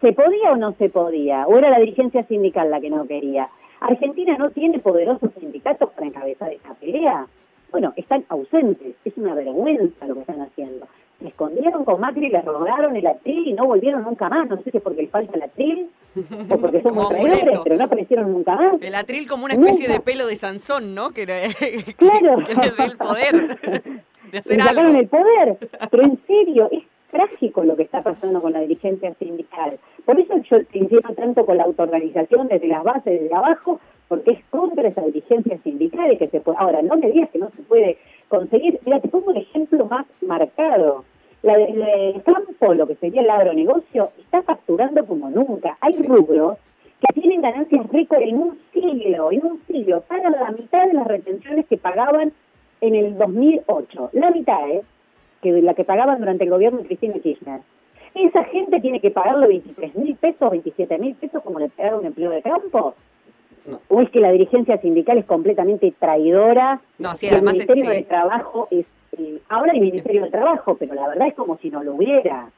¿se 0.00 0.14
podía 0.14 0.52
o 0.52 0.56
no 0.56 0.72
se 0.72 0.88
podía? 0.88 1.46
¿O 1.46 1.58
era 1.58 1.68
la 1.68 1.80
dirigencia 1.80 2.24
sindical 2.24 2.70
la 2.70 2.80
que 2.80 2.88
no 2.88 3.06
quería? 3.06 3.50
¿Argentina 3.80 4.38
no 4.38 4.48
tiene 4.48 4.78
poderosos 4.78 5.30
sindicatos 5.38 5.90
para 5.90 6.06
encabezar 6.06 6.50
esa 6.54 6.72
pelea? 6.72 7.26
Bueno, 7.70 7.92
están 7.96 8.24
ausentes, 8.30 8.94
es 9.04 9.16
una 9.18 9.34
vergüenza 9.34 10.06
lo 10.06 10.14
que 10.14 10.20
están 10.20 10.40
haciendo 10.40 10.86
escondieron 11.28 11.84
con 11.84 12.00
Macri, 12.00 12.28
le 12.28 12.42
robaron 12.42 12.96
el 12.96 13.06
atril 13.06 13.48
y 13.48 13.52
no 13.52 13.66
volvieron 13.66 14.02
nunca 14.02 14.28
más. 14.28 14.48
No 14.48 14.56
sé 14.62 14.70
si 14.70 14.76
es 14.76 14.82
porque 14.82 15.02
les 15.02 15.10
falta 15.10 15.36
el 15.36 15.42
atril 15.42 15.90
o 16.50 16.58
porque 16.58 16.82
son 16.82 16.94
muy 16.94 17.06
traidores, 17.06 17.60
pero 17.64 17.76
no 17.76 17.84
aparecieron 17.84 18.32
nunca 18.32 18.56
más. 18.56 18.80
El 18.80 18.94
atril 18.94 19.28
como 19.28 19.44
una 19.44 19.54
especie 19.54 19.88
de 19.88 20.00
pelo 20.00 20.26
de 20.26 20.36
Sansón, 20.36 20.94
¿no? 20.94 21.10
Que, 21.10 21.24
claro. 21.96 22.44
que, 22.44 22.54
les 22.54 22.76
dé 22.76 22.84
el 22.84 22.96
poder 22.96 23.58
de 24.32 24.38
hacer 24.38 24.60
algo. 24.60 24.98
el 24.98 25.08
poder, 25.08 25.58
pero 25.90 26.02
en 26.02 26.18
serio, 26.26 26.68
es 26.70 26.84
trágico 27.10 27.62
lo 27.64 27.76
que 27.76 27.84
está 27.84 28.02
pasando 28.02 28.42
con 28.42 28.52
la 28.52 28.60
dirigencia 28.60 29.14
sindical. 29.14 29.78
Por 30.04 30.18
eso 30.18 30.34
yo 30.50 30.58
insisto 30.72 31.14
tanto 31.14 31.46
con 31.46 31.56
la 31.56 31.64
autoorganización 31.64 32.48
desde 32.48 32.66
las 32.66 32.82
bases, 32.82 33.20
desde 33.20 33.34
abajo, 33.34 33.80
porque 34.08 34.32
es 34.32 34.44
contra 34.50 34.88
esa 34.88 35.02
dirigencia 35.02 35.58
sindical 35.62 36.18
que 36.18 36.28
se 36.28 36.40
puede... 36.40 36.58
Ahora, 36.58 36.82
no 36.82 36.96
me 36.96 37.10
digas 37.10 37.30
que 37.30 37.38
no 37.38 37.50
se 37.50 37.62
puede 37.62 37.98
conseguir... 38.28 38.80
Mira, 38.84 39.00
te 39.00 39.08
pongo 39.08 39.30
un 39.30 39.36
ejemplo 39.36 39.86
más 39.86 40.06
marcado. 40.20 41.04
La, 41.44 41.54
el 41.56 42.22
campo, 42.22 42.72
lo 42.72 42.86
que 42.86 42.96
sería 42.96 43.20
el 43.20 43.28
agronegocio, 43.28 44.10
está 44.18 44.42
facturando 44.42 45.04
como 45.06 45.28
nunca. 45.28 45.76
Hay 45.80 45.92
rubros 46.02 46.56
que 47.00 47.20
tienen 47.20 47.42
ganancias 47.42 47.86
récord 47.90 48.22
en 48.22 48.38
un 48.38 48.58
siglo, 48.72 49.30
en 49.30 49.44
un 49.44 49.60
siglo, 49.66 50.00
pagan 50.08 50.32
la 50.32 50.50
mitad 50.52 50.86
de 50.86 50.94
las 50.94 51.06
retenciones 51.06 51.66
que 51.66 51.76
pagaban 51.76 52.32
en 52.80 52.94
el 52.94 53.18
2008. 53.18 54.10
La 54.14 54.30
mitad, 54.30 54.70
¿eh? 54.70 54.82
Que 55.42 55.52
la 55.60 55.74
que 55.74 55.84
pagaban 55.84 56.18
durante 56.18 56.44
el 56.44 56.50
gobierno 56.50 56.78
de 56.78 56.86
Cristina 56.86 57.14
Kirchner. 57.14 57.60
Esa 58.14 58.44
gente 58.44 58.80
tiene 58.80 59.00
que 59.00 59.10
pagarle 59.10 59.48
23 59.48 59.96
mil 59.96 60.16
pesos, 60.16 60.50
27 60.50 60.98
mil 60.98 61.14
pesos 61.16 61.42
como 61.42 61.58
le 61.58 61.68
pagaron 61.68 62.00
un 62.00 62.06
empleo 62.06 62.30
de 62.30 62.40
campo. 62.40 62.94
¿O 63.88 64.00
es 64.00 64.10
que 64.10 64.20
la 64.20 64.30
dirigencia 64.30 64.78
sindical 64.78 65.18
es 65.18 65.24
completamente 65.24 65.92
traidora? 65.98 66.80
No, 66.98 67.14
sí, 67.16 67.26
el 67.26 67.34
además, 67.34 67.54
Ministerio 67.54 67.84
sí. 67.84 67.90
de 67.90 68.02
Trabajo 68.02 68.68
es... 68.70 68.86
eh, 69.18 69.40
ahora 69.48 69.72
hay 69.72 69.80
Ministerio 69.80 70.22
de 70.24 70.30
Trabajo, 70.30 70.76
pero 70.76 70.94
la 70.94 71.08
verdad 71.08 71.28
es 71.28 71.34
como 71.34 71.56
si 71.58 71.70
no 71.70 71.82
lo 71.82 71.94
hubiera. 71.94 72.50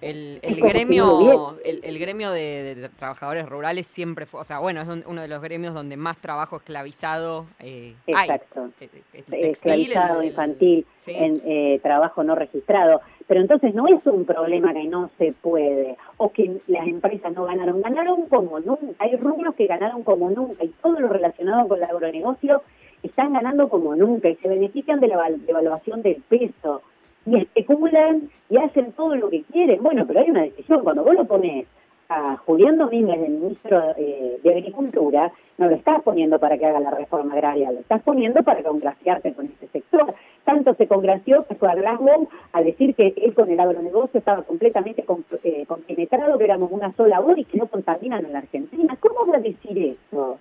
El, 0.00 0.38
el 0.42 0.60
gremio, 0.60 1.56
el, 1.64 1.80
el 1.82 1.98
gremio 1.98 2.30
de, 2.30 2.74
de 2.74 2.88
trabajadores 2.90 3.48
rurales 3.48 3.86
siempre 3.86 4.26
fue, 4.26 4.40
o 4.40 4.44
sea, 4.44 4.58
bueno, 4.58 4.82
es 4.82 4.88
un- 4.88 5.04
uno 5.06 5.22
de 5.22 5.28
los 5.28 5.40
gremios 5.40 5.72
donde 5.72 5.96
más 5.96 6.18
trabajo 6.18 6.56
esclavizado 6.56 7.46
eh, 7.60 7.94
hay. 8.08 8.12
Exacto. 8.28 8.68
Eh, 8.80 8.88
eh, 9.14 9.24
el 9.30 9.44
esclavizado, 9.46 10.16
el- 10.20 10.24
el- 10.26 10.30
infantil, 10.30 10.86
sí. 10.98 11.12
en 11.16 11.40
eh, 11.46 11.80
trabajo 11.82 12.22
no 12.22 12.34
registrado. 12.34 13.00
Pero 13.26 13.40
entonces 13.40 13.74
no 13.74 13.86
es 13.88 14.04
un 14.04 14.26
problema 14.26 14.74
que 14.74 14.84
no 14.84 15.10
se 15.16 15.32
puede 15.32 15.96
o 16.18 16.30
que 16.30 16.60
las 16.66 16.86
empresas 16.86 17.32
no 17.32 17.44
ganaron. 17.46 17.80
Ganaron 17.80 18.26
como 18.28 18.60
nunca. 18.60 18.84
Hay 18.98 19.16
rubros 19.16 19.54
que 19.54 19.66
ganaron 19.66 20.02
como 20.02 20.28
nunca 20.28 20.62
y 20.64 20.68
todo 20.82 21.00
lo 21.00 21.08
relacionado 21.08 21.66
con 21.66 21.78
el 21.78 21.84
agronegocio 21.84 22.62
están 23.08 23.32
ganando 23.32 23.68
como 23.68 23.94
nunca 23.96 24.28
y 24.28 24.36
se 24.36 24.48
benefician 24.48 25.00
de 25.00 25.08
la 25.08 25.16
val- 25.16 25.44
devaluación 25.46 26.02
del 26.02 26.22
peso 26.28 26.82
y 27.26 27.36
especulan 27.38 28.28
y 28.50 28.58
hacen 28.58 28.92
todo 28.92 29.14
lo 29.16 29.30
que 29.30 29.42
quieren. 29.44 29.82
Bueno, 29.82 30.04
pero 30.06 30.20
hay 30.20 30.30
una 30.30 30.42
decisión. 30.42 30.82
Cuando 30.82 31.04
vos 31.04 31.14
lo 31.14 31.24
pones 31.24 31.66
a 32.10 32.36
Julián 32.36 32.76
Domínguez, 32.76 33.18
el 33.18 33.32
ministro 33.32 33.80
eh, 33.96 34.38
de 34.42 34.50
Agricultura, 34.50 35.32
no 35.56 35.68
lo 35.70 35.74
estás 35.74 36.02
poniendo 36.02 36.38
para 36.38 36.58
que 36.58 36.66
haga 36.66 36.78
la 36.80 36.90
reforma 36.90 37.32
agraria, 37.32 37.72
lo 37.72 37.80
estás 37.80 38.02
poniendo 38.02 38.42
para 38.42 38.62
congraciarte 38.62 39.32
con 39.32 39.46
este 39.46 39.68
sector. 39.68 40.12
Tanto 40.44 40.74
se 40.74 40.86
congració 40.86 41.46
que 41.46 41.54
fue 41.54 41.70
a 41.70 41.74
Glasgow 41.74 42.28
a 42.52 42.60
decir 42.62 42.94
que 42.94 43.14
él 43.16 43.32
con 43.32 43.50
el 43.50 43.58
agronegocio 43.58 44.18
estaba 44.18 44.42
completamente 44.42 45.02
eh, 45.44 45.64
compenetrado, 45.66 46.36
que 46.36 46.44
éramos 46.44 46.70
una 46.70 46.92
sola 46.92 47.20
voz 47.20 47.38
y 47.38 47.44
que 47.46 47.56
no 47.56 47.68
contaminan 47.68 48.26
en 48.26 48.32
la 48.34 48.40
Argentina. 48.40 48.98
¿Cómo 49.00 49.32
va 49.32 49.38
a 49.38 49.40
decir 49.40 49.96
eso? 50.12 50.38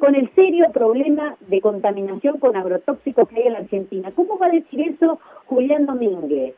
Con 0.00 0.14
el 0.14 0.28
serio 0.34 0.66
problema 0.72 1.36
de 1.40 1.60
contaminación 1.60 2.38
con 2.38 2.56
agrotóxicos 2.56 3.28
que 3.28 3.36
hay 3.36 3.46
en 3.46 3.52
la 3.52 3.58
Argentina. 3.60 4.10
¿Cómo 4.16 4.38
va 4.38 4.46
a 4.46 4.50
decir 4.50 4.80
eso 4.80 5.20
Julián 5.46 5.86
Domínguez? 5.86 6.54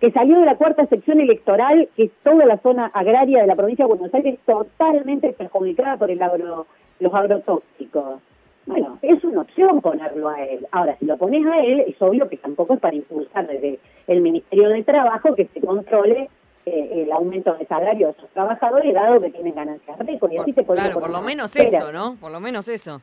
que 0.00 0.10
salió 0.10 0.40
de 0.40 0.46
la 0.46 0.56
cuarta 0.56 0.84
sección 0.86 1.20
electoral, 1.20 1.88
que 1.94 2.04
es 2.06 2.10
toda 2.24 2.44
la 2.44 2.58
zona 2.58 2.86
agraria 2.86 3.40
de 3.40 3.46
la 3.46 3.54
provincia 3.54 3.84
de 3.84 3.94
Buenos 3.94 4.12
Aires, 4.12 4.36
totalmente 4.44 5.32
perjudicada 5.32 5.96
por 5.96 6.10
el 6.10 6.20
agro, 6.20 6.66
los 6.98 7.14
agrotóxicos. 7.14 8.20
Bueno, 8.66 8.98
es 9.00 9.22
una 9.22 9.42
opción 9.42 9.80
ponerlo 9.80 10.28
a 10.28 10.42
él. 10.42 10.66
Ahora, 10.72 10.96
si 10.98 11.04
lo 11.06 11.16
pones 11.16 11.46
a 11.46 11.60
él, 11.60 11.84
es 11.86 12.02
obvio 12.02 12.28
que 12.28 12.36
tampoco 12.36 12.74
es 12.74 12.80
para 12.80 12.96
impulsar 12.96 13.46
desde 13.46 13.78
el 14.08 14.22
Ministerio 14.22 14.70
de 14.70 14.82
Trabajo 14.82 15.36
que 15.36 15.46
se 15.46 15.60
controle 15.60 16.28
eh, 16.66 17.02
el 17.04 17.12
aumento 17.12 17.54
de 17.54 17.66
salario 17.66 18.08
de 18.08 18.12
esos 18.12 18.30
trabajadores, 18.30 18.94
dado 18.94 19.20
que 19.20 19.30
tienen 19.30 19.54
ganancias 19.54 19.98
récord. 19.98 20.32
Y 20.32 20.38
así 20.38 20.52
te 20.52 20.62
podría 20.62 20.84
Claro, 20.84 21.00
por 21.00 21.10
lo 21.10 21.22
menos 21.22 21.54
espera. 21.56 21.78
eso, 21.78 21.92
¿no? 21.92 22.16
Por 22.20 22.30
lo 22.30 22.40
menos 22.40 22.68
eso. 22.68 23.00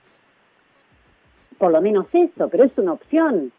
Por 1.57 1.72
lo 1.72 1.82
menos 1.82 2.07
eso, 2.14 2.47
pero 2.47 2.64
es 2.64 2.78
una 2.78 2.93
opción. 2.93 3.51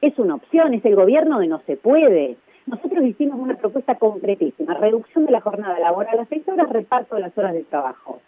Es 0.00 0.18
una 0.18 0.36
opción, 0.36 0.74
es 0.74 0.84
el 0.84 0.94
gobierno 0.94 1.40
de 1.40 1.48
no 1.48 1.60
se 1.66 1.76
puede. 1.76 2.36
Nosotros 2.66 3.04
hicimos 3.04 3.40
una 3.40 3.56
propuesta 3.56 3.96
concretísima, 3.96 4.74
reducción 4.74 5.26
de 5.26 5.32
la 5.32 5.40
jornada 5.40 5.78
laboral 5.80 6.20
a 6.20 6.26
seis 6.26 6.46
horas, 6.46 6.68
reparto 6.70 7.16
de 7.16 7.22
las 7.22 7.36
horas 7.36 7.52
de 7.54 7.64
trabajo. 7.64 8.20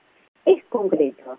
Es 0.45 0.64
concreto. 0.64 1.39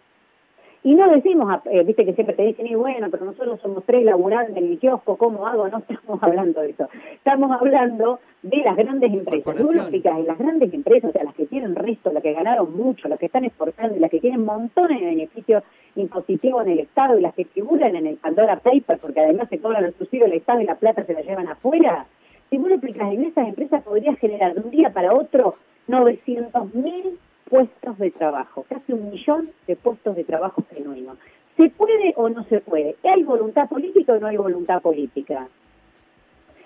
Y 0.86 0.96
no 0.96 1.10
decimos, 1.10 1.50
a- 1.50 1.62
eh, 1.72 1.84
viste 1.86 2.04
que 2.04 2.14
siempre 2.14 2.36
te 2.36 2.44
dicen, 2.44 2.68
y 2.68 2.76
bueno, 2.76 3.08
pero 3.10 3.24
nosotros 3.26 3.58
somos 3.62 3.86
tres 3.86 4.04
laburantes 4.04 4.58
en 4.58 4.66
el 4.66 4.80
kiosco, 4.80 5.16
¿cómo 5.18 5.48
hago? 5.48 5.68
No 5.70 5.78
estamos 5.90 6.22
hablando 6.22 6.60
de 6.62 6.72
eso. 6.72 6.90
Estamos 7.14 7.50
hablando 7.52 8.20
de 8.42 8.58
las 8.58 8.76
grandes 8.76 9.14
empresas. 9.14 9.46
Lo 9.46 9.82
explicás, 9.84 10.20
y 10.20 10.24
las 10.24 10.38
grandes 10.38 10.74
empresas, 10.74 11.10
o 11.10 11.14
sea, 11.14 11.24
las 11.24 11.36
que 11.36 11.46
tienen 11.46 11.76
resto, 11.76 12.12
las 12.12 12.22
que 12.22 12.34
ganaron 12.34 12.76
mucho, 12.76 13.08
las 13.08 13.18
que 13.18 13.28
están 13.28 13.46
exportando, 13.46 13.96
y 13.96 14.00
las 14.00 14.12
que 14.12 14.20
tienen 14.20 14.44
montones 14.44 15.00
de 15.00 15.06
beneficios 15.06 15.64
impositivos 15.96 16.66
en 16.66 16.74
el 16.74 16.80
Estado, 16.80 17.18
y 17.18 17.22
las 17.22 17.34
que 17.34 17.46
figuran 17.46 17.96
en 17.96 18.06
el 18.08 18.18
Pandora 18.18 18.58
Paper, 18.58 18.98
porque 19.00 19.22
además 19.22 19.48
se 19.50 19.60
cobran 19.60 19.84
los 19.84 19.96
subsidios 19.96 20.30
del 20.30 20.40
Estado 20.40 20.60
y 20.60 20.66
la 20.66 20.76
plata 20.76 21.06
se 21.06 21.14
la 21.14 21.22
llevan 21.22 21.48
afuera. 21.48 22.08
Si 22.50 22.58
vos 22.58 22.68
lo 22.68 22.76
explicás, 22.76 23.14
en 23.14 23.24
esas 23.24 23.48
empresas 23.48 23.84
podría 23.84 24.16
generar 24.16 24.54
de 24.54 24.60
un 24.60 24.70
día 24.70 24.90
para 24.92 25.14
otro 25.14 25.56
900 25.88 26.76
mil 26.76 27.18
puestos 27.54 28.00
de 28.00 28.10
trabajo, 28.10 28.66
casi 28.68 28.94
un 28.94 29.12
millón 29.12 29.52
de 29.68 29.76
puestos 29.76 30.16
de 30.16 30.24
trabajo 30.24 30.64
genuinos. 30.74 31.20
¿Se 31.56 31.70
puede 31.70 32.12
o 32.16 32.28
no 32.28 32.44
se 32.46 32.62
puede? 32.62 32.96
¿Hay 33.04 33.22
voluntad 33.22 33.70
política 33.70 34.14
o 34.14 34.20
no 34.20 34.26
hay 34.26 34.38
voluntad 34.38 34.82
política? 34.82 35.48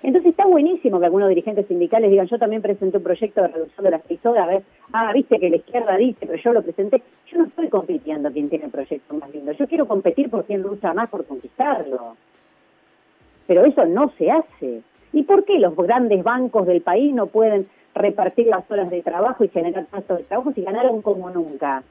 Entonces 0.02 0.30
está 0.30 0.46
buenísimo 0.46 0.98
que 1.02 1.08
algunos 1.08 1.28
dirigentes 1.28 1.68
sindicales 1.68 2.10
digan, 2.10 2.28
yo 2.28 2.40
también 2.40 2.62
presenté 2.62 2.96
un 2.96 3.04
proyecto 3.04 3.42
de 3.42 3.50
reducción 3.50 3.84
de 3.84 3.92
las 3.92 4.02
seis 4.08 4.26
horas, 4.26 4.48
a 4.48 4.50
ver, 4.50 4.64
ah, 4.94 5.12
viste 5.12 5.38
que 5.38 5.50
la 5.50 5.58
izquierda 5.58 5.98
dice, 5.98 6.26
pero 6.26 6.42
yo 6.42 6.54
lo 6.54 6.62
presenté. 6.62 7.04
Yo 7.30 7.40
no 7.40 7.48
estoy 7.48 7.68
compitiendo 7.68 8.32
quién 8.32 8.48
tiene 8.48 8.66
el 8.66 8.72
proyecto 8.72 9.14
más 9.16 9.30
lindo, 9.34 9.52
yo 9.52 9.68
quiero 9.68 9.90
competir 9.90 10.30
por 10.30 10.46
quien 10.46 10.62
lucha 10.62 10.94
más 10.94 11.10
por 11.10 11.26
conquistarlo. 11.26 12.16
Pero 13.46 13.66
eso 13.66 13.86
no 13.86 14.10
se 14.18 14.32
hace. 14.32 14.84
¿Y 15.12 15.24
por 15.24 15.44
qué 15.44 15.60
los 15.60 15.76
grandes 15.76 16.24
bancos 16.24 16.66
del 16.66 16.82
país 16.82 17.14
no 17.14 17.28
pueden 17.28 17.68
repartir 17.98 18.48
las 18.48 18.70
horas 18.72 18.90
de 18.90 19.02
trabajo 19.02 19.44
y 19.44 19.50
generar 19.50 19.86
puestos 19.88 20.18
de 20.20 20.24
trabajo 20.26 20.52
si 20.54 20.62
ganaron 20.62 21.02
como 21.02 21.30
nunca? 21.30 21.84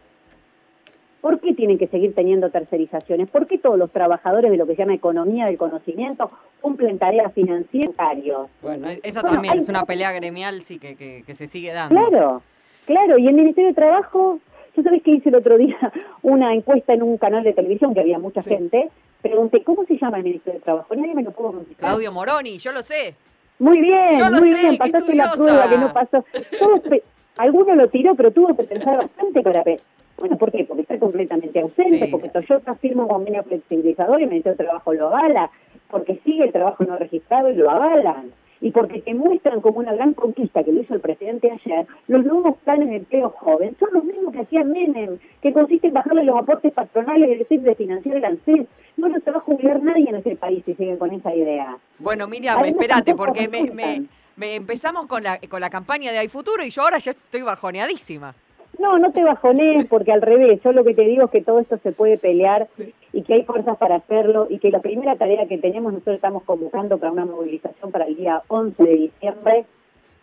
¿Por 1.20 1.40
qué 1.40 1.54
tienen 1.54 1.76
que 1.78 1.88
seguir 1.88 2.14
teniendo 2.14 2.50
tercerizaciones? 2.50 3.28
¿Por 3.30 3.46
qué 3.48 3.58
todos 3.58 3.76
los 3.78 3.90
trabajadores 3.90 4.50
de 4.50 4.56
lo 4.56 4.66
que 4.66 4.74
se 4.76 4.82
llama 4.82 4.94
economía 4.94 5.46
del 5.46 5.56
conocimiento 5.58 6.30
cumplen 6.60 6.98
tareas 6.98 7.32
financieras? 7.32 8.48
Bueno, 8.62 8.88
e- 8.88 9.00
esa 9.02 9.22
Bueno, 9.22 9.34
también 9.34 9.54
hay- 9.54 9.60
es 9.60 9.68
una 9.68 9.82
pelea 9.84 10.12
gremial, 10.12 10.60
sí, 10.62 10.78
que, 10.78 10.94
que, 10.94 11.24
que 11.26 11.34
se 11.34 11.46
sigue 11.48 11.72
dando. 11.72 11.94
Claro, 11.96 12.42
claro. 12.86 13.18
Y 13.18 13.26
el 13.26 13.34
Ministerio 13.34 13.68
de 13.70 13.74
Trabajo, 13.74 14.38
yo 14.76 14.82
sabés 14.84 15.02
que 15.02 15.10
hice 15.12 15.30
el 15.30 15.34
otro 15.34 15.58
día 15.58 15.76
una 16.22 16.54
encuesta 16.54 16.92
en 16.92 17.02
un 17.02 17.18
canal 17.18 17.42
de 17.42 17.54
televisión 17.54 17.92
que 17.92 18.00
había 18.00 18.18
mucha 18.20 18.42
gente. 18.42 18.88
Pregunté, 19.20 19.64
¿cómo 19.64 19.84
se 19.86 19.98
llama 19.98 20.18
el 20.18 20.22
Ministerio 20.24 20.60
de 20.60 20.64
Trabajo? 20.64 20.94
Nadie 20.94 21.14
me 21.14 21.24
lo 21.24 21.32
pudo 21.32 21.52
contestar. 21.52 21.76
Claudio 21.88 22.12
Moroni, 22.12 22.58
yo 22.58 22.70
lo 22.70 22.82
sé. 22.82 23.16
Muy 23.58 23.80
bien, 23.80 24.18
Yo 24.18 24.28
lo 24.30 24.38
muy 24.38 24.50
sé, 24.50 24.54
bien, 24.60 24.76
pasaste 24.78 25.14
la 25.14 25.32
prueba 25.32 25.68
que 25.68 25.78
no 25.78 25.92
pasó. 25.92 26.24
Todos 26.58 26.80
pe- 26.80 27.02
alguno 27.38 27.74
lo 27.74 27.88
tiró, 27.88 28.14
pero 28.14 28.30
tuvo 28.30 28.54
que 28.56 28.64
pensar 28.64 28.98
bastante 28.98 29.42
para 29.42 29.62
ver. 29.62 29.80
Bueno, 30.18 30.36
¿por 30.38 30.50
qué? 30.50 30.64
Porque 30.64 30.82
está 30.82 30.98
completamente 30.98 31.60
ausente, 31.60 32.06
Sí. 32.06 32.10
porque 32.10 32.28
Toyota 32.30 32.74
firma 32.76 33.02
un 33.02 33.08
convenio 33.08 33.42
flexibilizador 33.44 34.20
y 34.20 34.26
de 34.26 34.54
Trabajo 34.56 34.92
lo 34.94 35.08
avala, 35.08 35.50
porque 35.90 36.20
sigue 36.24 36.44
el 36.44 36.52
trabajo 36.52 36.84
no 36.84 36.96
registrado 36.96 37.50
y 37.50 37.54
lo 37.56 37.70
avalan, 37.70 38.30
y 38.60 38.70
porque 38.70 39.00
te 39.00 39.14
muestran 39.14 39.60
como 39.60 39.78
una 39.78 39.94
gran 39.94 40.14
conquista 40.14 40.64
que 40.64 40.72
lo 40.72 40.80
hizo 40.80 40.94
el 40.94 41.00
presidente 41.00 41.50
ayer, 41.50 41.86
los 42.08 42.24
nuevos 42.24 42.56
planes 42.64 42.88
de 42.88 42.96
empleo 42.96 43.30
joven 43.30 43.76
son 43.78 43.88
los 43.92 44.04
mismos 44.04 44.32
que 44.32 44.40
hacía 44.40 44.64
Menem, 44.64 45.18
que 45.42 45.52
consiste 45.52 45.88
en 45.88 45.94
bajarle 45.94 46.24
los 46.24 46.36
aportes 46.36 46.72
patronales 46.72 47.30
y 47.30 47.36
decir 47.36 47.60
de 47.60 47.74
financiar 47.74 48.16
el 48.16 48.24
ANSES. 48.24 48.66
No 48.96 49.08
lo 49.08 49.20
se 49.20 49.30
va 49.30 49.38
a 49.38 49.40
jubilar 49.40 49.82
nadie 49.82 50.08
en 50.08 50.16
ese 50.16 50.36
país 50.36 50.62
si 50.64 50.74
siguen 50.74 50.96
con 50.96 51.12
esa 51.12 51.34
idea. 51.34 51.76
Bueno, 51.98 52.26
Miriam, 52.26 52.58
Además, 52.58 52.80
espérate, 52.80 53.14
porque 53.14 53.48
me, 53.48 54.06
me 54.36 54.54
empezamos 54.54 55.06
con 55.06 55.22
la, 55.22 55.38
con 55.48 55.60
la 55.60 55.70
campaña 55.70 56.12
de 56.12 56.18
Hay 56.18 56.28
Futuro 56.28 56.62
y 56.62 56.70
yo 56.70 56.82
ahora 56.82 56.98
ya 56.98 57.10
estoy 57.10 57.42
bajoneadísima. 57.42 58.34
No, 58.78 58.98
no 58.98 59.10
te 59.10 59.24
bajones, 59.24 59.86
porque 59.86 60.12
al 60.12 60.20
revés, 60.20 60.60
yo 60.62 60.72
lo 60.72 60.84
que 60.84 60.92
te 60.92 61.02
digo 61.02 61.24
es 61.24 61.30
que 61.30 61.40
todo 61.40 61.60
esto 61.60 61.78
se 61.78 61.92
puede 61.92 62.18
pelear 62.18 62.68
y 63.16 63.22
que 63.22 63.32
hay 63.32 63.44
fuerzas 63.44 63.78
para 63.78 63.94
hacerlo 63.96 64.46
y 64.50 64.58
que 64.58 64.70
la 64.70 64.80
primera 64.80 65.16
tarea 65.16 65.46
que 65.46 65.56
tenemos, 65.56 65.90
nosotros 65.90 66.16
estamos 66.16 66.42
convocando 66.42 66.98
para 66.98 67.12
una 67.12 67.24
movilización 67.24 67.90
para 67.90 68.04
el 68.04 68.14
día 68.14 68.42
11 68.48 68.82
de 68.82 68.94
diciembre, 68.94 69.64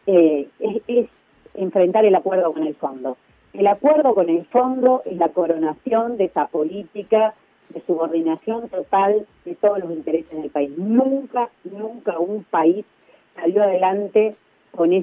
eh, 0.05 0.47
es, 0.59 0.81
es 0.85 1.09
enfrentar 1.55 2.05
el 2.05 2.13
acuerdo 2.13 2.53
con 2.53 2.61
el 2.61 2.75
fondo. 2.75 3.17
El 3.51 3.65
acuerdo 3.65 4.13
con 4.13 4.29
el 4.29 4.45
fondo 4.45 5.01
es 5.05 5.17
la 5.17 5.29
coronación 5.29 6.17
de 6.17 6.25
esa 6.25 6.45
política 6.45 7.33
de 7.69 7.81
subordinación 7.81 8.69
total 8.69 9.25
de 9.43 9.55
todos 9.55 9.79
los 9.79 9.89
intereses 9.89 10.39
del 10.39 10.51
país. 10.51 10.77
Nunca, 10.77 11.49
nunca 11.63 12.19
un 12.19 12.43
país 12.43 12.85
salió 13.33 13.63
adelante 13.63 14.35
con 14.69 14.93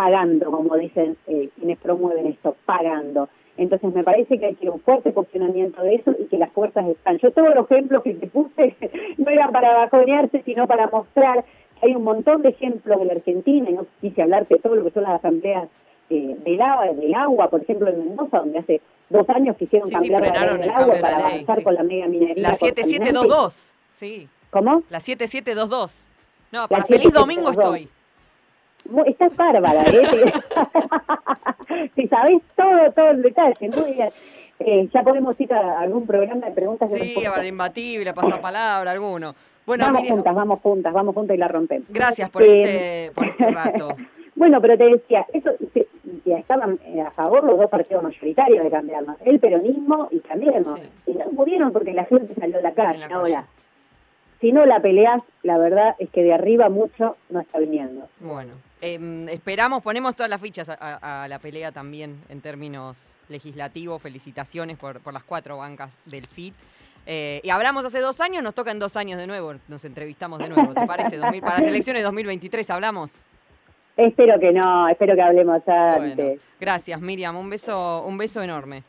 pagando, 0.00 0.50
como 0.50 0.76
dicen 0.78 1.18
eh, 1.26 1.50
quienes 1.56 1.76
promueven 1.76 2.26
esto, 2.28 2.56
pagando. 2.64 3.28
Entonces 3.58 3.92
me 3.92 4.02
parece 4.02 4.38
que 4.38 4.46
hay 4.46 4.54
que 4.54 4.70
un 4.70 4.80
fuerte 4.80 5.12
posicionamiento 5.12 5.82
de 5.82 5.96
eso 5.96 6.14
y 6.18 6.24
que 6.24 6.38
las 6.38 6.50
fuerzas 6.52 6.88
están. 6.88 7.18
Yo 7.18 7.30
todos 7.32 7.54
los 7.54 7.70
ejemplos 7.70 8.02
que 8.02 8.14
te 8.14 8.26
puse 8.26 8.76
no 9.18 9.30
eran 9.30 9.52
para 9.52 9.74
bajonearse, 9.74 10.42
sino 10.46 10.66
para 10.66 10.86
mostrar 10.86 11.44
que 11.78 11.86
hay 11.86 11.94
un 11.94 12.02
montón 12.02 12.40
de 12.40 12.48
ejemplos 12.48 12.98
de 12.98 13.04
la 13.04 13.12
Argentina, 13.12 13.68
y 13.68 13.74
no 13.74 13.86
quise 14.00 14.22
hablarte 14.22 14.54
de 14.54 14.60
todo 14.60 14.74
lo 14.74 14.84
que 14.84 14.90
son 14.92 15.02
las 15.02 15.16
asambleas 15.16 15.68
eh, 16.08 16.34
del, 16.46 16.62
agua, 16.62 16.86
del 16.94 17.14
agua, 17.14 17.50
por 17.50 17.60
ejemplo 17.60 17.90
en 17.90 17.98
Mendoza, 17.98 18.38
donde 18.38 18.58
hace 18.58 18.80
dos 19.10 19.28
años 19.28 19.54
quisieron 19.58 19.86
Sí, 19.86 19.96
sí, 20.00 20.08
cambiar 20.08 20.34
la 20.34 20.46
ley 20.46 20.52
del 20.52 20.62
el 20.62 20.70
agua 20.70 20.94
para 20.98 21.10
la 21.10 21.18
ley, 21.18 21.34
avanzar 21.34 21.56
sí. 21.56 21.62
con 21.62 21.74
la 21.74 21.82
mega 21.82 22.06
minería. 22.08 22.42
La 22.42 22.56
contaminante. 22.56 22.82
7722. 22.82 23.72
Sí. 23.92 24.28
¿Cómo? 24.48 24.82
La 24.88 25.00
7722. 25.00 26.08
No, 26.52 26.62
La 26.62 26.68
para 26.68 26.84
feliz 26.86 27.12
domingo 27.12 27.52
7722. 27.52 27.76
estoy. 27.82 27.99
Estás 29.06 29.36
bárbara, 29.36 29.82
¿eh? 29.82 30.32
si 31.94 32.08
sabés 32.08 32.42
todo, 32.56 32.92
todo 32.92 33.10
el 33.10 33.22
detalle, 33.22 33.68
muy 33.68 33.92
bien. 33.92 34.08
Eh, 34.58 34.88
ya 34.92 35.02
podemos 35.02 35.40
ir 35.40 35.52
a 35.54 35.80
algún 35.80 36.06
programa 36.06 36.46
de 36.46 36.52
preguntas 36.52 36.90
sí, 36.92 37.14
a 37.24 37.44
imbatible, 37.46 38.12
pasapalabra, 38.12 38.90
alguno. 38.90 39.34
Bueno, 39.64 39.84
vamos 39.86 40.08
juntas, 40.08 40.34
vamos 40.34 40.60
juntas, 40.60 40.92
vamos 40.92 41.14
juntas 41.14 41.36
y 41.36 41.38
la 41.38 41.48
rompemos. 41.48 41.88
Gracias 41.88 42.28
por, 42.28 42.42
este, 42.42 43.12
por 43.14 43.26
este 43.26 43.50
rato. 43.50 43.96
bueno, 44.34 44.60
pero 44.60 44.76
te 44.76 44.84
decía, 44.84 45.24
eso 45.32 45.50
estaban 46.38 46.78
eh, 46.84 47.00
a 47.00 47.10
favor 47.12 47.44
los 47.44 47.58
dos 47.58 47.70
partidos 47.70 48.02
mayoritarios 48.02 48.64
de 48.64 48.70
cambiarnos, 48.70 49.16
el 49.24 49.38
peronismo 49.38 50.08
y 50.10 50.20
Cambiemos. 50.20 50.74
Y 51.06 51.12
no 51.12 51.24
pudieron 51.30 51.72
porque 51.72 51.92
la 51.92 52.04
gente 52.04 52.34
salió 52.34 52.58
a 52.58 52.62
la 52.62 52.72
calle. 52.72 53.04
Ahora, 53.10 53.46
si 54.40 54.52
no 54.52 54.66
la 54.66 54.80
peleas, 54.80 55.22
la 55.42 55.58
verdad 55.58 55.94
es 55.98 56.10
que 56.10 56.22
de 56.22 56.32
arriba 56.32 56.68
mucho 56.68 57.16
no 57.28 57.40
está 57.40 57.58
viniendo. 57.58 58.08
Bueno, 58.20 58.54
em, 58.80 59.28
esperamos, 59.28 59.82
ponemos 59.82 60.14
todas 60.14 60.30
las 60.30 60.40
fichas 60.40 60.68
a, 60.68 61.26
la 61.28 61.38
pelea 61.38 61.72
también 61.72 62.20
en 62.28 62.40
términos 62.40 63.18
legislativos. 63.28 64.00
Felicitaciones 64.02 64.76
por, 64.76 65.00
por 65.00 65.12
las 65.12 65.24
cuatro 65.24 65.58
bancas 65.58 65.96
del 66.06 66.26
FIT. 66.26 66.54
Eh, 67.06 67.40
y 67.42 67.50
hablamos 67.50 67.84
hace 67.84 68.00
dos 68.00 68.20
años, 68.20 68.42
nos 68.42 68.54
toca 68.54 68.70
en 68.70 68.78
dos 68.78 68.96
años 68.96 69.18
de 69.18 69.26
nuevo, 69.26 69.54
nos 69.68 69.84
entrevistamos 69.84 70.38
de 70.38 70.48
nuevo, 70.48 70.74
¿te 70.74 70.86
parece? 70.86 71.18
para 71.18 71.58
las 71.58 71.66
elecciones 71.66 72.02
2023 72.02 72.68
hablamos. 72.70 73.18
Espero 73.96 74.38
que 74.38 74.52
no, 74.52 74.88
espero 74.88 75.14
que 75.14 75.22
hablemos 75.22 75.66
antes. 75.66 76.40
gracias 76.60 77.00
Miriam, 77.00 77.36
un 77.36 77.50
beso, 77.50 78.04
un 78.04 78.16
beso 78.18 78.42
enorme. 78.42 78.82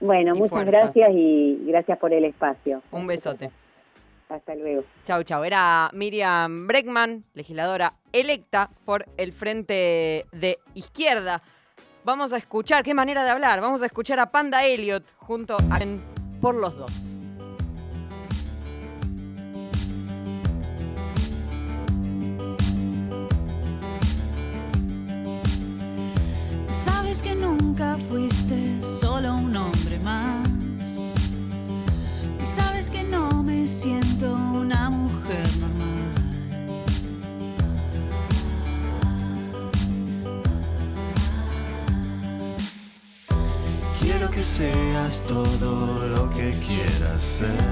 Bueno, 0.00 0.34
muchas 0.34 0.66
gracias 0.66 1.10
y 1.12 1.64
gracias 1.66 1.98
por 1.98 2.12
el 2.12 2.24
espacio. 2.24 2.82
Un 2.92 3.06
besote. 3.06 3.50
Hasta 4.28 4.54
luego. 4.54 4.84
Chau, 5.04 5.22
chau. 5.22 5.42
Era 5.42 5.90
Miriam 5.94 6.66
Breckman, 6.66 7.24
legisladora 7.34 7.94
electa 8.12 8.70
por 8.84 9.06
el 9.16 9.32
Frente 9.32 10.26
de 10.32 10.58
Izquierda. 10.74 11.42
Vamos 12.04 12.32
a 12.32 12.36
escuchar, 12.38 12.84
qué 12.84 12.94
manera 12.94 13.22
de 13.24 13.30
hablar, 13.30 13.60
vamos 13.60 13.82
a 13.82 13.86
escuchar 13.86 14.18
a 14.18 14.30
Panda 14.30 14.64
Elliot 14.64 15.04
junto 15.16 15.56
a 15.56 15.78
Por 16.40 16.54
los 16.54 16.76
Dos. 16.76 16.92
Sabes 26.70 27.20
que 27.20 27.34
nunca 27.34 27.96
fuiste 27.96 28.80
solo 28.80 29.34
un 29.34 29.54
hombre 29.54 29.98
más 29.98 30.47
seas 44.58 45.22
todo 45.22 46.04
lo 46.08 46.28
que 46.30 46.50
quieras 46.66 47.22
ser. 47.22 47.64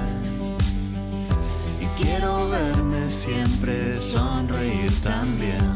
Y 1.81 1.85
quiero 2.01 2.47
verme 2.49 3.09
siempre 3.09 3.99
sonreír 3.99 4.91
también. 5.03 5.67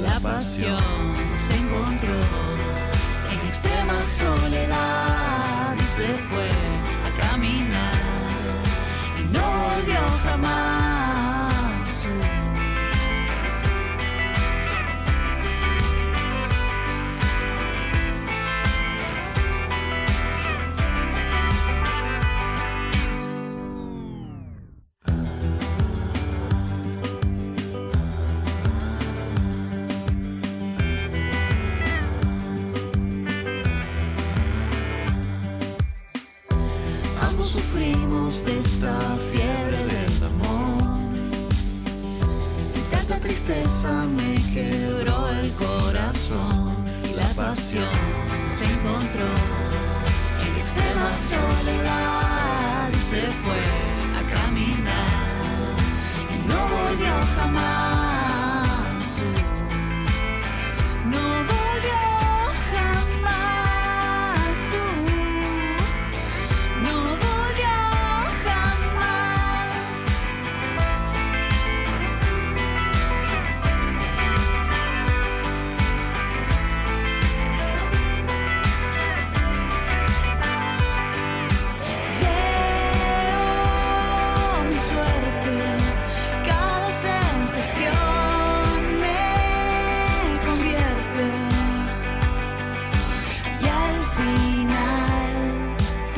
La 0.00 0.18
pasión 0.20 0.82
se 1.34 1.54
encontró 1.62 2.18
en 3.32 3.46
extrema 3.46 3.98
soledad 4.22 5.76
y 5.76 5.86
se 5.98 6.08
fue 6.28 6.63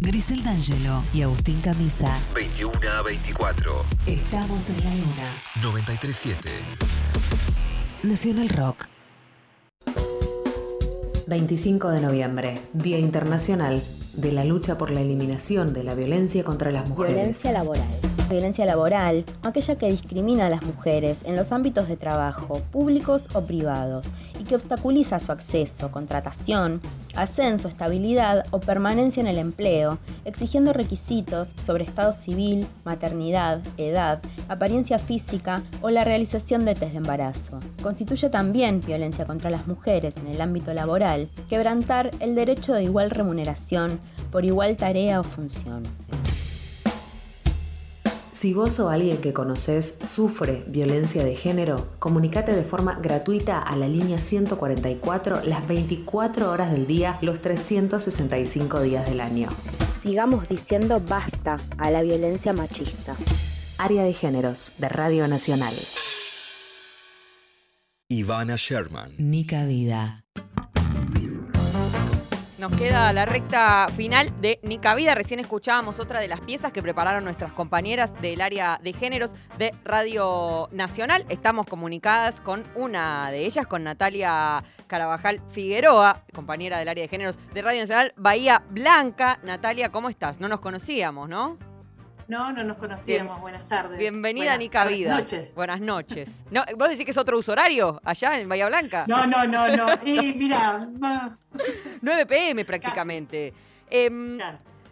Grisel 0.00 0.42
D'Angelo 0.42 1.02
y 1.12 1.20
Agustín 1.20 1.60
Camisa. 1.60 2.18
21 2.34 2.72
a 2.90 3.02
24. 3.02 3.84
Estamos 4.06 4.70
en 4.70 4.76
la 4.82 4.90
luna. 4.90 5.28
937. 5.62 6.48
Nacional 8.02 8.48
Rock. 8.48 8.86
25 11.26 11.90
de 11.90 12.00
noviembre, 12.00 12.60
Día 12.72 12.98
Internacional 12.98 13.82
de 14.14 14.32
la 14.32 14.44
lucha 14.44 14.78
por 14.78 14.90
la 14.90 15.02
eliminación 15.02 15.74
de 15.74 15.84
la 15.84 15.94
violencia 15.94 16.44
contra 16.44 16.72
las 16.72 16.88
mujeres. 16.88 17.14
Violencia 17.14 17.52
laboral. 17.52 17.86
Violencia 18.30 18.64
laboral, 18.64 19.24
aquella 19.42 19.76
que 19.76 19.90
discrimina 19.90 20.46
a 20.46 20.50
las 20.50 20.62
mujeres 20.62 21.18
en 21.24 21.36
los 21.36 21.52
ámbitos 21.52 21.88
de 21.88 21.96
trabajo, 21.96 22.62
públicos 22.72 23.24
o 23.34 23.42
privados, 23.42 24.06
y 24.38 24.44
que 24.44 24.56
obstaculiza 24.56 25.20
su 25.20 25.30
acceso, 25.30 25.90
contratación, 25.90 26.80
ascenso, 27.22 27.68
estabilidad 27.68 28.46
o 28.50 28.60
permanencia 28.60 29.20
en 29.20 29.26
el 29.26 29.38
empleo, 29.38 29.98
exigiendo 30.24 30.72
requisitos 30.72 31.48
sobre 31.64 31.84
estado 31.84 32.12
civil, 32.12 32.66
maternidad, 32.84 33.60
edad, 33.76 34.20
apariencia 34.48 34.98
física 34.98 35.62
o 35.82 35.90
la 35.90 36.04
realización 36.04 36.64
de 36.64 36.74
test 36.74 36.92
de 36.92 36.98
embarazo. 36.98 37.58
Constituye 37.82 38.30
también 38.30 38.80
violencia 38.80 39.26
contra 39.26 39.50
las 39.50 39.66
mujeres 39.66 40.14
en 40.16 40.28
el 40.28 40.40
ámbito 40.40 40.72
laboral, 40.72 41.28
quebrantar 41.48 42.10
el 42.20 42.34
derecho 42.34 42.74
de 42.74 42.84
igual 42.84 43.10
remuneración 43.10 43.98
por 44.30 44.44
igual 44.44 44.76
tarea 44.76 45.20
o 45.20 45.24
función. 45.24 45.82
Si 48.38 48.54
vos 48.54 48.78
o 48.78 48.88
alguien 48.88 49.16
que 49.16 49.32
conoces 49.32 49.98
sufre 50.14 50.62
violencia 50.68 51.24
de 51.24 51.34
género, 51.34 51.88
comunícate 51.98 52.54
de 52.54 52.62
forma 52.62 52.94
gratuita 53.02 53.60
a 53.60 53.74
la 53.74 53.88
línea 53.88 54.20
144 54.20 55.42
las 55.42 55.66
24 55.66 56.48
horas 56.48 56.70
del 56.70 56.86
día, 56.86 57.18
los 57.20 57.40
365 57.40 58.80
días 58.80 59.08
del 59.10 59.22
año. 59.22 59.48
Sigamos 60.00 60.48
diciendo 60.48 61.02
basta 61.08 61.56
a 61.78 61.90
la 61.90 62.02
violencia 62.02 62.52
machista. 62.52 63.16
Área 63.76 64.04
de 64.04 64.12
Géneros 64.12 64.70
de 64.78 64.88
Radio 64.88 65.26
Nacional. 65.26 65.74
Ivana 68.08 68.54
Sherman. 68.56 69.14
Nica 69.18 69.66
Vida. 69.66 70.24
Nos 72.58 72.72
queda 72.72 73.12
la 73.12 73.24
recta 73.24 73.86
final 73.96 74.32
de 74.40 74.58
Nica 74.64 74.96
Vida. 74.96 75.14
Recién 75.14 75.38
escuchábamos 75.38 76.00
otra 76.00 76.18
de 76.18 76.26
las 76.26 76.40
piezas 76.40 76.72
que 76.72 76.82
prepararon 76.82 77.22
nuestras 77.22 77.52
compañeras 77.52 78.20
del 78.20 78.40
área 78.40 78.80
de 78.82 78.92
géneros 78.92 79.30
de 79.58 79.72
Radio 79.84 80.68
Nacional. 80.72 81.24
Estamos 81.28 81.66
comunicadas 81.66 82.40
con 82.40 82.64
una 82.74 83.30
de 83.30 83.46
ellas, 83.46 83.68
con 83.68 83.84
Natalia 83.84 84.64
Carabajal 84.88 85.40
Figueroa, 85.52 86.24
compañera 86.34 86.78
del 86.78 86.88
área 86.88 87.02
de 87.02 87.08
géneros 87.08 87.38
de 87.54 87.62
Radio 87.62 87.82
Nacional 87.82 88.12
Bahía 88.16 88.64
Blanca. 88.70 89.38
Natalia, 89.44 89.90
¿cómo 89.90 90.08
estás? 90.08 90.40
No 90.40 90.48
nos 90.48 90.58
conocíamos, 90.58 91.28
¿no? 91.28 91.58
No, 92.28 92.52
no 92.52 92.62
nos 92.62 92.76
conocíamos. 92.76 93.40
Buenas 93.40 93.66
tardes. 93.68 93.98
Bienvenida 93.98 94.44
Buenas- 94.52 94.58
Nica 94.58 94.84
Vida. 94.86 95.08
Buenas 95.14 95.22
noches. 95.32 95.54
Buenas 95.54 95.80
noches. 95.80 96.44
No, 96.50 96.62
¿Vos 96.76 96.88
decís 96.90 97.04
que 97.06 97.10
es 97.12 97.16
otro 97.16 97.38
uso 97.38 97.52
horario 97.52 98.00
allá 98.04 98.38
en 98.38 98.48
Bahía 98.48 98.66
Blanca? 98.68 99.06
No, 99.08 99.26
no, 99.26 99.46
no, 99.46 99.74
no. 99.74 99.86
Y 100.04 100.34
mira, 100.34 100.86
va, 101.02 101.38
9 102.02 102.26
pm 102.26 102.64
prácticamente. 102.66 103.54
Em, 103.88 104.38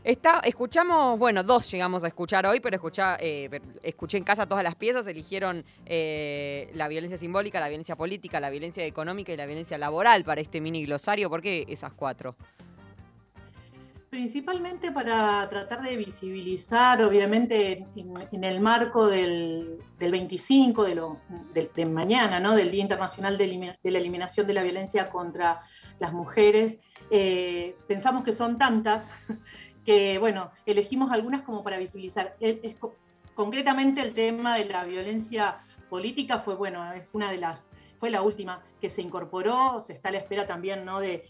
está, 0.02 0.40
escuchamos, 0.44 1.18
bueno, 1.18 1.42
dos 1.42 1.70
llegamos 1.70 2.04
a 2.04 2.06
escuchar 2.06 2.46
hoy, 2.46 2.60
pero 2.60 2.76
escuchá, 2.76 3.18
eh, 3.20 3.60
escuché 3.82 4.16
en 4.16 4.24
casa 4.24 4.46
todas 4.46 4.64
las 4.64 4.74
piezas, 4.74 5.06
eligieron 5.06 5.62
eh, 5.84 6.70
la 6.72 6.88
violencia 6.88 7.18
simbólica, 7.18 7.60
la 7.60 7.68
violencia 7.68 7.96
política, 7.96 8.40
la 8.40 8.48
violencia 8.48 8.86
económica 8.86 9.30
y 9.32 9.36
la 9.36 9.44
violencia 9.44 9.76
laboral 9.76 10.24
para 10.24 10.40
este 10.40 10.62
mini 10.62 10.86
glosario. 10.86 11.28
¿Por 11.28 11.42
qué 11.42 11.66
esas 11.68 11.92
cuatro? 11.92 12.34
Principalmente 14.20 14.90
para 14.92 15.46
tratar 15.50 15.82
de 15.82 15.94
visibilizar, 15.94 17.02
obviamente, 17.02 17.86
en, 18.32 18.44
el 18.44 18.60
marco 18.60 19.08
del, 19.08 19.76
del 19.98 20.10
25, 20.10 20.84
de, 20.84 20.94
lo, 20.94 21.18
de 21.52 21.84
mañana, 21.84 22.40
¿no? 22.40 22.56
del 22.56 22.70
Día 22.70 22.80
Internacional 22.80 23.36
de, 23.36 23.76
la 23.82 23.98
Eliminación 23.98 24.46
de 24.46 24.54
la 24.54 24.62
Violencia 24.62 25.10
contra 25.10 25.60
las 25.98 26.14
Mujeres, 26.14 26.80
eh, 27.10 27.76
pensamos 27.86 28.24
que 28.24 28.32
son 28.32 28.56
tantas 28.56 29.10
que, 29.84 30.16
bueno, 30.18 30.50
elegimos 30.64 31.12
algunas 31.12 31.42
como 31.42 31.62
para 31.62 31.76
visibilizar. 31.76 32.36
Es- 32.40 32.60
es 32.62 32.74
co- 32.76 32.94
concretamente 33.34 34.00
el 34.00 34.14
tema 34.14 34.56
de 34.56 34.64
la 34.64 34.84
violencia 34.86 35.58
política 35.90 36.38
fue, 36.38 36.54
bueno, 36.54 36.90
es 36.94 37.12
una 37.12 37.30
de 37.30 37.36
las, 37.36 37.70
fue 38.00 38.08
la 38.08 38.22
última 38.22 38.62
que 38.80 38.88
se 38.88 39.02
incorporó, 39.02 39.82
se 39.82 39.92
está 39.92 40.08
a 40.08 40.12
la 40.12 40.18
espera 40.18 40.46
también, 40.46 40.86
¿no? 40.86 41.00
De 41.00 41.28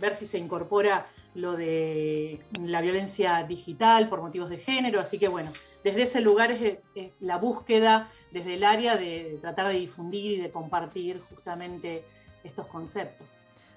ver 0.00 0.14
si 0.14 0.24
se 0.24 0.38
incorpora 0.38 1.06
lo 1.36 1.54
de 1.56 2.40
la 2.62 2.80
violencia 2.80 3.44
digital 3.44 4.08
por 4.08 4.22
motivos 4.22 4.48
de 4.50 4.58
género, 4.58 5.00
así 5.00 5.18
que 5.18 5.28
bueno, 5.28 5.50
desde 5.84 6.02
ese 6.02 6.20
lugar 6.20 6.50
es, 6.50 6.78
es 6.94 7.12
la 7.20 7.36
búsqueda 7.36 8.10
desde 8.32 8.54
el 8.54 8.64
área 8.64 8.96
de, 8.96 9.38
tratar 9.40 9.68
de 9.68 9.74
difundir 9.74 10.38
y 10.38 10.40
de 10.42 10.50
compartir 10.50 11.22
justamente 11.28 12.04
estos 12.42 12.66
conceptos. 12.66 13.26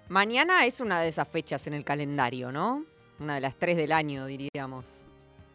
Mañana 0.08 0.66
es 0.66 0.80
una 0.80 1.02
de 1.02 1.10
esas 1.10 1.28
fechas 1.28 1.68
en 1.68 1.74
el 1.74 1.84
calendario, 1.84 2.52
¿no? 2.52 2.84
Una 3.20 3.36
de 3.36 3.42
las 3.42 3.56
tres 3.58 3.78
del 3.78 3.92
año, 3.92 4.26
diríamos. 4.26 5.06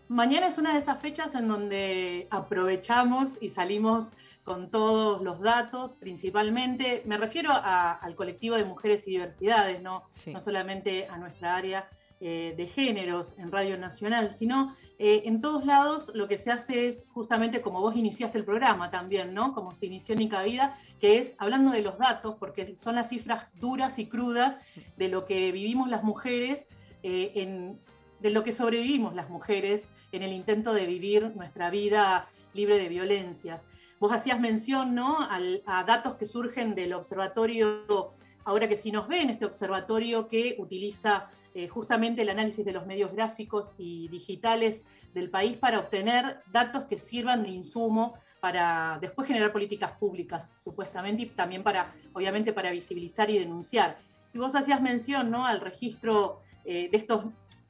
Mañana 0.08 0.46
es 0.48 0.58
una 0.58 0.74
de 0.74 0.78
esas 0.80 1.00
fechas 1.00 1.34
en 1.34 1.48
donde 1.48 2.28
aprovechamos 2.30 3.38
y 3.42 3.48
salimos 3.48 4.12
con 4.44 4.70
todos 4.70 5.22
los 5.22 5.40
datos, 5.40 5.94
principalmente, 5.94 7.02
me 7.06 7.16
refiero 7.16 7.50
a- 7.50 7.92
al 7.94 8.14
colectivo 8.14 8.56
de 8.56 8.66
mujeres 8.66 9.08
y 9.08 9.12
diversidades, 9.12 9.80
no, 9.80 10.04
Sí. 10.16 10.34
no 10.34 10.40
solamente 10.40 11.08
a 11.08 11.16
nuestra 11.16 11.56
área 11.56 11.88
eh, 12.20 12.54
de 12.56 12.66
géneros 12.66 13.36
en 13.38 13.50
Radio 13.50 13.76
Nacional, 13.76 14.30
sino 14.30 14.74
eh, 14.98 15.22
en 15.24 15.40
todos 15.40 15.66
lados 15.66 16.12
lo 16.14 16.28
que 16.28 16.38
se 16.38 16.52
hace 16.52 16.86
es 16.86 17.04
justamente 17.12 17.60
como 17.60 17.80
vos 17.80 17.96
iniciaste 17.96 18.38
el 18.38 18.44
programa 18.44 18.90
también, 18.90 19.34
¿no? 19.34 19.52
Como 19.52 19.74
se 19.74 19.86
inició 19.86 20.14
Nica 20.14 20.42
Vida, 20.44 20.78
que 21.00 21.18
es 21.18 21.34
hablando 21.38 21.72
de 21.72 21.82
los 21.82 21.98
datos, 21.98 22.36
porque 22.38 22.76
son 22.78 22.94
las 22.94 23.08
cifras 23.08 23.58
duras 23.58 23.98
y 23.98 24.06
crudas 24.06 24.60
de 24.96 25.08
lo 25.08 25.24
que 25.24 25.50
vivimos 25.50 25.88
las 25.88 26.04
mujeres, 26.04 26.68
eh, 27.02 27.32
en, 27.34 27.80
de 28.20 28.30
lo 28.30 28.44
que 28.44 28.52
sobrevivimos 28.52 29.14
las 29.14 29.28
mujeres 29.28 29.88
en 30.12 30.22
el 30.22 30.32
intento 30.32 30.72
de 30.72 30.86
vivir 30.86 31.34
nuestra 31.34 31.70
vida 31.70 32.28
libre 32.52 32.78
de 32.78 32.88
violencias. 32.88 33.66
Vos 33.98 34.12
hacías 34.12 34.38
mención 34.38 34.94
¿no? 34.94 35.18
A 35.66 35.84
datos 35.84 36.14
que 36.14 36.26
surgen 36.26 36.76
del 36.76 36.92
observatorio, 36.92 38.14
ahora 38.44 38.68
que 38.68 38.76
sí 38.76 38.92
nos 38.92 39.08
ven, 39.08 39.30
este 39.30 39.44
observatorio 39.44 40.28
que 40.28 40.54
utiliza 40.58 41.30
eh, 41.56 41.68
justamente 41.68 42.22
el 42.22 42.30
análisis 42.30 42.64
de 42.64 42.72
los 42.72 42.84
medios 42.84 43.12
gráficos 43.12 43.74
y 43.78 44.08
digitales 44.08 44.82
del 45.14 45.30
país 45.30 45.56
para 45.56 45.78
obtener 45.78 46.42
datos 46.52 46.82
que 46.86 46.98
sirvan 46.98 47.44
de 47.44 47.50
insumo 47.50 48.14
para 48.40 48.98
después 49.00 49.28
generar 49.28 49.52
políticas 49.52 49.92
públicas, 49.92 50.52
supuestamente, 50.60 51.22
y 51.22 51.26
también 51.26 51.62
para, 51.62 51.94
obviamente, 52.12 52.52
para 52.52 52.72
visibilizar 52.72 53.30
y 53.30 53.38
denunciar. 53.38 53.98
Y 54.34 54.38
vos 54.38 54.56
hacías 54.56 54.82
mención 54.82 55.30
¿no? 55.30 55.46
al 55.46 55.60
registro 55.60 56.40
eh, 56.64 56.88
de 56.90 56.96
estos, 56.96 57.26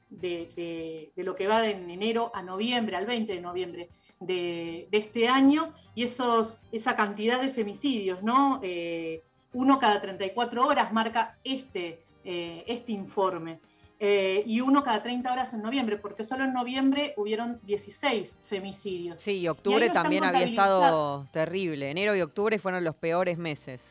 de, 0.09 1.11
lo 1.17 1.35
que 1.35 1.45
va 1.45 1.61
de 1.61 1.71
enero 1.71 2.31
a 2.33 2.41
noviembre, 2.41 2.95
al 2.95 3.05
20 3.05 3.35
de 3.35 3.41
noviembre 3.41 3.89
de, 4.19 4.87
este 4.91 5.27
año, 5.27 5.75
y 5.93 6.01
esos, 6.01 6.67
esa 6.71 6.95
cantidad 6.95 7.39
de 7.39 7.51
femicidios, 7.51 8.23
¿no? 8.23 8.59
Eh, 8.63 9.21
uno 9.53 9.77
cada 9.77 10.01
34 10.01 10.65
horas 10.65 10.91
marca 10.91 11.37
este, 11.43 12.03
este 12.23 12.91
informe. 12.91 13.59
Eh, 13.99 14.43
y 14.45 14.59
uno 14.59 14.83
cada 14.83 15.01
30 15.01 15.31
horas 15.31 15.53
en 15.53 15.61
noviembre, 15.61 15.97
porque 15.97 16.25
solo 16.25 16.43
en 16.43 16.51
noviembre 16.53 17.13
hubieron 17.15 17.59
16 17.63 18.37
femicidios. 18.45 19.19
Sí, 19.19 19.39
y 19.39 19.47
octubre 19.47 19.89
también 19.89 20.25
había 20.25 20.43
estado 20.45 21.27
terrible. 21.31 21.91
Enero 21.91 22.13
y 22.15 22.21
octubre 22.21 22.59
fueron 22.59 22.83
los 22.83 22.95
peores 22.95 23.37
meses. 23.37 23.81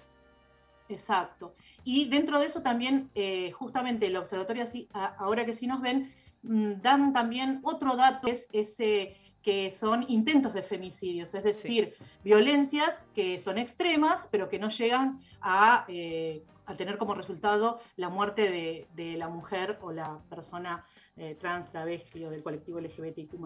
Exacto. 0.88 1.54
Y 1.84 2.08
dentro 2.08 2.38
de 2.38 2.46
eso 2.46 2.60
también, 2.62 3.10
eh, 3.14 3.50
justamente 3.52 4.06
el 4.06 4.16
observatorio, 4.16 4.62
así, 4.62 4.88
a- 4.92 5.14
ahora 5.18 5.46
que 5.46 5.54
sí 5.54 5.66
nos 5.66 5.80
ven, 5.80 6.12
mm, 6.42 6.72
dan 6.82 7.12
también 7.14 7.60
otro 7.62 7.96
dato, 7.96 8.28
es 8.28 8.48
ese 8.52 9.16
que 9.42 9.70
son 9.70 10.04
intentos 10.08 10.54
de 10.54 10.62
femicidios, 10.62 11.34
es 11.34 11.44
decir, 11.44 11.94
violencias 12.22 13.06
que 13.14 13.38
son 13.38 13.58
extremas, 13.58 14.26
pero 14.30 14.48
que 14.48 14.58
no 14.58 14.68
llegan 14.70 15.20
a, 15.42 15.84
eh, 15.88 16.42
a 16.66 16.76
tener 16.76 16.98
como 16.98 17.14
resultado 17.14 17.80
la 17.96 18.08
muerte 18.08 18.50
de, 18.50 18.88
de 18.94 19.16
la 19.16 19.28
mujer 19.28 19.78
o 19.82 19.92
la 19.92 20.18
persona 20.28 20.84
eh, 21.16 21.36
trans, 21.38 21.70
travesti 21.70 22.24
o 22.24 22.30
del 22.30 22.42
colectivo 22.42 22.80
LGBTIQ+. 22.80 23.38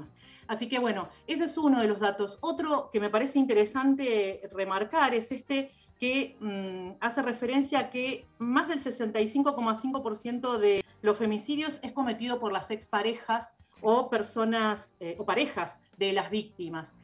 Así 0.47 0.71
que 0.71 0.79
bueno, 0.79 1.11
ese 1.27 1.45
es 1.45 1.59
uno 1.59 1.83
de 1.83 1.89
los 1.89 2.01
datos. 2.01 2.39
Otro 2.41 2.89
que 2.91 2.99
me 2.99 3.11
parece 3.11 3.39
interesante 3.39 4.49
remarcar 4.53 5.15
es 5.15 5.31
este 5.33 5.71
que 6.01 6.37
mm, 6.41 6.97
hace 7.01 7.21
referencia 7.21 7.79
a 7.79 7.91
que 7.91 8.27
más 8.39 8.69
del 8.69 8.81
65,5% 8.81 10.57
de 10.57 10.83
los 11.03 11.19
femicidios 11.19 11.79
es 11.83 11.93
cometido 11.93 12.41
por 12.41 12.53
las 12.53 12.71
exparejas 12.71 13.53
o 13.83 14.09
personas 14.09 14.95
eh, 15.01 15.17
o 15.19 15.27
parejas 15.27 15.81
de 15.99 16.15
las 16.15 16.31
víctimas. 16.31 16.97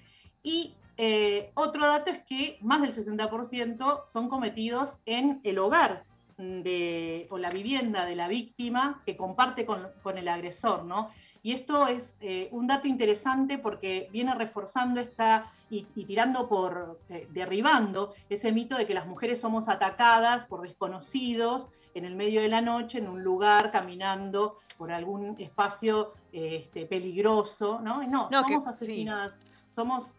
Y 0.43 0.77
eh, 0.97 1.51
otro 1.55 1.87
dato 1.87 2.11
es 2.11 2.23
que 2.25 2.59
más 2.63 2.81
del 2.83 2.93
60% 2.93 4.03
son 4.07 4.29
cometidos 4.29 4.99
en 5.07 5.41
el 5.45 5.59
hogar 5.59 6.05
mm, 6.39 6.61
de, 6.63 7.27
o 7.31 7.39
la 7.39 7.51
vivienda 7.51 8.05
de 8.05 8.17
la 8.17 8.29
víctima 8.29 9.03
que 9.05 9.17
comparte 9.17 9.67
con, 9.67 9.89
con 10.03 10.19
el 10.19 10.29
agresor, 10.29 10.85
¿no? 10.85 11.11
Y 11.43 11.53
esto 11.53 11.87
es 11.87 12.17
eh, 12.21 12.49
un 12.53 12.67
dato 12.67 12.89
interesante 12.89 13.59
porque 13.59 14.09
viene 14.11 14.35
reforzando 14.35 15.01
esta 15.01 15.53
y, 15.69 15.87
y 15.95 16.05
tirando 16.07 16.49
por, 16.49 17.01
eh, 17.11 17.27
derribando 17.33 18.15
ese 18.31 18.51
mito 18.53 18.77
de 18.79 18.87
que 18.87 18.95
las 18.95 19.07
mujeres 19.07 19.41
somos 19.41 19.69
atacadas 19.69 20.47
por 20.47 20.63
desconocidos 20.63 21.69
en 21.95 22.05
el 22.07 22.17
medio 22.17 22.41
de 22.41 22.49
la 22.49 22.61
noche, 22.61 22.99
en 22.99 23.09
un 23.09 23.23
lugar, 23.23 23.71
caminando 23.71 24.59
por 24.79 24.91
algún 24.91 25.37
espacio 25.39 26.13
este, 26.33 26.87
peligroso, 26.87 27.79
¿no? 27.81 28.03
No, 28.07 28.29
que- 28.29 28.37
somos 28.49 28.65
sí. 28.65 28.71
asesinadas, 28.71 29.39
somos, 29.69 30.15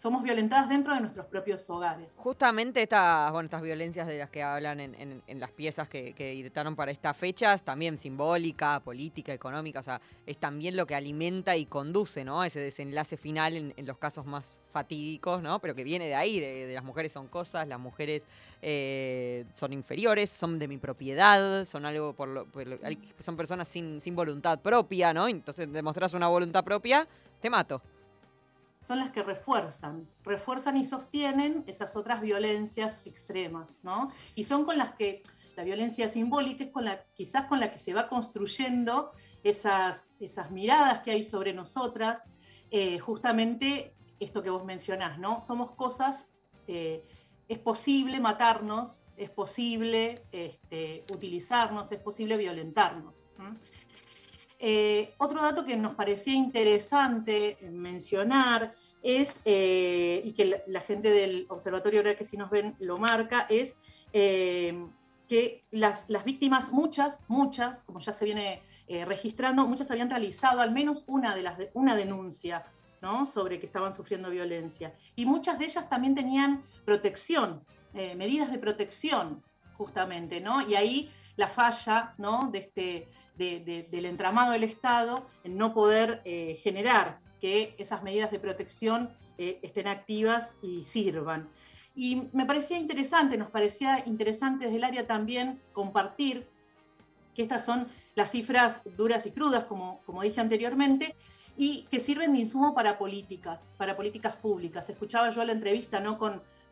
somos 0.00 0.22
violentadas 0.22 0.70
dentro 0.70 0.94
de 0.94 1.00
nuestros 1.00 1.26
propios 1.26 1.68
hogares. 1.68 2.10
Justamente 2.16 2.80
estas, 2.80 3.30
bueno, 3.32 3.44
estas 3.44 3.60
violencias 3.60 4.06
de 4.06 4.16
las 4.16 4.30
que 4.30 4.42
hablan 4.42 4.80
en, 4.80 5.22
las 5.38 5.50
piezas 5.50 5.90
que, 5.90 6.14
editaron 6.16 6.74
para 6.74 6.90
estas 6.90 7.14
fechas, 7.14 7.62
también 7.62 7.98
simbólica, 7.98 8.80
política, 8.80 9.34
económica, 9.34 9.80
o 9.80 9.82
sea, 9.82 10.00
es 10.24 10.38
también 10.38 10.74
lo 10.74 10.86
que 10.86 10.94
alimenta 10.94 11.54
y 11.54 11.66
conduce, 11.66 12.24
¿no? 12.24 12.42
Ese 12.42 12.60
desenlace 12.60 13.18
final 13.18 13.74
en, 13.76 13.86
los 13.86 13.98
casos 13.98 14.24
más 14.24 14.58
fatídicos, 14.72 15.42
¿no? 15.42 15.58
Pero 15.58 15.74
que 15.74 15.84
viene 15.84 16.06
de 16.06 16.14
ahí, 16.14 16.40
de, 16.40 16.72
las 16.72 16.84
mujeres 16.84 17.12
son 17.12 17.28
cosas, 17.28 17.68
las 17.68 17.78
mujeres 17.78 18.22
eh, 18.62 19.44
son 19.52 19.74
inferiores, 19.74 20.30
son 20.30 20.58
de 20.58 20.66
mi 20.66 20.78
propiedad, 20.78 21.66
son 21.66 21.84
algo 21.84 22.14
por 22.14 22.28
lo, 22.28 22.46
son 23.18 23.36
personas 23.36 23.68
sin, 23.68 24.00
sin 24.00 24.16
voluntad 24.16 24.60
propia, 24.60 25.12
¿no? 25.12 25.28
Entonces 25.28 25.70
demostras 25.70 26.14
una 26.14 26.28
voluntad 26.28 26.64
propia, 26.64 27.06
te 27.42 27.50
mato 27.50 27.82
son 28.80 28.98
las 28.98 29.10
que 29.10 29.22
refuerzan, 29.22 30.08
refuerzan 30.24 30.76
y 30.76 30.84
sostienen 30.84 31.64
esas 31.66 31.96
otras 31.96 32.20
violencias 32.20 33.02
extremas, 33.04 33.78
¿no? 33.82 34.10
Y 34.34 34.44
son 34.44 34.64
con 34.64 34.78
las 34.78 34.94
que 34.94 35.22
la 35.56 35.64
violencia 35.64 36.08
simbólica 36.08 36.64
es 36.64 36.70
con 36.70 36.84
la, 36.86 37.04
quizás 37.14 37.44
con 37.44 37.60
la 37.60 37.70
que 37.70 37.78
se 37.78 37.92
va 37.92 38.08
construyendo 38.08 39.12
esas, 39.42 40.10
esas 40.18 40.50
miradas 40.50 41.00
que 41.00 41.10
hay 41.10 41.22
sobre 41.22 41.52
nosotras, 41.52 42.30
eh, 42.70 42.98
justamente 42.98 43.94
esto 44.18 44.42
que 44.42 44.50
vos 44.50 44.64
mencionás, 44.64 45.18
¿no? 45.18 45.40
Somos 45.40 45.72
cosas, 45.72 46.28
eh, 46.66 47.04
es 47.48 47.58
posible 47.58 48.20
matarnos, 48.20 49.02
es 49.16 49.28
posible 49.28 50.24
este, 50.32 51.04
utilizarnos, 51.12 51.92
es 51.92 52.00
posible 52.00 52.36
violentarnos. 52.36 53.22
Otro 55.18 55.40
dato 55.40 55.64
que 55.64 55.76
nos 55.76 55.94
parecía 55.94 56.34
interesante 56.34 57.56
mencionar 57.70 58.74
es, 59.02 59.40
eh, 59.44 60.20
y 60.24 60.32
que 60.32 60.62
la, 60.66 60.80
gente 60.80 61.10
del 61.10 61.46
observatorio, 61.48 62.00
ahora 62.00 62.14
que 62.14 62.24
si 62.24 62.36
nos 62.36 62.50
ven 62.50 62.76
lo 62.78 62.98
marca, 62.98 63.46
es 63.48 63.76
eh, 64.12 64.86
que 65.28 65.64
las, 65.70 66.06
víctimas, 66.24 66.72
muchas, 66.72 67.22
muchas, 67.28 67.84
como 67.84 68.00
ya 68.00 68.12
se 68.12 68.24
viene 68.24 68.62
registrando, 69.06 69.68
muchas 69.68 69.88
habían 69.92 70.10
realizado 70.10 70.60
al 70.60 70.72
menos 70.72 71.04
una, 71.06 71.36
de 71.36 71.42
las, 71.42 71.56
una 71.74 71.94
denuncia 71.94 72.66
sobre 73.24 73.60
que 73.60 73.66
estaban 73.66 73.92
sufriendo 73.92 74.30
violencia. 74.30 74.92
Y 75.14 75.26
muchas 75.26 75.60
de 75.60 75.66
ellas 75.66 75.88
también 75.88 76.16
tenían 76.16 76.64
protección, 76.84 77.62
medidas 77.94 78.50
de 78.50 78.58
protección, 78.58 79.44
justamente, 79.74 80.40
¿no? 80.40 80.68
Y 80.68 80.74
ahí 80.74 81.10
la 81.40 81.48
falla 81.48 82.14
¿no? 82.18 82.50
de 82.52 82.58
este, 82.58 83.08
del 83.36 84.04
entramado 84.04 84.52
del 84.52 84.64
Estado 84.64 85.26
en 85.42 85.56
no 85.56 85.72
poder 85.72 86.20
eh, 86.24 86.60
generar 86.62 87.18
que 87.40 87.74
esas 87.78 88.02
medidas 88.02 88.30
de 88.30 88.38
protección 88.38 89.10
eh, 89.38 89.58
estén 89.62 89.88
activas 89.88 90.56
y 90.62 90.84
sirvan. 90.84 91.48
Y 91.94 92.28
me 92.34 92.44
parecía 92.44 92.76
interesante, 92.76 93.38
nos 93.38 93.50
parecía 93.50 94.02
interesante 94.06 94.66
desde 94.66 94.76
el 94.76 94.84
área 94.84 95.06
también 95.06 95.60
compartir 95.72 96.46
que 97.34 97.42
estas 97.42 97.64
son 97.64 97.88
las 98.14 98.30
cifras 98.30 98.82
duras 98.96 99.24
y 99.24 99.30
crudas, 99.30 99.64
como, 99.64 100.02
como 100.04 100.22
dije 100.22 100.40
anteriormente, 100.42 101.16
y 101.56 101.86
que 101.90 102.00
sirven 102.00 102.34
de 102.34 102.40
insumo 102.40 102.74
para 102.74 102.98
políticas, 102.98 103.66
para 103.78 103.96
políticas 103.96 104.36
públicas. 104.36 104.90
Escuchaba 104.90 105.30
yo 105.30 105.42
la 105.42 105.52
entrevista 105.52 106.00
¿no? 106.00 106.18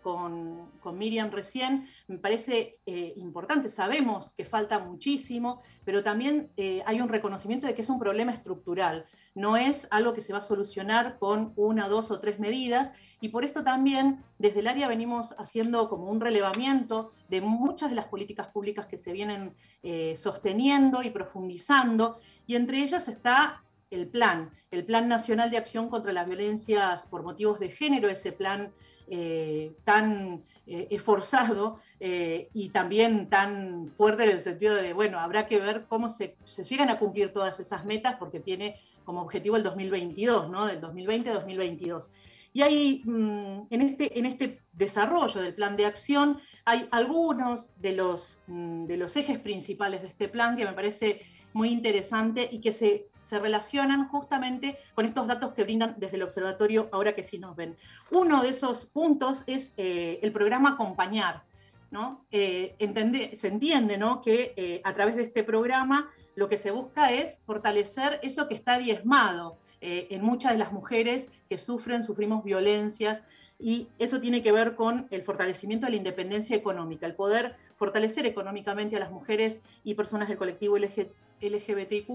Con, 0.02 0.68
Miriam 0.96 1.30
recién, 1.30 1.86
me 2.06 2.18
parece 2.18 2.78
eh, 2.86 3.12
importante. 3.16 3.68
Sabemos 3.68 4.32
que 4.34 4.44
falta 4.44 4.78
muchísimo, 4.78 5.60
pero 5.84 6.02
también 6.02 6.50
eh, 6.56 6.82
hay 6.86 7.00
un 7.00 7.08
reconocimiento 7.08 7.66
de 7.66 7.74
que 7.74 7.82
es 7.82 7.88
un 7.88 7.98
problema 7.98 8.32
estructural. 8.32 9.06
No 9.34 9.56
es 9.56 9.86
algo 9.90 10.14
que 10.14 10.20
se 10.20 10.32
va 10.32 10.40
a 10.40 10.42
solucionar 10.42 11.18
con 11.18 11.52
una, 11.56 11.88
dos 11.88 12.10
o 12.10 12.20
tres 12.20 12.38
medidas. 12.40 12.92
Y 13.20 13.28
por 13.28 13.44
esto 13.44 13.62
también 13.62 14.22
desde 14.38 14.60
el 14.60 14.66
área 14.66 14.88
venimos 14.88 15.34
haciendo 15.38 15.88
como 15.88 16.10
un 16.10 16.20
relevamiento 16.20 17.12
de 17.28 17.40
muchas 17.40 17.90
de 17.90 17.96
las 17.96 18.06
políticas 18.06 18.48
públicas 18.48 18.86
que 18.86 18.96
se 18.96 19.12
vienen 19.12 19.54
eh, 19.82 20.16
sosteniendo 20.16 21.02
y 21.02 21.10
profundizando. 21.10 22.18
Y 22.46 22.56
entre 22.56 22.82
ellas 22.82 23.08
está 23.08 23.62
el 23.90 24.08
plan, 24.08 24.50
el 24.70 24.84
Plan 24.84 25.08
Nacional 25.08 25.50
de 25.50 25.56
Acción 25.56 25.88
contra 25.88 26.12
las 26.12 26.26
Violencias 26.26 27.06
por 27.06 27.22
Motivos 27.22 27.58
de 27.58 27.70
Género, 27.70 28.08
ese 28.08 28.32
plan 28.32 28.72
eh, 29.10 29.72
tan 29.84 30.44
eh, 30.66 30.88
esforzado 30.90 31.80
eh, 31.98 32.50
y 32.52 32.68
también 32.68 33.30
tan 33.30 33.90
fuerte 33.96 34.24
en 34.24 34.30
el 34.30 34.40
sentido 34.40 34.74
de, 34.74 34.92
bueno, 34.92 35.18
habrá 35.18 35.46
que 35.46 35.58
ver 35.58 35.86
cómo 35.88 36.10
se, 36.10 36.36
llegan 36.68 36.90
a 36.90 36.98
cumplir 36.98 37.32
todas 37.32 37.58
esas 37.58 37.86
metas 37.86 38.16
porque 38.18 38.40
tiene 38.40 38.78
como 39.04 39.22
objetivo 39.22 39.56
el 39.56 39.62
2022, 39.62 40.50
¿no? 40.50 40.66
Del 40.66 40.80
2020 40.82 41.30
a 41.30 41.34
2022. 41.34 42.10
Y 42.52 42.62
hay, 42.62 43.02
mm, 43.04 43.68
en, 43.70 43.82
este, 43.82 44.18
en 44.18 44.26
este 44.26 44.60
desarrollo 44.72 45.40
del 45.40 45.54
plan 45.54 45.76
de 45.76 45.86
acción, 45.86 46.38
hay 46.66 46.86
algunos 46.90 47.72
de 47.80 47.92
los, 47.92 48.42
mm, 48.46 48.84
de 48.84 48.96
los 48.98 49.16
ejes 49.16 49.38
principales 49.38 50.02
de 50.02 50.08
este 50.08 50.28
plan 50.28 50.56
que 50.56 50.66
me 50.66 50.72
parece 50.74 51.22
muy 51.54 51.70
interesante 51.70 52.46
y 52.52 52.60
que 52.60 52.72
se 52.72 53.06
se 53.28 53.38
relacionan 53.38 54.08
justamente 54.08 54.78
con 54.94 55.04
estos 55.04 55.26
datos 55.26 55.52
que 55.52 55.62
brindan 55.62 55.94
desde 55.98 56.16
el 56.16 56.22
observatorio 56.22 56.88
ahora 56.92 57.14
que 57.14 57.22
sí 57.22 57.38
nos 57.38 57.54
ven. 57.56 57.76
Uno 58.10 58.42
de 58.42 58.48
esos 58.48 58.86
puntos 58.86 59.44
es 59.46 59.74
eh, 59.76 60.18
el 60.22 60.32
programa 60.32 60.70
Acompañar. 60.70 61.42
¿no? 61.90 62.24
Eh, 62.30 62.74
se 63.36 63.48
entiende 63.48 63.98
¿no? 63.98 64.22
que 64.22 64.54
eh, 64.56 64.80
a 64.84 64.94
través 64.94 65.16
de 65.16 65.24
este 65.24 65.44
programa 65.44 66.10
lo 66.36 66.48
que 66.48 66.56
se 66.56 66.70
busca 66.70 67.12
es 67.12 67.38
fortalecer 67.44 68.18
eso 68.22 68.48
que 68.48 68.54
está 68.54 68.78
diezmado 68.78 69.58
en 69.80 70.22
muchas 70.24 70.52
de 70.52 70.58
las 70.58 70.72
mujeres 70.72 71.28
que 71.48 71.56
sufren, 71.56 72.02
sufrimos 72.02 72.42
violencias, 72.42 73.22
y 73.60 73.86
eso 74.00 74.20
tiene 74.20 74.42
que 74.42 74.50
ver 74.50 74.74
con 74.74 75.06
el 75.10 75.22
fortalecimiento 75.22 75.86
de 75.86 75.92
la 75.92 75.98
independencia 75.98 76.56
económica, 76.56 77.06
el 77.06 77.14
poder 77.14 77.54
fortalecer 77.76 78.26
económicamente 78.26 78.96
a 78.96 78.98
las 78.98 79.12
mujeres 79.12 79.62
y 79.84 79.94
personas 79.94 80.28
del 80.28 80.36
colectivo 80.36 80.76
LGBTIQ 80.76 82.08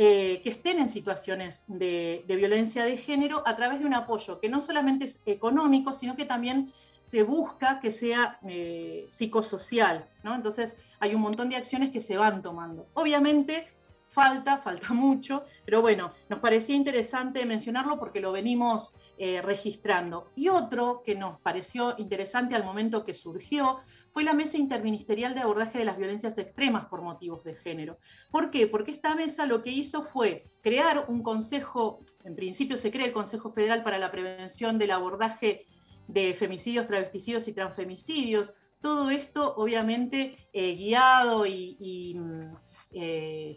eh, 0.00 0.42
que 0.44 0.50
estén 0.50 0.78
en 0.78 0.88
situaciones 0.88 1.64
de, 1.66 2.22
violencia 2.28 2.84
de 2.84 2.96
género 2.98 3.42
a 3.44 3.56
través 3.56 3.80
de 3.80 3.84
un 3.84 3.94
apoyo 3.94 4.38
que 4.38 4.48
no 4.48 4.60
solamente 4.60 5.06
es 5.06 5.20
económico, 5.26 5.92
sino 5.92 6.14
que 6.14 6.24
también 6.24 6.72
se 7.04 7.24
busca 7.24 7.80
que 7.80 7.90
sea 7.90 8.38
eh, 8.46 9.08
psicosocial. 9.10 10.08
¿no? 10.22 10.36
Entonces 10.36 10.76
hay 11.00 11.16
un 11.16 11.20
montón 11.20 11.48
de 11.48 11.56
acciones 11.56 11.90
que 11.90 12.00
se 12.00 12.16
van 12.16 12.42
tomando. 12.42 12.86
Obviamente 12.94 13.66
falta, 14.06 14.58
falta 14.58 14.92
mucho, 14.94 15.44
pero 15.64 15.82
bueno, 15.82 16.12
nos 16.28 16.38
parecía 16.38 16.76
interesante 16.76 17.44
mencionarlo 17.44 17.98
porque 17.98 18.20
lo 18.20 18.30
venimos 18.30 18.94
eh, 19.16 19.42
registrando. 19.42 20.30
Y 20.36 20.48
otro 20.48 21.02
que 21.04 21.16
nos 21.16 21.40
pareció 21.40 21.96
interesante 21.98 22.54
al 22.54 22.62
momento 22.62 23.04
que 23.04 23.14
surgió 23.14 23.80
fue 24.12 24.24
la 24.24 24.34
Mesa 24.34 24.56
Interministerial 24.56 25.34
de 25.34 25.40
Abordaje 25.40 25.78
de 25.78 25.84
las 25.84 25.96
Violencias 25.96 26.38
Extremas 26.38 26.86
por 26.86 27.02
motivos 27.02 27.44
de 27.44 27.54
género. 27.54 27.98
¿Por 28.30 28.50
qué? 28.50 28.66
Porque 28.66 28.90
esta 28.90 29.14
mesa 29.14 29.46
lo 29.46 29.62
que 29.62 29.70
hizo 29.70 30.04
fue 30.04 30.50
crear 30.62 31.06
un 31.08 31.22
consejo, 31.22 32.00
en 32.24 32.34
principio 32.34 32.76
se 32.76 32.90
crea 32.90 33.06
el 33.06 33.12
Consejo 33.12 33.52
Federal 33.52 33.82
para 33.82 33.98
la 33.98 34.10
Prevención 34.10 34.78
del 34.78 34.90
Abordaje 34.90 35.66
de 36.08 36.34
Femicidios, 36.34 36.86
Travesticidios 36.86 37.46
y 37.48 37.52
Transfemicidios. 37.52 38.54
Todo 38.80 39.10
esto, 39.10 39.54
obviamente, 39.56 40.48
eh, 40.52 40.74
guiado 40.74 41.46
y, 41.46 42.14
mm, 42.16 42.56
eh, 42.92 43.56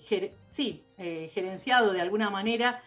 sí, 0.49 0.85
eh, 0.97 1.29
gerenciado 1.33 1.93
de 1.93 2.01
alguna 2.01 2.29
manera, 2.29 2.83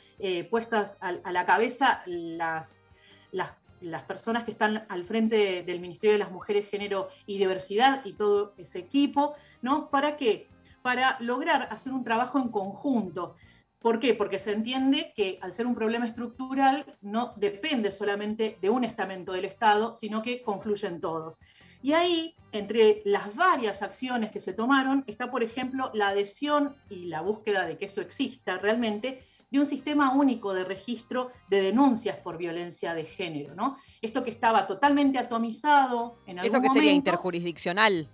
puestas 0.48 0.96
a, 1.00 1.12
la 1.32 1.44
cabeza 1.44 2.02
las, 2.06 2.88
las 3.32 3.52
las 3.84 4.02
personas 4.02 4.44
que 4.44 4.50
están 4.50 4.84
al 4.88 5.04
frente 5.04 5.62
del 5.62 5.80
Ministerio 5.80 6.12
de 6.14 6.18
las 6.18 6.32
Mujeres, 6.32 6.68
Género 6.68 7.08
y 7.26 7.38
Diversidad 7.38 8.04
y 8.04 8.14
todo 8.14 8.54
ese 8.58 8.78
equipo, 8.78 9.34
¿no? 9.62 9.90
¿Para 9.90 10.16
qué? 10.16 10.48
Para 10.82 11.16
lograr 11.20 11.68
hacer 11.70 11.92
un 11.92 12.04
trabajo 12.04 12.38
en 12.38 12.48
conjunto. 12.48 13.36
¿Por 13.78 14.00
qué? 14.00 14.14
Porque 14.14 14.38
se 14.38 14.52
entiende 14.52 15.12
que 15.14 15.38
al 15.42 15.52
ser 15.52 15.66
un 15.66 15.74
problema 15.74 16.06
estructural 16.06 16.96
no 17.02 17.34
depende 17.36 17.90
solamente 17.90 18.56
de 18.62 18.70
un 18.70 18.82
estamento 18.82 19.32
del 19.32 19.44
Estado, 19.44 19.92
sino 19.92 20.22
que 20.22 20.42
confluyen 20.42 21.02
todos. 21.02 21.38
Y 21.82 21.92
ahí, 21.92 22.34
entre 22.52 23.02
las 23.04 23.34
varias 23.36 23.82
acciones 23.82 24.30
que 24.30 24.40
se 24.40 24.54
tomaron, 24.54 25.04
está, 25.06 25.30
por 25.30 25.42
ejemplo, 25.42 25.90
la 25.92 26.08
adhesión 26.08 26.76
y 26.88 27.08
la 27.08 27.20
búsqueda 27.20 27.66
de 27.66 27.76
que 27.76 27.84
eso 27.84 28.00
exista 28.00 28.56
realmente 28.56 29.22
de 29.54 29.60
un 29.60 29.66
sistema 29.66 30.12
único 30.12 30.52
de 30.52 30.64
registro 30.64 31.30
de 31.48 31.62
denuncias 31.62 32.16
por 32.18 32.36
violencia 32.36 32.92
de 32.92 33.04
género, 33.04 33.54
¿no? 33.54 33.78
Esto 34.02 34.24
que 34.24 34.30
estaba 34.30 34.66
totalmente 34.66 35.16
atomizado 35.16 36.18
en 36.26 36.40
algún 36.40 36.56
Eso 36.56 36.60
que 36.60 36.70
sería 36.70 36.90
interjurisdiccional. 36.90 38.08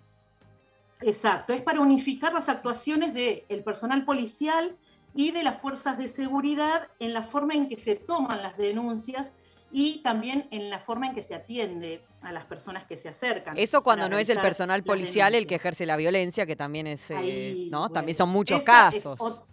Exacto, 1.00 1.54
es 1.54 1.62
para 1.62 1.80
unificar 1.80 2.34
las 2.34 2.50
actuaciones 2.50 3.14
del 3.14 3.64
personal 3.64 4.04
policial 4.04 4.76
y 5.14 5.30
de 5.30 5.42
las 5.42 5.62
fuerzas 5.62 5.96
de 5.96 6.08
seguridad 6.08 6.88
en 6.98 7.14
la 7.14 7.22
forma 7.22 7.54
en 7.54 7.70
que 7.70 7.78
se 7.78 7.96
toman 7.96 8.42
las 8.42 8.58
denuncias 8.58 9.32
y 9.72 10.02
también 10.02 10.46
en 10.50 10.68
la 10.68 10.80
forma 10.80 11.06
en 11.06 11.14
que 11.14 11.22
se 11.22 11.34
atiende 11.34 12.04
a 12.20 12.32
las 12.32 12.44
personas 12.44 12.84
que 12.84 12.98
se 12.98 13.08
acercan. 13.08 13.56
Eso 13.56 13.82
cuando 13.82 14.10
no 14.10 14.18
es 14.18 14.28
el 14.28 14.38
personal 14.40 14.84
policial 14.84 15.34
el 15.34 15.46
que 15.46 15.54
ejerce 15.54 15.86
la 15.86 15.96
violencia, 15.96 16.44
que 16.44 16.56
también 16.56 16.86
es, 16.86 17.10
eh, 17.10 17.68
¿no? 17.70 17.88
también 17.88 18.14
son 18.14 18.28
muchos 18.28 18.62
casos 18.62 19.18
es, 19.18 19.49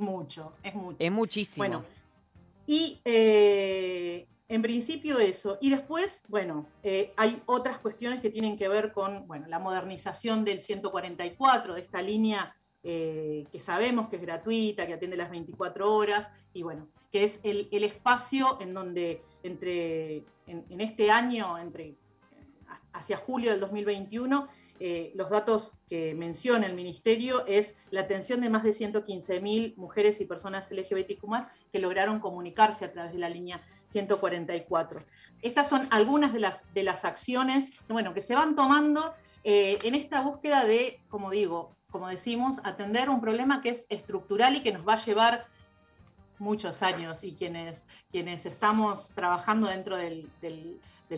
mucho, 0.00 0.52
es 0.62 0.74
mucho. 0.74 0.96
Es 0.98 1.12
muchísimo. 1.12 1.66
Bueno, 1.66 1.84
y 2.66 3.00
eh, 3.04 4.26
en 4.48 4.62
principio 4.62 5.18
eso. 5.18 5.58
Y 5.60 5.70
después, 5.70 6.22
bueno, 6.28 6.66
eh, 6.82 7.12
hay 7.16 7.42
otras 7.46 7.78
cuestiones 7.78 8.20
que 8.20 8.30
tienen 8.30 8.56
que 8.56 8.68
ver 8.68 8.92
con 8.92 9.26
bueno, 9.26 9.46
la 9.48 9.58
modernización 9.58 10.44
del 10.44 10.60
144, 10.60 11.74
de 11.74 11.80
esta 11.80 12.02
línea 12.02 12.54
eh, 12.82 13.46
que 13.50 13.58
sabemos 13.58 14.08
que 14.08 14.16
es 14.16 14.22
gratuita, 14.22 14.86
que 14.86 14.94
atiende 14.94 15.16
las 15.16 15.30
24 15.30 15.92
horas, 15.92 16.30
y 16.52 16.62
bueno, 16.62 16.88
que 17.10 17.24
es 17.24 17.40
el, 17.42 17.68
espacio 17.72 18.58
en 18.60 18.74
donde 18.74 19.22
entre, 19.42 20.22
en, 20.46 20.80
este 20.80 21.10
año, 21.10 21.58
entre, 21.58 21.96
hacia 22.92 23.16
julio 23.16 23.50
del 23.50 23.58
2021, 23.58 24.46
eh, 24.80 25.12
los 25.14 25.30
datos 25.30 25.74
que 25.88 26.14
menciona 26.14 26.66
el 26.66 26.74
Ministerio 26.74 27.46
es 27.46 27.74
la 27.90 28.02
atención 28.02 28.40
de 28.40 28.50
más 28.50 28.62
de 28.62 28.70
115.000 28.70 29.76
mujeres 29.76 30.20
y 30.20 30.24
personas 30.24 30.70
LGBTQ 30.70 31.24
que 31.72 31.78
lograron 31.78 32.20
comunicarse 32.20 32.84
a 32.84 32.92
través 32.92 33.12
de 33.12 33.18
la 33.18 33.28
línea 33.28 33.62
144. 33.88 35.02
Estas 35.42 35.68
son 35.68 35.86
algunas 35.90 36.32
de 36.32 36.40
las, 36.40 36.72
de 36.74 36.82
las 36.82 37.04
acciones 37.04 37.70
bueno, 37.88 38.14
que 38.14 38.20
se 38.20 38.34
van 38.34 38.54
tomando 38.54 39.14
eh, 39.44 39.78
en 39.82 39.94
esta 39.94 40.20
búsqueda 40.20 40.64
de, 40.64 41.00
como 41.08 41.30
digo, 41.30 41.76
como 41.90 42.08
decimos, 42.08 42.56
atender 42.64 43.08
un 43.08 43.20
problema 43.20 43.62
que 43.62 43.70
es 43.70 43.86
estructural 43.88 44.56
y 44.56 44.62
que 44.62 44.72
nos 44.72 44.86
va 44.86 44.94
a 44.94 45.04
llevar 45.04 45.46
muchos 46.38 46.82
años 46.82 47.24
y 47.24 47.32
quienes, 47.32 47.84
quienes 48.10 48.44
estamos 48.44 49.08
trabajando 49.10 49.68
dentro 49.68 49.96
del, 49.96 50.28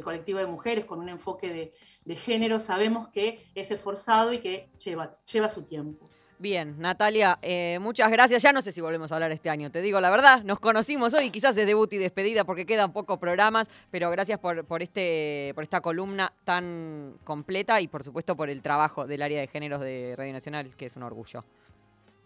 colectivo 0.03 0.39
de 0.39 0.47
mujeres 0.47 0.85
con 0.85 1.01
un 1.01 1.09
enfoque 1.09 1.49
de, 1.49 1.75
de, 2.05 2.17
género 2.17 2.61
sabemos 2.61 3.09
que 3.09 3.47
es 3.55 3.71
esforzado 3.71 4.33
y 4.33 4.39
que 4.39 4.69
lleva, 4.85 5.11
lleva 5.31 5.49
su 5.49 5.63
tiempo. 5.63 6.09
Bien, 6.41 6.77
Natalia, 6.79 7.37
eh, 7.43 7.79
muchas 7.81 8.13
gracias. 8.13 8.43
Ya 8.43 8.53
no 8.53 8.63
sé 8.63 8.71
si 8.71 8.81
volvemos 8.81 9.11
a 9.11 9.17
hablar 9.17 9.33
este 9.33 9.51
año, 9.51 9.73
te 9.73 9.83
digo 9.83 10.01
la 10.01 10.09
verdad. 10.09 10.45
Nos 10.45 10.61
conocimos 10.61 11.13
hoy, 11.13 11.31
quizás 11.31 11.57
es 11.57 11.67
debut 11.67 11.93
y 11.93 11.99
despedida 11.99 12.45
porque 12.45 12.65
quedan 12.65 12.93
pocos 12.93 13.19
programas, 13.19 13.69
pero 13.91 14.09
gracias 14.11 14.39
por, 14.39 14.65
por, 14.65 14.81
este, 14.81 15.51
por 15.57 15.65
esta 15.65 15.81
columna 15.81 16.33
tan 16.45 17.15
completa 17.25 17.81
y 17.81 17.89
por 17.89 18.05
supuesto 18.05 18.37
por 18.37 18.51
el 18.51 18.63
trabajo 18.63 19.09
del 19.09 19.23
área 19.23 19.41
de 19.41 19.49
géneros 19.49 19.81
de 19.81 20.15
Radio 20.17 20.33
Nacional, 20.33 20.77
que 20.77 20.87
es 20.87 20.97
un 20.97 21.03
orgullo. 21.03 21.45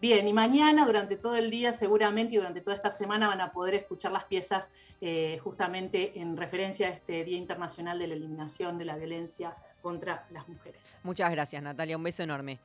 Bien, 0.03 0.27
y 0.27 0.33
mañana 0.33 0.85
durante 0.85 1.15
todo 1.15 1.37
el 1.37 1.49
día 1.49 1.71
seguramente 1.71 2.33
y 2.33 2.35
durante 2.35 2.59
toda 2.59 2.75
esta 2.75 2.91
semana 2.91 3.29
van 3.29 3.39
a 3.39 3.53
poder 3.53 3.73
escuchar 3.73 4.11
las 4.11 4.25
piezas 4.25 4.69
eh, 4.99 5.39
justamente 5.41 6.19
en 6.19 6.35
referencia 6.35 6.87
a 6.87 6.89
este 6.89 7.23
Día 7.23 7.37
Internacional 7.37 7.97
de 7.99 8.07
la 8.07 8.15
Eliminación 8.15 8.77
de 8.77 8.83
la 8.83 8.97
Violencia 8.97 9.55
contra 9.81 10.25
las 10.31 10.45
Mujeres. 10.49 10.81
Muchas 11.03 11.31
gracias, 11.31 11.63
Natalia. 11.63 11.95
Un 11.95 12.03
beso 12.03 12.21
enorme. 12.21 12.59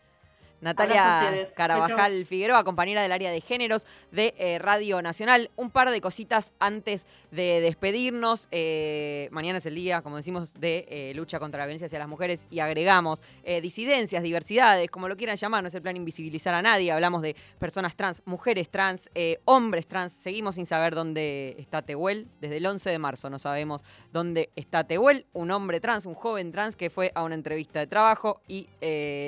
Natalia 0.60 1.46
Carabajal 1.54 2.26
Figueroa, 2.26 2.64
compañera 2.64 3.02
del 3.02 3.12
área 3.12 3.30
de 3.30 3.40
géneros 3.40 3.86
de 4.10 4.34
eh, 4.38 4.58
Radio 4.58 5.00
Nacional. 5.02 5.50
Un 5.56 5.70
par 5.70 5.90
de 5.90 6.00
cositas 6.00 6.52
antes 6.58 7.06
de 7.30 7.60
despedirnos. 7.60 8.48
Eh, 8.50 9.28
mañana 9.30 9.58
es 9.58 9.66
el 9.66 9.76
día, 9.76 10.02
como 10.02 10.16
decimos, 10.16 10.54
de 10.54 10.86
eh, 10.88 11.12
lucha 11.14 11.38
contra 11.38 11.60
la 11.60 11.66
violencia 11.66 11.86
hacia 11.86 11.98
las 11.98 12.08
mujeres 12.08 12.46
y 12.50 12.60
agregamos 12.60 13.22
disidencias, 13.62 14.22
diversidades, 14.22 14.90
como 14.90 15.08
lo 15.08 15.16
quieran 15.16 15.36
llamar, 15.36 15.62
no 15.62 15.68
es 15.68 15.74
el 15.74 15.80
plan 15.80 15.96
invisibilizar 15.96 16.54
a 16.54 16.60
nadie. 16.60 16.92
Hablamos 16.92 17.22
de 17.22 17.34
personas 17.58 17.96
trans, 17.96 18.22
mujeres 18.26 18.68
trans, 18.68 19.10
hombres 19.44 19.86
trans. 19.86 20.12
Seguimos 20.12 20.56
sin 20.56 20.66
saber 20.66 20.94
dónde 20.94 21.56
está 21.58 21.82
Tehuel. 21.82 22.28
Desde 22.40 22.58
el 22.58 22.66
11 22.66 22.90
de 22.90 22.98
marzo 22.98 23.30
no 23.30 23.38
sabemos 23.38 23.82
dónde 24.12 24.50
está 24.54 24.84
Tehuel, 24.84 25.26
un 25.32 25.50
hombre 25.50 25.80
trans, 25.80 26.04
un 26.04 26.14
joven 26.14 26.52
trans 26.52 26.76
que 26.76 26.90
fue 26.90 27.10
a 27.14 27.22
una 27.22 27.34
entrevista 27.34 27.78
de 27.78 27.86
trabajo 27.86 28.42
y 28.46 28.68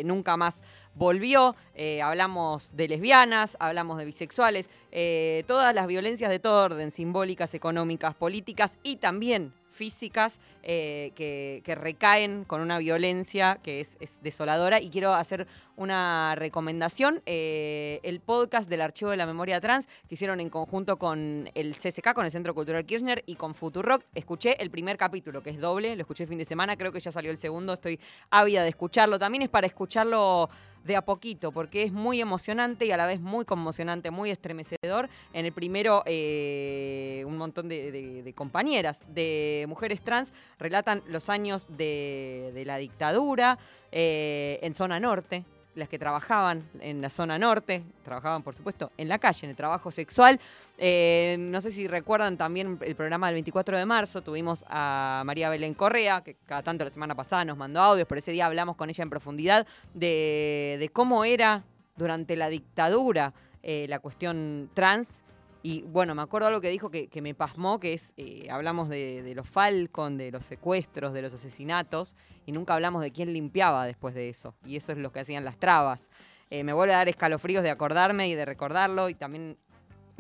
nunca 0.05 0.37
más 0.37 0.63
volvió, 1.01 1.57
eh, 1.75 2.03
hablamos 2.03 2.77
de 2.77 2.87
lesbianas, 2.87 3.57
hablamos 3.59 3.97
de 3.97 4.05
bisexuales, 4.05 4.69
eh, 4.93 5.45
todas 5.47 5.75
las 5.75 5.87
violencias 5.87 6.29
de 6.31 6.39
todo 6.39 6.63
orden, 6.63 6.91
simbólicas, 6.91 7.55
económicas, 7.55 8.15
políticas 8.15 8.77
y 8.83 8.97
también 8.97 9.55
físicas 9.71 10.39
eh, 10.63 11.13
que, 11.15 11.75
recaen 11.75 12.45
con 12.45 12.61
una 12.61 12.77
violencia 12.77 13.59
que 13.63 13.81
es, 13.81 13.97
desoladora. 14.21 14.79
Y 14.79 14.91
quiero 14.91 15.15
hacer 15.15 15.47
una 15.81 16.35
recomendación. 16.35 17.23
Eh, 17.25 18.01
el 18.03 18.21
podcast 18.21 18.69
del 18.69 18.83
Archivo 18.83 19.11
de 19.11 19.17
la 19.17 19.25
Memoria 19.25 19.61
Trans 19.63 19.87
que 20.09 20.15
hicieron 20.15 20.39
en 20.39 20.51
conjunto 20.51 20.99
con 20.99 21.49
el 21.55 21.75
CSK, 21.75 22.13
con 22.13 22.27
el 22.27 22.31
Centro 22.31 22.55
Cultural 22.55 22.85
Kirchner 22.85 23.23
y 23.25 23.37
con 23.37 23.55
Futurock. 23.55 24.05
Escuché 24.15 24.63
el 24.63 24.71
primer 24.71 24.99
capítulo, 24.99 25.43
que 25.43 25.49
es 25.49 25.59
doble, 25.59 25.97
lo 25.97 26.03
escuché 26.03 26.25
el 26.25 26.29
fin 26.29 26.39
de 26.39 26.45
semana, 26.45 26.77
creo 26.77 26.93
que 26.93 27.01
ya 27.01 27.11
salió 27.11 27.31
el 27.31 27.39
segundo, 27.39 27.73
estoy 27.73 27.99
ávida 28.29 28.63
de 28.63 28.69
escucharlo. 28.69 29.19
También 29.19 29.41
es 29.43 29.49
para 29.49 29.67
escucharlo 29.67 30.51
de 30.85 30.97
a 30.97 31.03
poquito, 31.03 31.51
porque 31.51 31.83
es 31.83 31.93
muy 31.93 32.21
emocionante 32.21 32.85
y 32.85 32.91
a 32.91 32.99
la 32.99 33.07
vez 33.07 33.21
muy 33.21 33.47
conmocionante, 33.47 34.11
muy 34.11 34.31
estremecedor. 34.31 35.09
En 35.33 35.47
el 35.47 35.53
primero, 35.53 36.03
eh, 36.05 37.25
un 37.27 37.39
montón 37.39 37.69
de, 37.69 38.33
compañeras 38.37 39.01
de 39.09 39.65
mujeres 39.67 40.03
trans 40.03 40.33
relatan 40.59 41.03
los 41.07 41.31
años 41.31 41.67
de, 41.71 42.63
la 42.67 42.77
dictadura 42.77 43.59
eh, 43.93 44.59
en 44.63 44.75
zona 44.75 45.01
norte, 45.01 45.45
las 45.81 45.89
que 45.89 45.99
trabajaban 45.99 46.63
en 46.81 47.03
la 47.03 47.11
zona 47.11 47.39
norte, 47.39 47.83
trabajaban 48.05 48.43
por 48.43 48.55
supuesto 48.55 48.93
en 48.97 49.09
la 49.09 49.19
calle, 49.19 49.41
en 49.47 49.51
el 49.51 49.57
trabajo 49.57 49.91
sexual. 49.91 50.39
Eh, 50.79 51.37
no 51.39 51.61
sé 51.61 51.73
si 51.73 51.89
recuerdan 51.89 52.37
también 52.37 52.79
el 52.83 52.95
programa 52.95 53.27
del 53.27 53.35
24 53.35 53.77
de 53.77 53.87
marzo, 53.87 54.23
tuvimos 54.23 54.65
a 54.69 55.23
María 55.27 55.51
Belén 55.51 55.75
Correa, 55.75 56.23
que 56.23 56.37
cada 56.47 56.63
tanto 56.63 56.85
la 56.85 56.91
semana 56.91 57.15
pasada 57.15 57.45
nos 57.45 57.57
mandó 57.57 57.81
audios, 57.81 58.07
pero 58.07 58.21
ese 58.21 58.31
día 58.31 58.47
hablamos 58.47 58.77
con 58.77 58.89
ella 58.89 59.03
en 59.03 59.11
profundidad 59.11 59.67
de, 59.95 60.91
cómo 60.93 61.25
era 61.25 61.65
durante 61.97 62.37
la 62.37 62.49
dictadura 62.49 63.33
eh, 63.63 63.87
la 63.89 63.99
cuestión 63.99 64.71
trans 64.75 65.25
y 65.63 65.83
bueno, 65.83 66.15
me 66.15 66.23
acuerdo 66.23 66.49
algo 66.49 66.61
que 66.61 66.71
dijo 66.71 66.91
que, 66.91 67.09
me 67.21 67.35
pasmó, 67.35 67.81
que 67.81 67.93
es, 67.93 68.15
eh, 68.17 68.49
hablamos 68.51 68.89
de, 68.89 69.33
los 69.35 69.49
Falcon, 69.49 70.17
de 70.17 70.31
los 70.31 70.45
secuestros, 70.45 71.13
de 71.13 71.21
los 71.21 71.35
asesinatos, 71.35 72.17
y 72.47 72.53
nunca 72.53 72.75
hablamos 72.75 73.03
de 73.03 73.11
quién 73.11 73.33
limpiaba 73.33 73.85
después 73.85 74.15
de 74.15 74.31
eso. 74.31 74.55
Y 74.65 74.77
eso 74.77 74.93
es 74.93 74.99
lo 74.99 75.13
que 75.13 75.21
hacían 75.21 75.45
las 75.45 75.59
trabas. 75.59 76.09
Eh, 76.49 76.65
me 76.65 76.73
vuelve 76.73 76.95
a 76.95 76.99
dar 76.99 77.09
escalofríos 77.09 77.63
de 77.63 77.71
acordarme 77.71 78.29
y 78.29 78.35
de 78.35 78.47
recordarlo, 78.47 79.11
y 79.11 79.15
también 79.15 79.59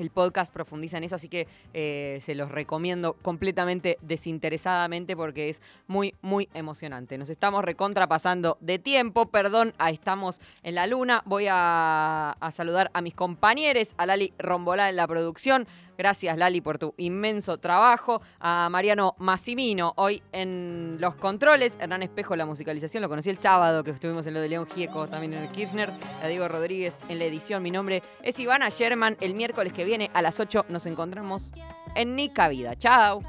el 0.00 0.10
podcast 0.10 0.52
profundiza 0.52 0.98
en 0.98 1.04
eso, 1.04 1.16
así 1.16 1.28
que 1.28 1.46
eh, 1.74 2.18
se 2.22 2.34
los 2.34 2.50
recomiendo 2.50 3.14
completamente 3.14 3.98
desinteresadamente 4.02 5.16
porque 5.16 5.50
es 5.50 5.60
muy, 5.86 6.14
muy 6.22 6.48
emocionante. 6.54 7.18
Nos 7.18 7.30
estamos 7.30 7.64
recontrapasando 7.64 8.58
de 8.60 8.78
tiempo, 8.78 9.26
perdón, 9.26 9.74
estamos 9.90 10.40
en 10.62 10.74
la 10.74 10.86
luna. 10.86 11.22
Voy 11.26 11.46
a, 11.50 12.32
a 12.40 12.50
saludar 12.50 12.90
a 12.94 13.02
mis 13.02 13.14
compañeros, 13.14 13.94
a 13.96 14.06
Lali 14.06 14.32
Rombolá 14.38 14.88
en 14.88 14.96
la 14.96 15.06
producción, 15.06 15.66
Gracias, 16.00 16.38
Lali, 16.38 16.62
por 16.62 16.78
tu 16.78 16.94
inmenso 16.96 17.58
trabajo. 17.58 18.22
A 18.38 18.70
Mariano 18.70 19.16
Massimino, 19.18 19.92
hoy 19.96 20.22
en 20.32 20.96
los 20.98 21.14
controles. 21.16 21.76
Hernán 21.78 22.02
Espejo, 22.02 22.34
la 22.36 22.46
musicalización. 22.46 23.02
Lo 23.02 23.10
conocí 23.10 23.28
el 23.28 23.36
sábado, 23.36 23.84
que 23.84 23.90
estuvimos 23.90 24.26
en 24.26 24.32
lo 24.32 24.40
de 24.40 24.48
León 24.48 24.66
Gieco, 24.66 25.08
también 25.08 25.34
en 25.34 25.42
el 25.42 25.50
Kirchner. 25.50 25.92
A 26.22 26.26
Diego 26.26 26.48
Rodríguez 26.48 27.04
en 27.10 27.18
la 27.18 27.26
edición. 27.26 27.62
Mi 27.62 27.70
nombre 27.70 28.02
es 28.22 28.40
Ivana 28.40 28.70
Sherman. 28.70 29.18
El 29.20 29.34
miércoles 29.34 29.74
que 29.74 29.84
viene 29.84 29.89
a 30.12 30.22
las 30.22 30.40
8 30.40 30.66
nos 30.68 30.86
encontramos 30.86 31.52
en 31.94 32.16
Nica 32.16 32.48
Vida. 32.48 32.76
Chao. 32.76 33.22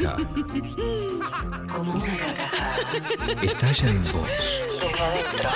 Risa. 0.00 0.16
Como 1.72 1.92
una 1.92 2.04
carcajada. 2.04 3.42
Estalla 3.42 3.88
en 3.90 4.02
vos. 4.12 4.30
Desde 4.80 5.02
adentro. 5.02 5.50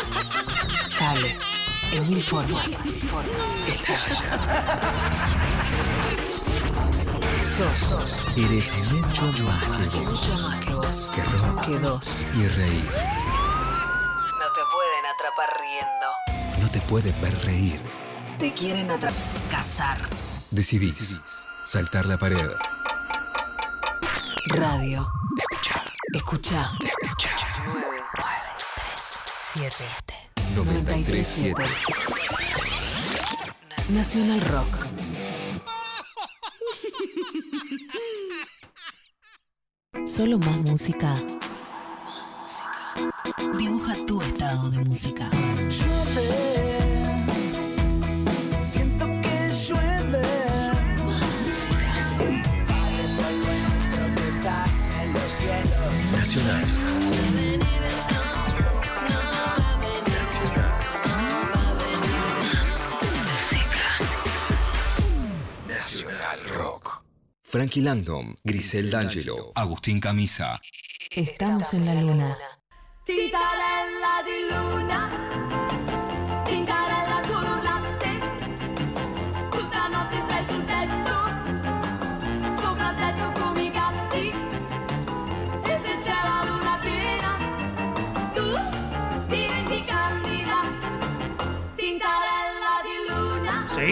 Sale. 0.88 1.38
En 1.92 2.08
mil 2.08 2.22
formas. 2.22 2.82
Estalla. 3.68 4.80
Sos. 7.42 8.26
Eres 8.36 8.92
mucho 8.92 9.44
más 9.44 9.64
que 9.90 10.00
vos. 10.00 10.28
Mucho 10.28 10.48
más 10.48 10.58
que 10.58 10.74
vos. 10.74 11.10
Que 11.14 11.22
rock. 11.22 11.66
Que 11.66 11.78
dos. 11.78 12.24
Y 12.34 12.46
reír. 12.48 12.90
No 14.40 14.48
te 14.52 14.62
pueden 14.72 15.04
atrapar 15.14 15.50
riendo. 15.60 16.60
No 16.60 16.70
te 16.70 16.80
puedes 16.80 17.20
ver 17.20 17.44
reír. 17.44 17.80
Te 18.38 18.52
quieren 18.52 18.90
atrapar. 18.90 19.18
Cazar. 19.50 19.98
Decidís 20.50 21.20
saltar 21.64 22.06
la 22.06 22.18
pared. 22.18 22.50
Radio. 24.54 25.10
Escuchar. 25.36 25.92
Escucha. 26.12 26.70
Escuchar. 26.80 27.38
9, 27.66 27.88
3, 28.76 29.20
7. 29.36 30.14
937. 30.54 31.64
Nacional 33.90 34.40
Rock. 34.42 34.86
Solo 40.06 40.38
más 40.38 40.56
música. 40.70 41.12
Dibuja 43.58 43.94
tu 44.06 44.22
estado 44.22 44.70
de 44.70 44.78
música. 44.78 45.28
Nacional. 56.34 56.60
Nacional. 60.08 60.78
Nacional 65.68 66.40
Rock. 66.56 67.04
Frankie 67.40 67.82
Langdon, 67.82 68.34
Grisel 68.42 68.90
D'Angelo, 68.90 69.52
Agustín 69.54 70.00
Camisa. 70.00 70.60
Estamos 71.08 71.72
en 71.74 71.86
la 71.86 71.94
luna. 72.02 72.38
Tintarella 73.04 74.22
di 74.26 74.48
luna, 74.50 75.30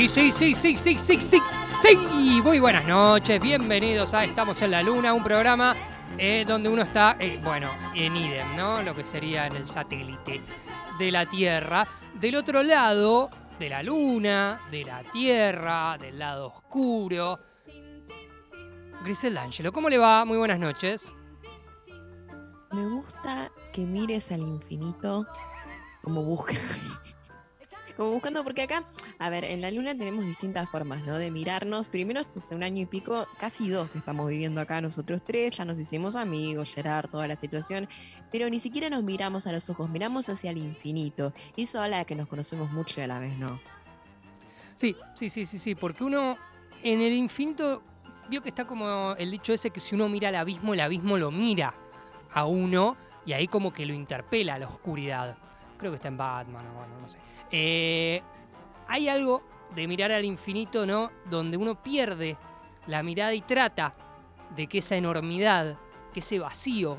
Sí, 0.09 0.32
sí, 0.32 0.32
sí, 0.32 0.76
sí, 0.76 0.98
sí, 0.98 1.20
sí, 1.20 1.38
sí. 1.62 1.96
Muy 2.42 2.59
buenas 2.59 2.84
noches, 2.84 3.40
bienvenidos 3.40 4.12
a 4.14 4.24
Estamos 4.24 4.61
en 4.61 4.72
la 4.72 4.82
Luna, 4.82 5.14
un 5.14 5.22
programa 5.22 5.76
eh, 6.18 6.44
donde 6.44 6.68
uno 6.68 6.82
está, 6.82 7.16
eh, 7.20 7.38
bueno, 7.40 7.70
en 7.94 8.16
idem, 8.16 8.57
¿no? 8.57 8.82
Lo 8.82 8.96
que 8.96 9.05
sería 9.05 9.46
en 9.46 9.55
el 9.55 9.64
satélite 9.64 10.42
de 10.98 11.12
la 11.12 11.26
Tierra. 11.26 11.86
Del 12.14 12.34
otro 12.34 12.64
lado 12.64 13.30
de 13.61 13.68
la 13.68 13.84
Luna, 13.84 14.62
de 14.72 14.84
la 14.84 15.05
Tierra, 15.05 15.96
del 15.98 16.18
lado 16.18 16.48
oscuro. 16.48 17.38
Grisel 19.05 19.34
D'Angelo, 19.34 19.72
¿cómo 19.72 19.88
le 19.88 19.98
va? 19.98 20.24
Muy 20.24 20.36
buenas 20.36 20.59
noches. 20.59 21.12
Me 22.72 22.84
gusta 22.88 23.53
que 23.72 23.82
mires 23.82 24.32
al 24.32 24.40
infinito 24.40 25.28
como 26.03 26.24
busca. 26.24 26.55
Como 28.03 28.14
buscando, 28.14 28.42
porque 28.42 28.62
acá, 28.62 28.82
a 29.20 29.30
ver, 29.30 29.44
en 29.44 29.61
la 29.61 29.70
luna 29.70 29.96
tenemos 29.96 30.26
distintas 30.26 30.68
formas, 30.68 31.05
¿no? 31.05 31.18
De 31.18 31.30
mirarnos. 31.30 31.86
Primero, 31.86 32.18
hace 32.18 32.53
un 32.53 32.64
año 32.64 32.82
y 32.82 32.86
pico, 32.86 33.28
casi 33.38 33.68
dos 33.68 33.88
que 33.90 33.98
estamos 33.98 34.28
viviendo 34.28 34.61
acá 34.61 34.80
nosotros 34.80 35.22
tres, 35.24 35.57
ya 35.57 35.64
nos 35.64 35.78
hicimos 35.78 36.16
amigos, 36.16 36.74
Gerard, 36.74 37.09
toda 37.09 37.28
la 37.28 37.36
situación, 37.36 37.88
pero 38.32 38.50
ni 38.50 38.59
siquiera 38.59 38.90
nos 38.90 39.05
miramos 39.05 39.46
a 39.46 39.53
los 39.53 39.70
ojos, 39.70 39.88
miramos 39.88 40.28
hacia 40.28 40.50
el 40.50 40.59
infinito. 40.59 41.32
Y 41.55 41.62
eso 41.62 41.80
habla 41.80 41.98
de 41.98 42.05
que 42.05 42.16
nos 42.16 42.26
conocemos 42.26 42.72
mucho 42.72 42.98
y 42.98 43.05
a 43.05 43.07
la 43.07 43.20
vez 43.20 43.38
no. 43.38 43.61
Sí, 44.74 44.96
sí, 45.14 45.28
sí, 45.28 45.44
sí, 45.44 45.59
sí, 45.59 45.76
porque 45.76 46.03
uno 46.03 46.36
en 46.82 47.00
el 47.00 47.12
infinito 47.12 47.84
vio 48.28 48.42
que 48.42 48.48
está 48.48 48.64
como 48.64 49.14
el 49.16 49.30
dicho 49.30 49.53
ese 49.53 49.70
que 49.70 49.78
si 49.78 49.94
uno 49.94 50.09
mira 50.09 50.30
al 50.30 50.34
abismo, 50.34 50.74
el 50.74 50.80
abismo 50.80 51.18
lo 51.18 51.30
mira 51.30 51.72
a 52.34 52.46
uno 52.46 52.96
y 53.24 53.32
ahí 53.32 53.46
como 53.46 53.72
que 53.72 53.86
lo 53.86 53.94
interpela 53.94 54.57
a 54.57 54.59
la 54.59 54.66
oscuridad. 54.66 55.36
Creo 55.78 55.92
que 55.92 55.96
está 55.96 56.09
en 56.09 56.16
Batman 56.16 56.66
o 56.66 56.74
bueno, 56.78 57.00
no 57.00 57.09
sé. 57.09 57.18
Eh, 57.53 58.22
hay 58.88 59.09
algo 59.09 59.42
de 59.74 59.86
mirar 59.86 60.11
al 60.12 60.24
infinito, 60.24 60.84
¿no? 60.86 61.11
Donde 61.30 61.57
uno 61.57 61.82
pierde 61.82 62.36
la 62.86 63.03
mirada 63.03 63.32
y 63.34 63.42
trata 63.42 63.94
de 64.57 64.66
que 64.66 64.78
esa 64.78 64.96
enormidad, 64.96 65.76
que 66.12 66.20
ese 66.20 66.38
vacío 66.38 66.98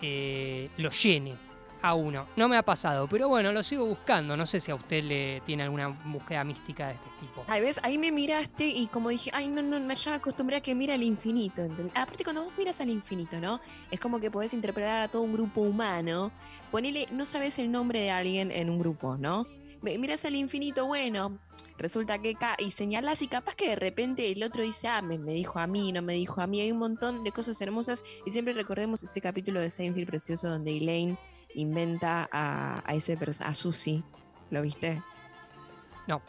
eh, 0.00 0.68
lo 0.76 0.90
llene 0.90 1.34
a 1.80 1.94
uno. 1.94 2.26
No 2.36 2.48
me 2.48 2.56
ha 2.56 2.62
pasado, 2.62 3.08
pero 3.08 3.28
bueno, 3.28 3.50
lo 3.50 3.60
sigo 3.64 3.84
buscando. 3.86 4.36
No 4.36 4.46
sé 4.46 4.60
si 4.60 4.70
a 4.70 4.76
usted 4.76 5.02
le 5.02 5.40
tiene 5.44 5.64
alguna 5.64 5.88
búsqueda 5.88 6.44
mística 6.44 6.86
de 6.88 6.94
este 6.94 7.08
tipo. 7.20 7.44
Ay, 7.48 7.60
¿ves? 7.60 7.80
Ahí 7.82 7.98
me 7.98 8.12
miraste 8.12 8.64
y 8.68 8.86
como 8.86 9.08
dije, 9.08 9.30
ay, 9.34 9.48
no, 9.48 9.62
no, 9.62 9.80
me- 9.80 9.96
ya 9.96 10.14
acostumbré 10.14 10.56
a 10.56 10.60
que 10.60 10.76
mira 10.76 10.94
al 10.94 11.02
infinito. 11.02 11.62
Aparte, 11.94 12.22
cuando 12.22 12.44
vos 12.44 12.52
miras 12.56 12.80
al 12.80 12.88
infinito, 12.90 13.40
¿no? 13.40 13.60
Es 13.90 13.98
como 13.98 14.20
que 14.20 14.30
podés 14.30 14.54
interpretar 14.54 15.02
a 15.02 15.08
todo 15.08 15.22
un 15.22 15.32
grupo 15.32 15.60
humano. 15.62 16.30
Ponele, 16.70 17.08
no 17.10 17.24
sabes 17.24 17.58
el 17.58 17.72
nombre 17.72 17.98
de 18.00 18.12
alguien 18.12 18.52
en 18.52 18.70
un 18.70 18.78
grupo, 18.78 19.16
¿no? 19.16 19.44
Miras 19.82 20.24
al 20.24 20.36
infinito, 20.36 20.86
bueno, 20.86 21.38
resulta 21.76 22.18
que 22.18 22.34
ca 22.34 22.56
y 22.58 22.70
señalas 22.70 23.20
y 23.22 23.28
capaz 23.28 23.56
que 23.56 23.70
de 23.70 23.76
repente 23.76 24.30
el 24.30 24.42
otro 24.44 24.62
dice, 24.62 24.86
ah, 24.86 25.02
me, 25.02 25.18
me 25.18 25.32
dijo 25.32 25.58
a 25.58 25.66
mí, 25.66 25.92
no 25.92 26.02
me 26.02 26.14
dijo 26.14 26.40
a 26.40 26.46
mí. 26.46 26.60
Hay 26.60 26.70
un 26.70 26.78
montón 26.78 27.24
de 27.24 27.32
cosas 27.32 27.60
hermosas 27.60 28.04
y 28.24 28.30
siempre 28.30 28.54
recordemos 28.54 29.02
ese 29.02 29.20
capítulo 29.20 29.60
de 29.60 29.70
Seinfeld 29.70 30.06
precioso 30.06 30.48
donde 30.48 30.76
Elaine 30.76 31.18
inventa 31.54 32.28
a, 32.30 32.82
a 32.88 32.94
ese 32.94 33.18
a 33.40 33.54
Susie. 33.54 34.04
¿Lo 34.50 34.62
viste? 34.62 35.02
No. 36.06 36.22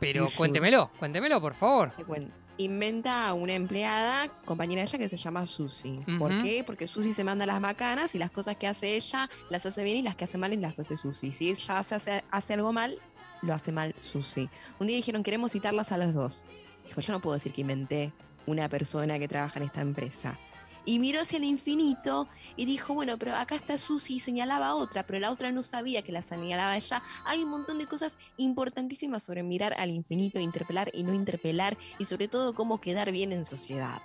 Pero 0.00 0.26
cuéntemelo, 0.36 0.90
cuéntemelo, 0.98 1.40
por 1.40 1.54
favor. 1.54 1.92
Te 1.96 2.04
cuento. 2.04 2.41
Inventa 2.58 3.26
a 3.26 3.34
una 3.34 3.54
empleada, 3.54 4.28
compañera 4.44 4.82
de 4.82 4.88
ella, 4.88 4.98
que 4.98 5.08
se 5.08 5.16
llama 5.16 5.46
Susi. 5.46 6.00
¿Por 6.18 6.42
qué? 6.42 6.62
Porque 6.64 6.86
Susi 6.86 7.12
se 7.12 7.24
manda 7.24 7.46
las 7.46 7.60
macanas 7.60 8.14
y 8.14 8.18
las 8.18 8.30
cosas 8.30 8.56
que 8.56 8.66
hace 8.66 8.94
ella 8.94 9.30
las 9.48 9.64
hace 9.64 9.82
bien 9.82 9.96
y 9.96 10.02
las 10.02 10.16
que 10.16 10.24
hace 10.24 10.38
mal 10.38 10.60
las 10.60 10.78
hace 10.78 10.96
Susi. 10.96 11.32
Si 11.32 11.48
ella 11.48 11.78
hace, 11.78 11.94
hace, 11.94 12.24
hace 12.30 12.54
algo 12.54 12.72
mal, 12.72 12.98
lo 13.40 13.54
hace 13.54 13.72
mal 13.72 13.94
Susi. 14.00 14.48
Un 14.78 14.86
día 14.86 14.96
dijeron, 14.96 15.22
queremos 15.22 15.52
citarlas 15.52 15.92
a 15.92 15.96
las 15.96 16.14
dos. 16.14 16.44
Dijo, 16.84 17.00
yo 17.00 17.12
no 17.12 17.20
puedo 17.20 17.34
decir 17.34 17.52
que 17.52 17.62
inventé 17.62 18.12
una 18.46 18.68
persona 18.68 19.18
que 19.18 19.28
trabaja 19.28 19.58
en 19.58 19.66
esta 19.66 19.80
empresa. 19.80 20.38
Y 20.84 20.98
miró 20.98 21.20
hacia 21.20 21.36
el 21.36 21.44
infinito 21.44 22.28
y 22.56 22.64
dijo, 22.64 22.92
bueno, 22.94 23.16
pero 23.18 23.36
acá 23.36 23.54
está 23.54 23.78
Susi 23.78 24.14
y 24.14 24.20
señalaba 24.20 24.66
a 24.68 24.74
otra, 24.74 25.04
pero 25.06 25.20
la 25.20 25.30
otra 25.30 25.52
no 25.52 25.62
sabía 25.62 26.02
que 26.02 26.10
la 26.10 26.22
señalaba 26.22 26.76
ella. 26.76 27.02
Hay 27.24 27.44
un 27.44 27.50
montón 27.50 27.78
de 27.78 27.86
cosas 27.86 28.18
importantísimas 28.36 29.22
sobre 29.22 29.42
mirar 29.44 29.74
al 29.78 29.90
infinito, 29.90 30.40
interpelar 30.40 30.90
y 30.92 31.04
no 31.04 31.14
interpelar, 31.14 31.78
y 31.98 32.04
sobre 32.04 32.26
todo 32.26 32.54
cómo 32.54 32.80
quedar 32.80 33.12
bien 33.12 33.30
en 33.32 33.44
sociedad. 33.44 34.02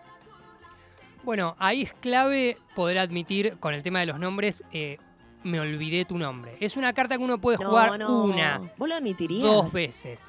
Bueno, 1.24 1.56
ahí 1.60 1.82
es 1.82 1.94
clave 1.94 2.58
poder 2.76 3.00
admitir 3.00 3.58
con 3.60 3.74
el 3.74 3.84
tema 3.84 4.00
de 4.00 4.06
los 4.06 4.20
nombres, 4.20 4.64
eh, 4.72 4.98
me 5.44 5.60
olvidé 5.60 6.06
tu 6.06 6.18
nombre. 6.18 6.58
Es 6.60 6.78
una 6.78 6.94
carta 6.94 7.18
que 7.18 7.24
uno 7.24 7.40
puede 7.40 7.58
No, 7.58 7.70
jugar 7.70 8.00
no. 8.00 8.24
una, 8.24 8.72
¿Vos 8.78 8.88
lo 8.88 8.96
admitirías? 8.96 9.42
dos 9.44 9.74
veces. 9.74 10.24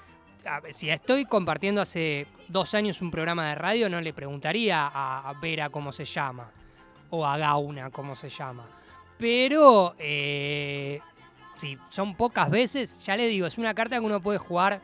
A 0.46 0.61
ver, 0.61 0.72
Si 0.72 0.88
estoy 0.88 1.24
compartiendo 1.24 1.80
hace 1.80 2.26
dos 2.49 2.74
años 2.74 3.01
un 3.03 3.11
programa 3.11 3.49
de 3.49 3.55
radio, 3.55 3.88
no 3.88 4.01
le 4.01 4.12
preguntaría 4.12 4.90
a 4.92 5.32
Vera 5.40 5.70
cómo 5.70 5.92
se 5.92 6.05
llama. 6.05 6.51
O 7.11 7.24
a 7.24 7.38
Gauna 7.38 7.90
cómo 7.90 8.14
se 8.14 8.28
llama. 8.28 8.66
Pero 9.18 9.94
eh, 9.99 11.01
si 11.57 11.78
son 11.90 12.14
pocas 12.14 12.51
veces, 12.51 12.99
ya 13.05 13.16
le 13.16 13.26
digo, 13.26 13.46
es 13.46 13.59
una 13.59 13.74
carta 13.74 13.99
que 13.99 14.05
uno 14.05 14.20
puede 14.20 14.38
jugar 14.38 14.80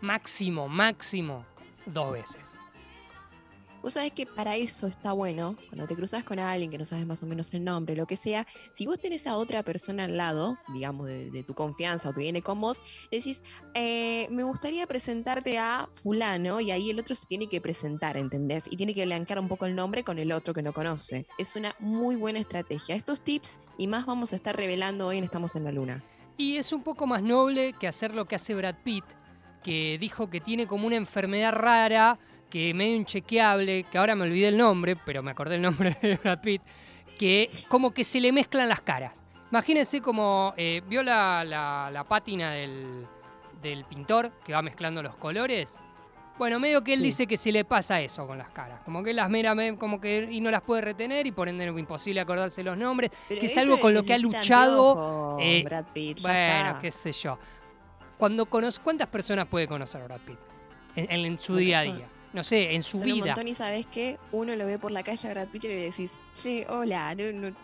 máximo, 0.00 0.68
máximo 0.68 1.44
dos 1.86 2.12
veces. 2.12 2.58
Vos 3.82 3.94
sabés 3.94 4.12
que 4.12 4.26
para 4.26 4.56
eso 4.56 4.86
está 4.86 5.12
bueno, 5.12 5.56
cuando 5.68 5.86
te 5.86 5.94
cruzas 5.94 6.24
con 6.24 6.38
alguien 6.38 6.70
que 6.70 6.78
no 6.78 6.84
sabes 6.84 7.06
más 7.06 7.22
o 7.22 7.26
menos 7.26 7.52
el 7.54 7.64
nombre, 7.64 7.94
lo 7.94 8.06
que 8.06 8.16
sea, 8.16 8.46
si 8.72 8.86
vos 8.86 8.98
tenés 8.98 9.26
a 9.26 9.36
otra 9.36 9.62
persona 9.62 10.04
al 10.04 10.16
lado, 10.16 10.58
digamos, 10.72 11.06
de, 11.06 11.30
de 11.30 11.42
tu 11.44 11.54
confianza 11.54 12.08
o 12.08 12.14
que 12.14 12.20
viene 12.20 12.42
con 12.42 12.60
vos, 12.60 12.82
decís, 13.10 13.42
eh, 13.74 14.26
me 14.30 14.42
gustaría 14.42 14.86
presentarte 14.86 15.58
a 15.58 15.88
fulano 16.02 16.60
y 16.60 16.70
ahí 16.70 16.90
el 16.90 16.98
otro 16.98 17.14
se 17.14 17.26
tiene 17.26 17.48
que 17.48 17.60
presentar, 17.60 18.16
¿entendés? 18.16 18.64
Y 18.70 18.76
tiene 18.76 18.94
que 18.94 19.04
blanquear 19.04 19.38
un 19.38 19.48
poco 19.48 19.66
el 19.66 19.74
nombre 19.74 20.04
con 20.04 20.18
el 20.18 20.32
otro 20.32 20.54
que 20.54 20.62
no 20.62 20.72
conoce. 20.72 21.26
Es 21.38 21.56
una 21.56 21.74
muy 21.78 22.16
buena 22.16 22.38
estrategia. 22.38 22.94
Estos 22.94 23.20
tips 23.20 23.58
y 23.76 23.86
más 23.86 24.06
vamos 24.06 24.32
a 24.32 24.36
estar 24.36 24.56
revelando 24.56 25.06
hoy 25.06 25.18
en 25.18 25.24
Estamos 25.24 25.54
en 25.56 25.64
la 25.64 25.72
Luna. 25.72 26.02
Y 26.36 26.56
es 26.56 26.72
un 26.72 26.82
poco 26.82 27.06
más 27.06 27.22
noble 27.22 27.72
que 27.72 27.88
hacer 27.88 28.14
lo 28.14 28.26
que 28.26 28.36
hace 28.36 28.54
Brad 28.54 28.76
Pitt, 28.84 29.04
que 29.62 29.98
dijo 30.00 30.30
que 30.30 30.40
tiene 30.40 30.66
como 30.66 30.86
una 30.86 30.96
enfermedad 30.96 31.52
rara, 31.52 32.18
que 32.50 32.72
medio 32.74 32.96
inchequeable, 32.96 33.84
que 33.84 33.98
ahora 33.98 34.14
me 34.14 34.24
olvidé 34.24 34.48
el 34.48 34.56
nombre, 34.56 34.96
pero 34.96 35.22
me 35.22 35.30
acordé 35.30 35.56
el 35.56 35.62
nombre 35.62 35.96
de 36.02 36.16
Brad 36.16 36.40
Pitt, 36.40 36.62
que 37.18 37.50
como 37.68 37.92
que 37.92 38.04
se 38.04 38.20
le 38.20 38.32
mezclan 38.32 38.68
las 38.68 38.80
caras. 38.80 39.22
Imagínense 39.50 40.00
como, 40.00 40.54
eh, 40.56 40.82
¿vio 40.88 41.02
la, 41.02 41.42
la- 41.44 41.90
la 41.92 42.04
pátina 42.04 42.50
del, 42.52 43.06
del 43.62 43.84
pintor 43.84 44.30
que 44.44 44.52
va 44.52 44.62
mezclando 44.62 45.02
los 45.02 45.16
colores? 45.16 45.80
Bueno, 46.38 46.60
medio 46.60 46.84
que 46.84 46.92
él 46.92 47.00
Sí. 47.00 47.04
dice 47.06 47.26
que 47.26 47.36
se 47.36 47.50
le 47.50 47.64
pasa 47.64 48.00
eso 48.00 48.24
con 48.26 48.38
las 48.38 48.50
caras, 48.50 48.80
como 48.84 49.02
que 49.02 49.12
las 49.12 49.28
mera, 49.28 49.54
me- 49.56 49.76
como 49.76 50.00
que 50.00 50.28
y 50.30 50.40
no 50.40 50.50
las 50.52 50.62
puede 50.62 50.82
retener 50.82 51.26
y 51.26 51.32
por 51.32 51.48
ende 51.48 51.66
es 51.68 51.76
imposible 51.78 52.20
acordarse 52.20 52.62
los 52.62 52.76
nombres, 52.76 53.10
Pero 53.28 53.40
que 53.40 53.46
es 53.46 53.58
algo 53.58 53.80
con 53.80 53.92
lo 53.92 54.02
que 54.04 54.14
ha 54.14 54.18
luchado. 54.18 54.90
anteojos, 54.92 55.42
eh, 55.42 55.62
Brad 55.64 55.84
Pitt, 55.92 56.20
bueno, 56.22 56.78
qué 56.80 56.90
sé 56.92 57.10
yo. 57.12 57.38
Cuando 58.16 58.46
cono- 58.46 58.68
¿Cuántas 58.84 59.08
personas 59.08 59.46
puede 59.46 59.66
conocer 59.66 60.02
Brad 60.04 60.20
Pitt 60.20 60.38
en, 60.94 61.10
en- 61.10 61.24
en 61.24 61.38
su 61.40 61.54
Bueno, 61.54 61.66
día 61.66 61.78
a 61.80 61.82
día? 61.82 62.08
No 62.32 62.44
sé, 62.44 62.74
en 62.74 62.82
su 62.82 62.98
Son 62.98 63.08
un 63.08 63.14
vida. 63.14 63.26
montón 63.26 63.48
y 63.48 63.54
sabes 63.54 63.86
qué, 63.86 64.18
uno 64.32 64.54
lo 64.54 64.66
ve 64.66 64.78
por 64.78 64.90
la 64.90 65.02
calle 65.02 65.28
a 65.28 65.32
Brad 65.32 65.48
Pitt 65.48 65.64
y 65.64 65.68
le 65.68 65.76
decís, 65.76 66.12
che, 66.34 66.66
hola, 66.68 67.14
no, 67.14 67.32
no. 67.32 67.54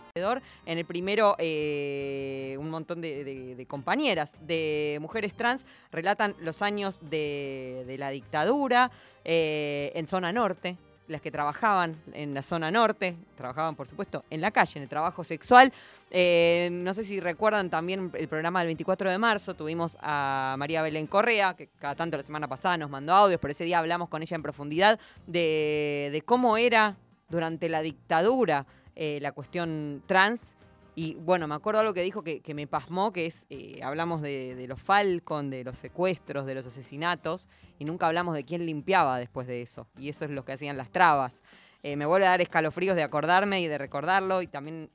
En 0.65 0.79
el 0.79 0.85
primero, 0.87 1.35
eh, 1.39 2.57
un 2.59 2.71
montón 2.71 3.01
de, 3.01 3.25
de- 3.25 3.57
de 3.57 3.67
compañeras 3.67 4.33
de 4.41 4.99
mujeres 5.01 5.35
trans 5.35 5.67
relatan 5.93 6.35
los 6.39 6.63
años 6.63 7.01
de, 7.03 7.85
de 7.87 7.99
la 7.99 8.11
dictadura 8.11 8.91
eh, 9.25 9.93
en 9.95 10.07
zona 10.07 10.33
norte. 10.33 10.79
Las 11.07 11.21
que 11.21 11.31
trabajaban 11.31 11.97
en 12.15 12.33
la 12.33 12.43
zona 12.43 12.71
norte, 12.71 13.17
trabajaban 13.37 13.77
por 13.77 13.87
supuesto 13.87 14.25
en 14.31 14.41
la 14.41 14.51
calle, 14.51 14.79
en 14.79 14.85
el 14.85 14.89
trabajo 14.89 15.23
sexual. 15.23 15.71
Eh, 16.11 16.71
no 16.73 16.95
sé 16.95 17.05
si 17.05 17.21
recuerdan 17.21 17.69
también 17.69 18.11
el 18.15 18.27
programa 18.27 18.61
del 18.61 18.69
24 18.69 19.11
de 19.11 19.19
marzo, 19.19 19.55
tuvimos 19.55 19.99
a 20.01 20.55
María 20.59 20.81
Belén 20.81 21.07
Correa, 21.07 21.55
que 21.55 21.69
cada 21.79 21.95
tanto 21.95 22.17
la 22.17 22.23
semana 22.23 22.49
pasada 22.49 22.79
nos 22.79 22.89
mandó 22.89 23.13
audios, 23.13 23.39
pero 23.39 23.53
ese 23.53 23.65
día 23.65 23.81
hablamos 23.81 24.09
con 24.09 24.23
ella 24.23 24.35
en 24.35 24.43
profundidad 24.43 24.99
de, 25.27 26.23
cómo 26.25 26.57
era 26.57 26.97
durante 27.29 27.69
la 27.69 27.83
dictadura 27.83 28.65
eh, 28.97 29.19
la 29.21 29.33
cuestión 29.33 30.03
trans. 30.07 30.57
Y 30.97 31.15
bueno, 31.15 31.49
me 31.49 31.55
acuerdo 31.57 31.81
algo 31.81 31.93
que 31.93 32.03
dijo 32.03 32.23
que, 32.23 32.41
que 32.41 32.55
me 32.55 32.67
pasmó, 32.67 33.13
que 33.13 33.27
es, 33.27 33.47
eh, 33.51 33.81
hablamos 33.83 34.23
de, 34.23 34.55
de 34.55 34.69
los 34.69 34.81
Falcon, 34.81 35.51
de 35.51 35.65
los 35.65 35.77
secuestros, 35.77 36.47
de 36.47 36.55
los 36.55 36.67
asesinatos, 36.67 37.49
y 37.79 37.85
nunca 37.85 38.07
hablamos 38.07 38.35
de 38.35 38.45
quién 38.45 38.65
limpiaba 38.65 39.19
después 39.19 39.47
de 39.49 39.63
eso. 39.63 39.89
Y 39.99 40.09
eso 40.09 40.25
es 40.25 40.31
lo 40.31 40.45
que 40.45 40.53
hacían 40.53 40.77
las 40.77 40.91
trabas. 40.91 41.43
Eh, 41.83 41.97
me 41.97 42.07
vuelve 42.07 42.27
a 42.27 42.31
dar 42.31 42.41
escalofríos 42.41 42.97
de 42.97 43.03
acordarme 43.03 43.61
y 43.61 43.67
de 43.67 43.77
recordarlo, 43.77 44.41
y 44.41 44.47
también 44.47 44.91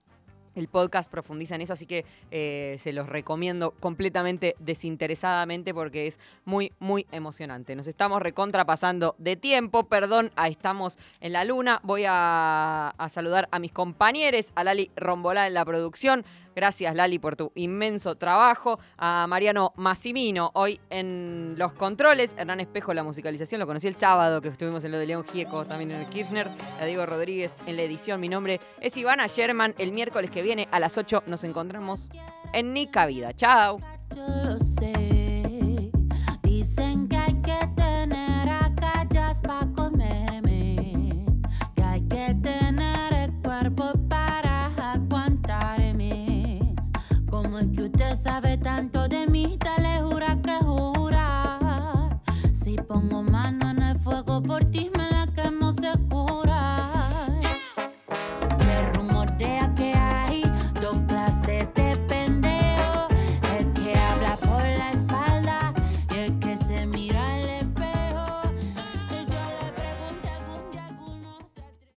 el 0.60 0.68
podcast 0.68 1.10
profundiza 1.10 1.55
en 1.55 1.62
eso, 1.62 1.74
así 1.74 1.86
que 1.86 2.05
eh, 2.32 2.78
se 2.80 2.93
los 2.93 3.07
recomiendo 3.07 3.72
completamente 3.72 4.55
desinteresadamente 4.60 5.74
porque 5.74 6.07
es 6.07 6.20
muy, 6.45 6.74
muy 6.80 7.07
emocionante. 7.12 7.76
Nos 7.76 7.88
estamos 7.88 8.22
recontrapasando 8.22 9.16
de 9.18 9.36
tiempo, 9.36 9.86
perdón, 9.86 10.32
estamos 10.47 10.97
en 11.22 11.34
la 11.34 11.43
luna. 11.43 11.80
Voy 11.84 12.03
a, 12.07 12.93
a 12.97 13.10
saludar 13.10 13.47
a 13.51 13.60
mis 13.60 13.72
compañeros, 13.72 14.51
a 14.55 14.64
Lali 14.64 14.91
Rombolá 14.95 15.47
en 15.47 15.53
la 15.53 15.66
producción. 15.66 16.26
Gracias, 16.60 16.93
Lali, 16.93 17.20
por 17.20 17.38
tu 17.38 17.53
inmenso 17.55 18.16
trabajo. 18.16 18.82
A 18.97 19.28
Mariano 19.30 19.72
Massimino, 19.78 20.51
hoy 20.55 20.78
en 20.89 21.55
los 21.57 21.72
controles. 21.72 22.36
Hernán 22.38 22.60
Espejo, 22.60 22.93
la 22.93 23.01
musicalización. 23.01 23.60
Lo 23.60 23.66
conocí 23.66 23.88
el 23.88 23.95
sábado, 23.95 24.41
que 24.41 24.49
estuvimos 24.49 24.84
en 24.84 24.91
lo 24.91 24.97
de 24.97 25.05
León 25.05 25.24
Gieco, 25.24 25.64
también 25.64 25.91
en 25.91 26.01
el 26.01 26.10
Kirchner. 26.10 26.49
A 26.82 26.84
Diego 26.84 27.05
Rodríguez 27.05 27.60
en 27.66 27.78
la 27.78 27.84
edición. 27.84 28.20
Mi 28.20 28.28
nombre 28.28 28.60
es 28.82 28.97
Ivana 28.97 29.28
Sherman. 29.28 29.74
El 29.78 29.93
miércoles 29.93 30.32
que 30.32 30.41
viene 30.41 30.68
a 30.70 30.82
las 30.82 30.97
8 30.97 31.24
nos 31.28 31.45
encontramos 31.45 32.10
en 32.51 32.74
Nica 32.74 33.05
Vida. 33.05 33.32
Chao. 33.32 33.80
Yo 34.14 34.28
lo 34.43 34.60
sé. 34.60 35.09
pongo 52.90 53.22
mano 53.22 53.70
en 53.70 53.84
el 53.84 54.00
fuego 54.00 54.42
por 54.42 54.66
ti. 54.66 54.90